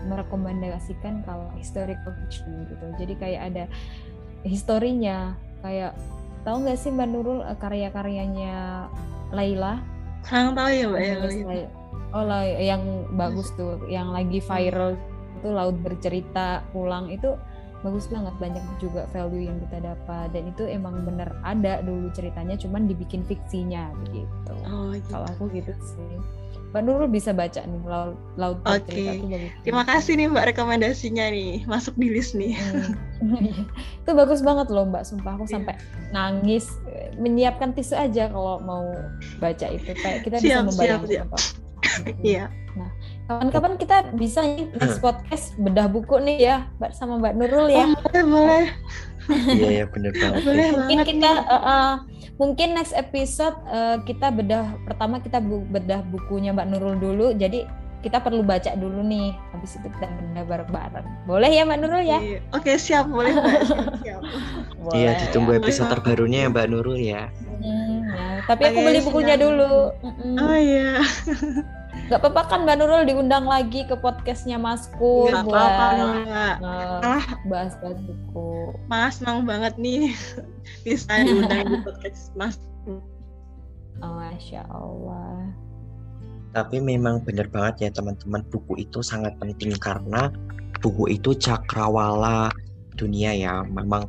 merekomendasikan 0.05 1.24
kalau 1.24 1.49
historical 1.57 2.12
fiction 2.12 2.68
gitu. 2.68 2.86
Jadi 3.01 3.16
kayak 3.16 3.41
ada 3.57 3.64
historinya, 4.45 5.32
kayak 5.64 5.97
tahu 6.49 6.57
nggak 6.64 6.78
sih 6.80 6.88
Mbak 6.88 7.09
Nurul 7.12 7.40
eh, 7.44 7.57
karya-karyanya 7.61 8.88
Laila? 9.36 9.76
kurang 10.24 10.57
tahu 10.57 10.68
ya 10.72 10.86
mbak 10.88 11.01
ya 11.05 11.14
Nulis 11.20 11.36
Lai- 11.44 11.72
Oh 12.09 12.24
lah 12.24 12.40
yang 12.40 13.05
bagus 13.20 13.53
tuh, 13.53 13.84
yang 13.84 14.16
lagi 14.16 14.40
viral 14.40 14.96
itu 15.38 15.49
laut 15.53 15.76
bercerita 15.84 16.64
pulang 16.72 17.12
itu 17.12 17.36
bagus 17.84 18.09
banget 18.11 18.32
banyak 18.40 18.64
juga 18.82 19.05
value 19.12 19.44
yang 19.46 19.61
kita 19.68 19.92
dapat 19.94 20.32
dan 20.34 20.51
itu 20.51 20.66
emang 20.66 21.05
bener 21.07 21.30
ada 21.46 21.78
dulu 21.84 22.11
ceritanya 22.11 22.59
cuman 22.59 22.88
dibikin 22.90 23.22
fiksinya 23.28 23.92
begitu. 24.03 24.53
oh 24.66 24.96
gitu. 24.96 25.14
Kalau 25.14 25.28
aku 25.30 25.44
gitu 25.53 25.70
sih. 25.84 26.16
Mbak 26.69 26.83
Nurul 26.83 27.09
bisa 27.09 27.33
baca 27.33 27.61
nih 27.61 27.81
laut, 27.83 28.16
laut 28.37 28.59
itu 28.85 29.09
bagus. 29.25 29.49
terima 29.62 29.83
kasih 29.83 30.12
nih 30.14 30.27
mbak 30.29 30.45
rekomendasinya 30.49 31.27
nih 31.29 31.64
masuk 31.64 31.97
di 31.97 32.09
list 32.09 32.33
nih 32.33 32.55
Hmm. 33.19 33.51
itu 34.03 34.11
bagus 34.12 34.41
banget 34.41 34.69
loh 34.69 34.85
Mbak, 34.85 35.03
sumpah 35.03 35.35
aku 35.35 35.45
Iya. 35.45 35.53
sampai 35.59 35.75
nangis 36.09 36.64
menyiapkan 37.16 37.73
tisu 37.73 37.95
aja 37.95 38.29
kalau 38.29 38.61
mau 38.61 38.87
baca 39.37 39.66
itu 39.66 39.91
kayak 39.93 40.23
kita 40.23 40.39
bisa 40.39 40.45
Siap, 40.45 40.62
siap, 40.62 40.69
membayangkan 40.69 41.09
siap. 41.09 41.27
Mm-mm. 41.27 42.14
iya 42.23 42.45
Kapan-kapan 43.29 43.76
kita 43.76 43.97
bisa 44.16 44.41
nih 44.41 44.72
next 44.72 44.99
podcast 44.99 45.53
bedah 45.55 45.85
buku 45.87 46.16
nih 46.18 46.39
ya, 46.43 46.57
Mbak 46.79 46.91
sama 46.91 47.20
Mbak 47.20 47.35
Nurul 47.37 47.61
oh, 47.62 47.68
ya. 47.68 47.85
boleh 47.93 48.24
boleh 48.24 48.64
iya 49.53 49.68
ya 49.74 49.85
bener 49.85 50.16
banget 50.16 50.41
boleh 50.41 50.57
ya. 50.57 50.72
mungkin 50.72 50.97
banget 50.97 51.09
kita 51.12 51.31
eh, 51.37 51.62
eh, 51.68 51.93
mungkin 52.35 52.68
next 52.72 52.95
episode 52.97 53.53
eh, 53.68 53.97
kita 54.03 54.33
bedah 54.33 54.64
pertama 54.83 55.20
kita 55.20 55.37
bu- 55.39 55.68
bedah 55.68 56.01
bukunya 56.09 56.51
Mbak 56.51 56.66
Nurul 56.66 56.97
dulu. 56.97 57.26
Jadi 57.33 57.68
kita 57.99 58.22
perlu 58.22 58.41
baca 58.41 58.72
dulu 58.72 59.05
nih. 59.05 59.37
Habis 59.53 59.76
itu 59.76 59.89
kita 59.91 60.09
bedah 60.09 60.45
bareng-bareng. 60.47 61.07
Boleh 61.29 61.51
ya 61.51 61.68
Mbak 61.68 61.79
Nurul 61.79 62.03
ya? 62.03 62.18
Iya. 62.18 62.41
oke 62.51 62.72
siap 62.74 63.05
boleh 63.07 63.33
mbak 63.35 63.61
siap, 63.68 63.93
siap. 64.01 64.20
iya 64.97 65.11
ditunggu 65.20 65.53
Boleh 65.53 65.61
episode 65.61 65.93
terbarunya 65.93 66.39
ya 66.41 66.49
Mbak 66.49 66.66
Nurul 66.72 66.97
ya 66.97 67.29
Hmm, 67.59 68.07
ya. 68.07 68.41
Tapi 68.47 68.62
aku 68.64 68.79
Oke, 68.81 68.87
beli 68.87 69.01
bukunya 69.05 69.35
siap. 69.35 69.45
dulu. 69.45 69.74
Oh 70.41 70.57
iya 70.57 70.97
Gak 72.07 72.22
apa-apa 72.22 72.42
kan 72.46 72.62
Mbak 72.62 72.76
Nurul 72.78 73.03
diundang 73.05 73.44
lagi 73.44 73.82
ke 73.84 73.99
podcastnya 73.99 74.57
Masku 74.57 75.28
nggak 75.28 75.44
buat 75.44 75.59
apa-apa 75.59 75.84
mbak 76.24 76.55
eh, 76.62 77.01
Ah. 77.05 77.24
bahas-bahas 77.51 77.99
buku. 78.07 78.72
mas 78.86 79.18
senang 79.18 79.42
banget 79.42 79.74
nih 79.76 80.14
bisa 80.86 81.11
diundang 81.26 81.66
di 81.66 81.76
podcast 81.82 82.30
mas 82.38 82.57
Oh, 83.99 84.14
Masya 84.14 84.62
Allah. 84.70 85.51
Tapi 86.55 86.78
memang 86.78 87.18
benar 87.26 87.51
banget 87.51 87.74
ya 87.82 87.90
teman-teman 87.90 88.46
buku 88.46 88.86
itu 88.86 89.03
sangat 89.03 89.34
penting 89.42 89.74
karena 89.82 90.30
buku 90.78 91.18
itu 91.18 91.34
cakrawala 91.34 92.46
dunia 92.94 93.34
ya. 93.34 93.66
Memang 93.66 94.07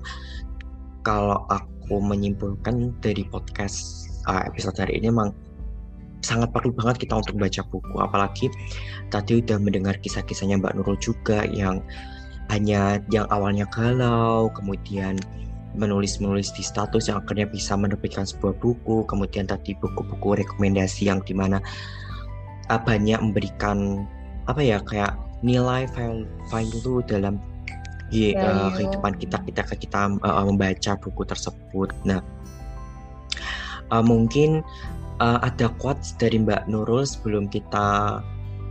kalau 1.01 1.41
aku 1.49 1.97
menyimpulkan 2.05 2.93
dari 3.01 3.25
podcast 3.33 4.05
uh, 4.29 4.45
episode 4.45 4.77
hari 4.77 5.01
ini 5.01 5.09
memang 5.09 5.33
sangat 6.19 6.51
perlu 6.51 6.75
banget 6.75 7.07
kita 7.07 7.19
untuk 7.19 7.39
baca 7.39 7.61
buku 7.71 7.95
apalagi 7.99 8.45
tadi 9.07 9.39
udah 9.39 9.57
mendengar 9.59 9.95
kisah-kisahnya 10.03 10.59
Mbak 10.59 10.75
Nurul 10.79 10.99
juga 10.99 11.47
yang 11.47 11.79
hanya 12.51 12.99
yang 13.13 13.29
awalnya 13.29 13.63
galau 13.69 14.51
kemudian 14.51 15.15
menulis-menulis 15.77 16.49
di 16.57 16.65
status 16.65 17.07
yang 17.07 17.21
akhirnya 17.21 17.45
bisa 17.45 17.77
menerbitkan 17.77 18.25
sebuah 18.25 18.57
buku 18.57 19.05
kemudian 19.05 19.45
tadi 19.45 19.77
buku-buku 19.77 20.41
rekomendasi 20.43 21.07
yang 21.07 21.21
di 21.23 21.31
mana 21.37 21.61
uh, 22.73 22.81
banyak 22.81 23.21
memberikan 23.21 24.03
apa 24.49 24.65
ya 24.65 24.81
kayak 24.81 25.13
nilai 25.45 25.87
value, 26.49 26.99
dalam 27.07 27.39
di, 28.09 28.33
uh, 28.33 28.41
Value. 28.41 28.71
kehidupan 28.75 29.13
kita 29.21 29.37
kita 29.45 29.61
kita 29.77 29.99
uh, 30.25 30.43
membaca 30.43 30.97
buku 30.97 31.21
tersebut. 31.23 31.93
Nah, 32.03 32.19
uh, 33.93 34.01
mungkin 34.01 34.65
uh, 35.19 35.39
ada 35.43 35.71
quotes 35.77 36.15
dari 36.17 36.39
Mbak 36.41 36.71
Nurul 36.71 37.03
sebelum 37.05 37.51
kita 37.51 38.19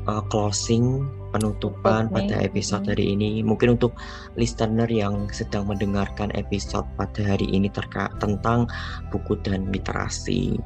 uh, 0.08 0.22
closing 0.32 1.06
penutupan 1.30 2.08
nih. 2.08 2.12
pada 2.12 2.34
episode 2.40 2.84
hari 2.88 3.12
ini. 3.12 3.44
Mungkin 3.44 3.76
untuk 3.76 3.92
listener 4.40 4.88
yang 4.88 5.28
sedang 5.28 5.68
mendengarkan 5.68 6.32
episode 6.32 6.88
pada 6.96 7.36
hari 7.36 7.46
ini 7.52 7.68
terkait 7.68 8.12
tentang 8.18 8.66
buku 9.12 9.36
dan 9.44 9.68
literasi. 9.68 10.56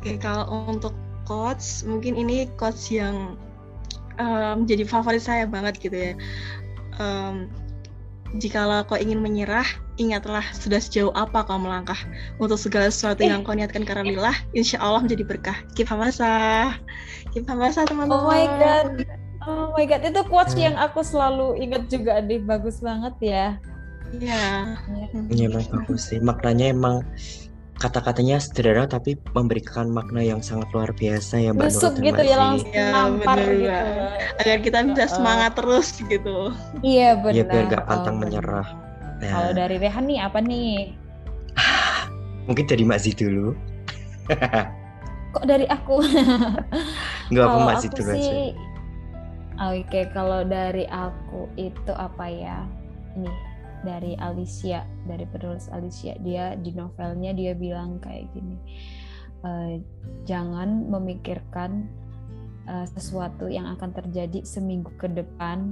Oke, 0.00 0.16
kalau 0.16 0.48
untuk 0.68 0.96
quotes, 1.28 1.84
mungkin 1.84 2.16
ini 2.16 2.48
quotes 2.56 2.88
yang 2.88 3.36
em, 4.16 4.64
jadi 4.64 4.88
favorit 4.88 5.20
saya 5.20 5.44
banget 5.44 5.76
gitu 5.80 5.96
ya. 5.96 6.12
Em, 6.96 7.52
jikalau 8.38 8.84
kau 8.86 8.96
ingin 8.98 9.20
menyerah, 9.20 9.66
ingatlah 9.96 10.44
sudah 10.52 10.78
sejauh 10.78 11.12
apa 11.16 11.44
kau 11.44 11.58
melangkah. 11.58 11.98
Untuk 12.36 12.60
segala 12.60 12.92
sesuatu 12.92 13.24
yang 13.24 13.42
kau 13.42 13.56
niatkan 13.56 13.82
karena 13.82 14.04
lillah, 14.04 14.36
insya 14.52 14.80
Allah 14.80 15.04
menjadi 15.04 15.24
berkah. 15.24 15.58
Keep 15.74 15.88
hamasa. 15.90 16.72
Keep 17.32 17.48
hamasa 17.48 17.84
teman-teman. 17.88 18.16
Oh 18.16 18.28
my 18.28 18.44
god. 18.60 18.88
Oh 19.46 19.70
my 19.78 19.86
god, 19.86 20.02
itu 20.02 20.20
quotes 20.26 20.58
Hmm. 20.58 20.72
yang 20.72 20.76
aku 20.76 21.06
selalu 21.06 21.54
ingat 21.62 21.86
juga 21.86 22.18
nih, 22.18 22.42
bagus 22.42 22.82
banget 22.82 23.14
ya. 23.22 23.46
Iya. 24.14 24.74
Iya 25.30 25.44
emang 25.50 25.66
bagus 25.70 26.10
sih. 26.10 26.18
Maknanya 26.22 26.74
emang 26.74 27.02
kata-katanya 27.76 28.40
sederhana 28.40 28.88
tapi 28.88 29.20
memberikan 29.36 29.92
makna 29.92 30.24
yang 30.24 30.40
sangat 30.40 30.64
luar 30.72 30.90
biasa 30.96 31.36
ya 31.36 31.52
Mbak 31.52 31.68
Nurul 31.68 31.94
gitu 32.00 32.22
ya 32.24 32.36
langsung 32.40 32.72
Iya, 32.72 32.86
nampar 32.88 33.36
bener, 33.36 33.52
gitu. 33.60 33.86
Agar 34.40 34.56
kita 34.64 34.78
bisa 34.86 35.04
Uh-uh. 35.04 35.12
semangat 35.12 35.52
terus 35.60 35.88
gitu. 36.00 36.36
Iya 36.80 37.08
benar. 37.20 37.34
Iya, 37.36 37.44
biar 37.44 37.64
nggak 37.68 37.84
pantang 37.84 38.16
Oh, 38.16 38.20
menyerah. 38.24 38.68
Nah, 39.16 39.30
Kalau 39.32 39.52
dari 39.52 39.76
Rehan 39.76 40.04
nih 40.08 40.18
apa 40.20 40.38
nih? 40.40 40.72
mungkin 42.48 42.64
dari 42.64 42.82
Mbak 42.84 43.00
Zi 43.00 43.10
dulu. 43.12 43.52
Kok 45.36 45.44
dari 45.44 45.66
aku? 45.68 45.96
Enggak 47.28 47.44
apa 47.44 47.56
Mbak 47.60 47.76
Zi 47.76 47.86
aku 47.86 47.96
dulu 48.00 48.10
aja. 48.12 48.20
sih, 48.24 48.46
oke 49.58 50.00
kalau 50.12 50.40
dari 50.44 50.84
aku 50.88 51.40
itu 51.56 51.92
apa 51.92 52.24
ya? 52.24 52.58
Ini 53.16 53.28
dari 53.86 54.18
Alicia, 54.18 54.82
dari 55.06 55.22
penulis 55.30 55.70
Alicia. 55.70 56.18
Dia 56.18 56.58
di 56.58 56.74
novelnya 56.74 57.30
dia 57.30 57.54
bilang 57.54 58.02
kayak 58.02 58.26
gini, 58.34 58.58
"Eh, 59.46 59.74
jangan 60.26 60.90
memikirkan 60.90 62.02
eh, 62.66 62.82
sesuatu 62.98 63.46
yang 63.46 63.78
akan 63.78 63.94
terjadi 63.94 64.42
seminggu 64.42 64.90
ke 64.98 65.06
depan, 65.06 65.70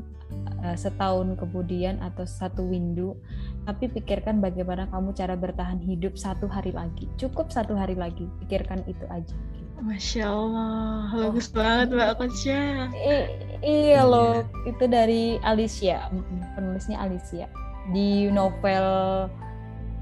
eh, 0.62 0.79
setahun 0.79 1.35
kemudian 1.35 1.99
atau 1.99 2.23
satu 2.23 2.62
windu, 2.62 3.19
tapi 3.67 3.91
pikirkan 3.91 4.39
bagaimana 4.39 4.87
kamu 4.95 5.11
cara 5.11 5.35
bertahan 5.35 5.83
hidup 5.83 6.15
satu 6.15 6.47
hari 6.47 6.71
lagi. 6.71 7.11
Cukup 7.19 7.51
satu 7.51 7.75
hari 7.75 7.99
lagi, 7.99 8.31
pikirkan 8.47 8.87
itu 8.87 9.03
aja." 9.11 9.35
Masya 9.83 10.23
Allah, 10.23 11.11
bagus 11.12 11.51
banget 11.51 11.99
Mbak 11.99 12.12
Kocha. 12.15 12.89
I- 12.95 13.59
iya 13.67 14.07
loh, 14.07 14.47
itu 14.62 14.87
dari 14.87 15.43
Alicia, 15.43 16.15
penulisnya 16.55 17.03
Alicia 17.03 17.51
di 17.91 18.30
novel 18.30 18.87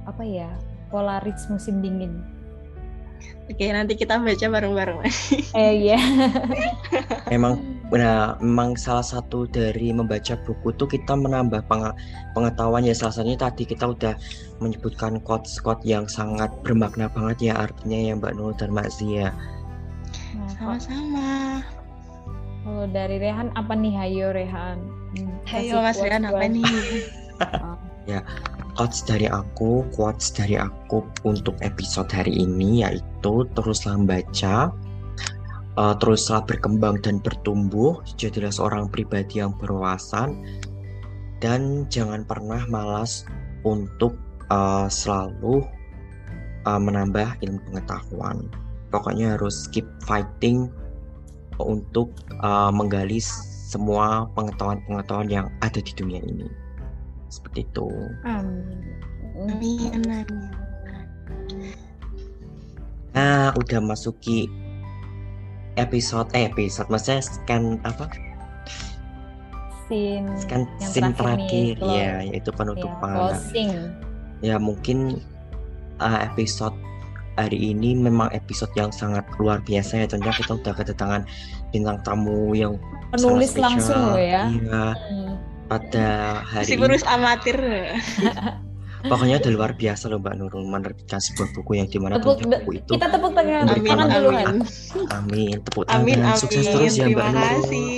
apa 0.05 0.23
ya 0.23 0.51
Polaris 0.93 1.49
musim 1.49 1.81
dingin. 1.81 2.21
Oke, 3.51 3.71
nanti 3.71 3.95
kita 3.95 4.19
baca 4.19 4.47
bareng-bareng. 4.49 4.99
Eh 5.55 5.73
iya. 5.91 5.99
Emang 7.35 7.59
Nah, 7.93 8.41
memang 8.41 8.73
salah 8.73 9.05
satu 9.05 9.45
dari 9.45 9.93
membaca 9.93 10.33
buku 10.49 10.73
tuh 10.81 10.89
kita 10.89 11.13
menambah 11.13 11.61
peng- 11.69 11.93
pengetahuan 12.33 12.89
ya 12.89 12.97
salah 12.97 13.21
satunya 13.21 13.37
tadi 13.37 13.69
kita 13.69 13.85
udah 13.85 14.17
menyebutkan 14.65 15.21
quotes-quotes 15.21 15.85
yang 15.85 16.09
sangat 16.09 16.49
bermakna 16.65 17.13
banget 17.13 17.53
ya 17.53 17.69
artinya 17.69 17.99
ya 18.01 18.13
Mbak 18.17 18.33
Nurul 18.33 18.57
dan 18.57 18.73
Mbak 18.73 18.89
Zia. 18.97 19.29
Nah, 20.33 20.49
Sama-sama. 20.57 21.61
kalau 22.65 22.89
dari 22.89 23.21
Rehan 23.21 23.53
apa 23.53 23.77
nih? 23.77 23.93
Hayo 23.93 24.33
Rehan. 24.33 24.79
Hmm, 25.13 25.37
kasih 25.45 25.77
Ayo 25.77 25.85
Mas 25.85 26.01
Rian 26.01 26.25
apa 26.25 26.33
buat- 26.41 26.49
nih? 28.07 28.23
Quotes 28.73 29.05
dari 29.05 29.29
aku, 29.29 29.85
quotes 29.93 30.33
dari 30.33 30.57
aku 30.57 31.05
untuk 31.29 31.55
episode 31.61 32.09
hari 32.09 32.33
ini 32.33 32.81
yaitu 32.81 33.45
teruslah 33.53 34.01
membaca, 34.01 34.73
eh, 35.77 35.95
teruslah 36.01 36.41
berkembang 36.49 37.01
dan 37.05 37.21
bertumbuh, 37.21 38.01
jadilah 38.17 38.51
seorang 38.51 38.89
pribadi 38.89 39.45
yang 39.45 39.53
berwawasan, 39.61 40.41
dan 41.43 41.85
jangan 41.93 42.25
pernah 42.25 42.65
malas 42.71 43.29
untuk 43.67 44.17
eh, 44.49 44.89
selalu 44.89 45.61
eh, 46.65 46.81
menambah 46.81 47.45
ilmu 47.45 47.61
pengetahuan. 47.71 48.49
Pokoknya 48.89 49.37
harus 49.37 49.69
keep 49.69 49.85
fighting 50.09 50.73
untuk 51.61 52.15
eh, 52.41 52.71
menggali 52.73 53.21
semua 53.73 54.29
pengetahuan-pengetahuan 54.37 55.29
yang 55.29 55.47
ada 55.65 55.81
di 55.81 55.93
dunia 55.97 56.21
ini. 56.25 56.62
Seperti 57.33 57.65
itu. 57.65 57.89
Amin. 58.29 58.85
Amin, 59.33 60.05
amin. 60.05 60.53
Nah, 63.17 63.57
udah 63.57 63.81
masuki 63.81 64.49
episode 65.81 66.29
eh 66.37 66.53
episode 66.53 66.93
maksudnya 66.93 67.25
scan 67.25 67.81
apa? 67.89 68.05
Scene 69.89 70.29
Scan 70.37 70.69
yang 70.77 70.93
scene 70.93 71.13
terakhir 71.17 71.81
terakhir 71.81 71.97
ya, 71.97 72.13
yaitu 72.29 72.51
ya, 72.53 72.57
penutupan. 72.61 73.17
closing. 73.17 73.73
Ya, 74.45 74.57
mungkin 74.61 75.25
uh, 76.05 76.19
episode 76.29 76.77
hari 77.41 77.73
ini 77.73 77.97
memang 77.97 78.29
episode 78.37 78.69
yang 78.77 78.93
sangat 78.93 79.25
luar 79.41 79.65
biasa 79.65 80.05
ya 80.05 80.07
tentunya 80.09 80.37
kita 80.37 80.53
udah 80.53 80.75
kedatangan 80.77 81.23
bintang 81.73 81.97
tamu 82.05 82.53
yang 82.53 82.77
Penulis 83.13 83.57
langsung 83.57 84.17
loh 84.17 84.21
ya. 84.21 84.49
Iya, 84.49 84.85
Hmm. 84.97 85.52
Pada 85.73 86.07
hari 86.45 86.65
Si 86.69 86.75
ini 86.77 86.81
penulis 86.85 87.05
amatir. 87.05 87.57
pokoknya 89.03 89.43
udah 89.43 89.51
luar 89.51 89.75
biasa 89.75 90.07
loh 90.07 90.23
Mbak 90.23 90.35
Nurul 90.39 90.63
menerbitkan 90.63 91.19
sebuah 91.19 91.51
buku 91.59 91.75
yang 91.75 91.91
di 91.91 91.99
mana 91.99 92.23
Tepuk, 92.23 92.39
buku 92.39 92.71
itu 92.79 92.91
kita 92.95 93.11
tepuk 93.11 93.35
tangan, 93.35 93.67
Amin, 93.67 93.99
amin. 93.99 94.63
amin 95.11 95.57
tepuk 95.59 95.91
tangan 95.91 96.07
Amin, 96.07 96.19
amin. 96.23 96.39
sukses 96.39 96.71
terus 96.71 96.95
ya 96.95 97.11
Mbak 97.11 97.19
Terima 97.19 97.33
Nurul. 97.35 97.51
kasih. 97.67 97.91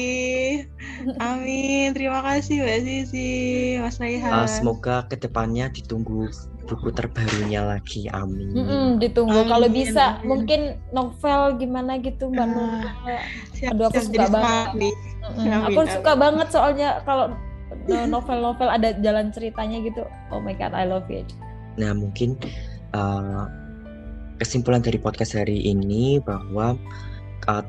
Amin. 1.21 1.89
Terima 1.93 2.25
kasih 2.25 2.65
Mbak 2.65 2.79
Sisi, 2.81 3.29
Mas 3.77 4.01
Raihan. 4.01 4.33
Uh, 4.33 4.49
semoga 4.49 5.05
ke 5.05 5.21
depannya 5.21 5.69
ditunggu 5.69 6.33
buku 6.65 6.89
terbarunya 6.97 7.61
lagi. 7.61 8.09
Amin. 8.09 8.57
Mm-mm, 8.57 8.87
ditunggu 8.97 9.45
Amin, 9.45 9.53
kalau 9.53 9.69
bisa 9.69 10.17
amin. 10.17 10.25
mungkin 10.25 10.61
novel 10.91 11.61
gimana 11.61 12.01
gitu 12.01 12.33
Mbak 12.33 12.41
Ah, 12.41 12.49
Nurul. 12.49 12.81
siap, 13.53 13.71
Aduh, 13.77 13.85
aku 13.85 14.01
siap, 14.01 14.09
suka 14.09 14.25
banget. 14.33 14.67
Mm-mm, 14.73 15.37
Amin, 15.37 15.53
aku 15.69 15.81
amin. 15.85 15.93
suka 15.93 16.13
banget 16.17 16.49
soalnya 16.49 16.89
kalau 17.05 17.37
novel-novel 18.09 18.69
ada 18.71 18.97
jalan 19.01 19.33
ceritanya 19.35 19.81
gitu. 19.83 20.05
Oh 20.33 20.41
my 20.41 20.55
god, 20.57 20.73
I 20.73 20.89
love 20.89 21.09
it. 21.13 21.27
Nah, 21.77 21.93
mungkin 21.93 22.39
uh, 22.95 23.51
kesimpulan 24.39 24.83
dari 24.83 24.99
podcast 24.99 25.35
hari 25.35 25.59
ini 25.63 26.23
bahwa 26.23 26.79
uh, 27.51 27.65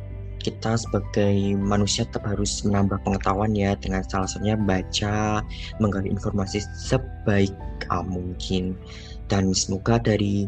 kita 0.45 0.77
sebagai 0.77 1.57
manusia 1.57 2.05
tetap 2.05 2.29
harus 2.29 2.61
menambah 2.61 3.01
pengetahuan 3.01 3.57
ya 3.57 3.73
dengan 3.81 4.05
salah 4.05 4.29
satunya 4.29 4.53
baca, 4.53 5.41
menggali 5.81 6.13
informasi 6.13 6.61
sebaik 6.77 7.53
uh, 7.89 8.05
mungkin. 8.05 8.77
Dan 9.25 9.57
semoga 9.57 9.97
dari 9.97 10.45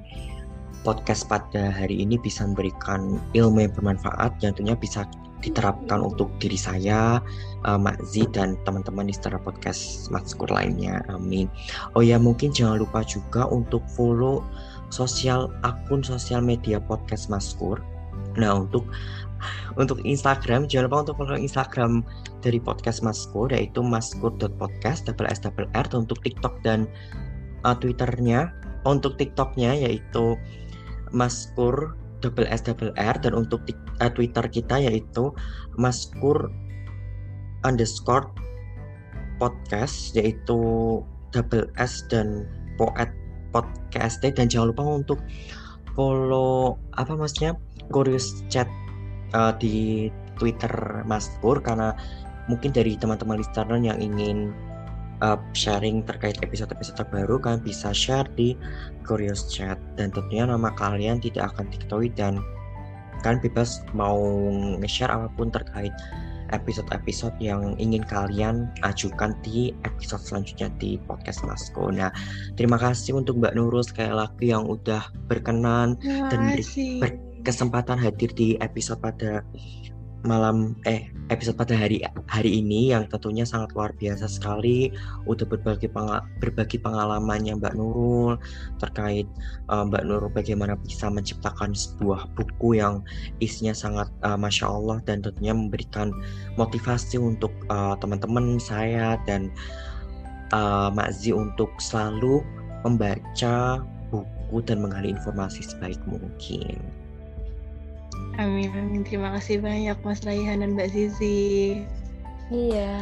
podcast 0.85 1.25
pada 1.25 1.73
hari 1.73 1.97
ini 2.05 2.21
bisa 2.21 2.45
memberikan 2.45 3.17
ilmu 3.33 3.65
yang 3.65 3.73
bermanfaat 3.73 4.37
yang 4.45 4.53
tentunya 4.53 4.77
bisa 4.77 5.01
diterapkan 5.41 6.01
untuk 6.01 6.33
diri 6.41 6.57
saya, 6.57 7.21
uh, 7.65 7.77
Mak 7.77 8.01
Z 8.09 8.33
dan 8.33 8.57
teman-teman 8.65 9.09
di 9.09 9.13
setara 9.13 9.37
podcast 9.37 10.09
Matskur 10.09 10.49
lainnya. 10.49 11.01
Amin. 11.13 11.51
Oh 11.93 12.01
ya 12.01 12.17
mungkin 12.17 12.49
jangan 12.53 12.81
lupa 12.81 13.05
juga 13.05 13.45
untuk 13.49 13.85
follow 13.93 14.41
sosial 14.89 15.51
akun 15.67 16.01
sosial 16.01 16.41
media 16.41 16.79
podcast 16.81 17.27
Maskur. 17.27 17.79
Nah 18.39 18.65
untuk 18.65 18.87
untuk 19.77 20.01
Instagram 20.01 20.65
jangan 20.65 20.89
lupa 20.89 20.99
untuk 21.09 21.15
follow 21.21 21.37
Instagram 21.37 22.01
dari 22.41 22.57
podcast 22.57 23.05
Maskur 23.05 23.53
yaitu 23.53 23.85
maskur.podcast 23.85 25.05
double 25.05 25.29
s 25.29 25.37
double 25.41 25.69
r 25.77 25.85
untuk 25.93 26.17
TikTok 26.25 26.61
dan 26.65 26.89
uh, 27.67 27.77
Twitternya 27.77 28.49
untuk 28.87 29.19
TikToknya 29.21 29.77
yaitu 29.77 30.39
Maskur 31.13 31.93
double 32.25 32.49
s 32.49 32.65
double 32.65 32.91
r 32.97 33.15
dan 33.21 33.37
untuk 33.37 33.61
tik- 33.69 33.86
uh, 34.01 34.11
Twitter 34.11 34.45
kita 34.47 34.81
yaitu 34.81 35.33
Maskur 35.77 36.49
underscore 37.65 38.29
podcast 39.37 40.13
yaitu 40.17 40.57
double 41.31 41.67
S 41.77 42.05
dan 42.09 42.45
poet 42.77 43.09
podcast. 43.53 44.21
Dan 44.21 44.49
jangan 44.49 44.73
lupa 44.73 44.83
untuk 44.85 45.19
follow 45.97 46.77
apa 46.97 47.13
maksudnya 47.17 47.57
Curious 47.89 48.45
Chat 48.51 48.69
uh, 49.33 49.53
di 49.57 50.09
Twitter 50.37 51.01
Mas 51.09 51.33
Pur 51.41 51.57
karena 51.61 51.97
mungkin 52.45 52.71
dari 52.71 52.95
teman-teman 52.95 53.41
listener 53.41 53.81
yang 53.81 53.99
ingin 53.99 54.53
uh, 55.25 55.39
sharing 55.51 56.05
terkait 56.05 56.37
episode-episode 56.39 56.97
terbaru 57.01 57.41
kan 57.41 57.59
bisa 57.61 57.91
share 57.91 58.27
di 58.37 58.53
Curious 59.03 59.49
Chat. 59.49 59.77
Dan 59.97 60.13
tentunya 60.13 60.45
nama 60.45 60.71
kalian 60.77 61.21
tidak 61.21 61.53
akan 61.55 61.69
diketahui 61.73 62.13
dan 62.13 62.39
kalian 63.27 63.43
bebas 63.43 63.83
mau 63.91 64.15
nge-share 64.79 65.11
apa 65.11 65.27
pun 65.35 65.51
terkait 65.51 65.91
episode-episode 66.55 67.35
yang 67.43 67.75
ingin 67.75 67.99
kalian 68.07 68.71
ajukan 68.87 69.35
di 69.43 69.75
episode 69.83 70.23
selanjutnya 70.23 70.71
di 70.79 70.95
podcast 71.03 71.43
Masko. 71.43 71.91
Nah, 71.91 72.07
terima 72.55 72.79
kasih 72.79 73.19
untuk 73.19 73.35
Mbak 73.43 73.51
Nurul 73.59 73.83
sekali 73.83 74.15
lagi 74.15 74.55
yang 74.55 74.63
udah 74.63 75.11
berkenan 75.27 75.99
Terima 75.99 76.31
dan 76.31 76.39
beri- 76.55 76.63
kasih. 76.63 77.43
kesempatan 77.43 77.99
hadir 77.99 78.31
di 78.31 78.55
episode 78.63 79.03
pada 79.03 79.43
malam 80.25 80.73
eh 80.89 81.13
episode 81.29 81.59
pada 81.59 81.77
hari 81.77 82.01
hari 82.25 82.63
ini 82.63 82.89
yang 82.89 83.05
tentunya 83.05 83.45
sangat 83.45 83.69
luar 83.77 83.93
biasa 83.93 84.25
sekali 84.25 84.89
udah 85.29 85.45
berbagi 85.45 85.91
penga- 85.91 86.25
berbagi 86.41 86.81
pengalamannya 86.81 87.59
Mbak 87.59 87.75
Nurul 87.77 88.41
terkait 88.81 89.29
eh, 89.69 89.83
Mbak 89.85 90.03
Nurul 90.07 90.31
bagaimana 90.33 90.73
bisa 90.81 91.11
menciptakan 91.11 91.77
sebuah 91.77 92.33
buku 92.33 92.81
yang 92.81 93.05
isinya 93.37 93.77
sangat 93.77 94.09
eh, 94.25 94.37
masya 94.39 94.65
Allah 94.71 94.97
dan 95.05 95.21
tentunya 95.21 95.53
memberikan 95.53 96.09
motivasi 96.57 97.21
untuk 97.21 97.53
eh, 97.69 97.95
teman-teman 98.01 98.57
saya 98.57 99.21
dan 99.29 99.53
eh, 100.49 100.89
Mak 100.89 101.13
Zi 101.13 101.35
untuk 101.35 101.69
selalu 101.77 102.41
membaca 102.81 103.83
buku 104.09 104.63
dan 104.63 104.79
menggali 104.81 105.11
informasi 105.11 105.61
sebaik 105.61 105.99
mungkin. 106.07 106.96
Amin, 108.37 108.69
amin. 108.69 109.01
Terima 109.01 109.33
kasih 109.33 109.61
banyak 109.61 109.97
Mas 110.05 110.21
Raihan 110.21 110.61
dan 110.61 110.77
Mbak 110.77 110.93
Sisi. 110.93 111.81
Iya. 112.53 113.01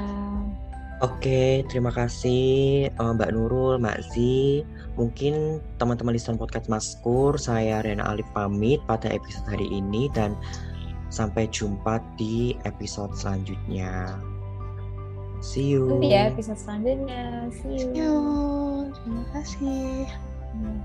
Oke, 1.04 1.68
terima 1.68 1.92
kasih 1.92 2.44
eh, 2.88 3.12
Mbak 3.20 3.36
Nurul, 3.36 3.84
Mbak 3.84 4.00
Zi. 4.16 4.64
Mungkin 4.96 5.60
teman-teman 5.76 6.16
listener 6.16 6.40
podcast 6.40 6.72
Maskur, 6.72 7.36
saya 7.36 7.84
Rena 7.84 8.08
Alif 8.08 8.24
pamit 8.32 8.80
pada 8.88 9.12
episode 9.12 9.44
hari 9.52 9.68
ini 9.68 10.08
dan 10.16 10.40
sampai 11.12 11.52
jumpa 11.52 12.00
di 12.16 12.56
episode 12.64 13.12
selanjutnya. 13.20 14.16
See 15.44 15.76
you. 15.76 16.00
Nanti 16.00 16.16
ya 16.16 16.32
episode 16.32 16.58
selanjutnya. 16.64 17.52
See 17.60 17.92
you. 17.92 17.92
Yuk, 17.92 18.96
terima 18.96 19.24
kasih. 19.36 20.08
Hmm. 20.56 20.80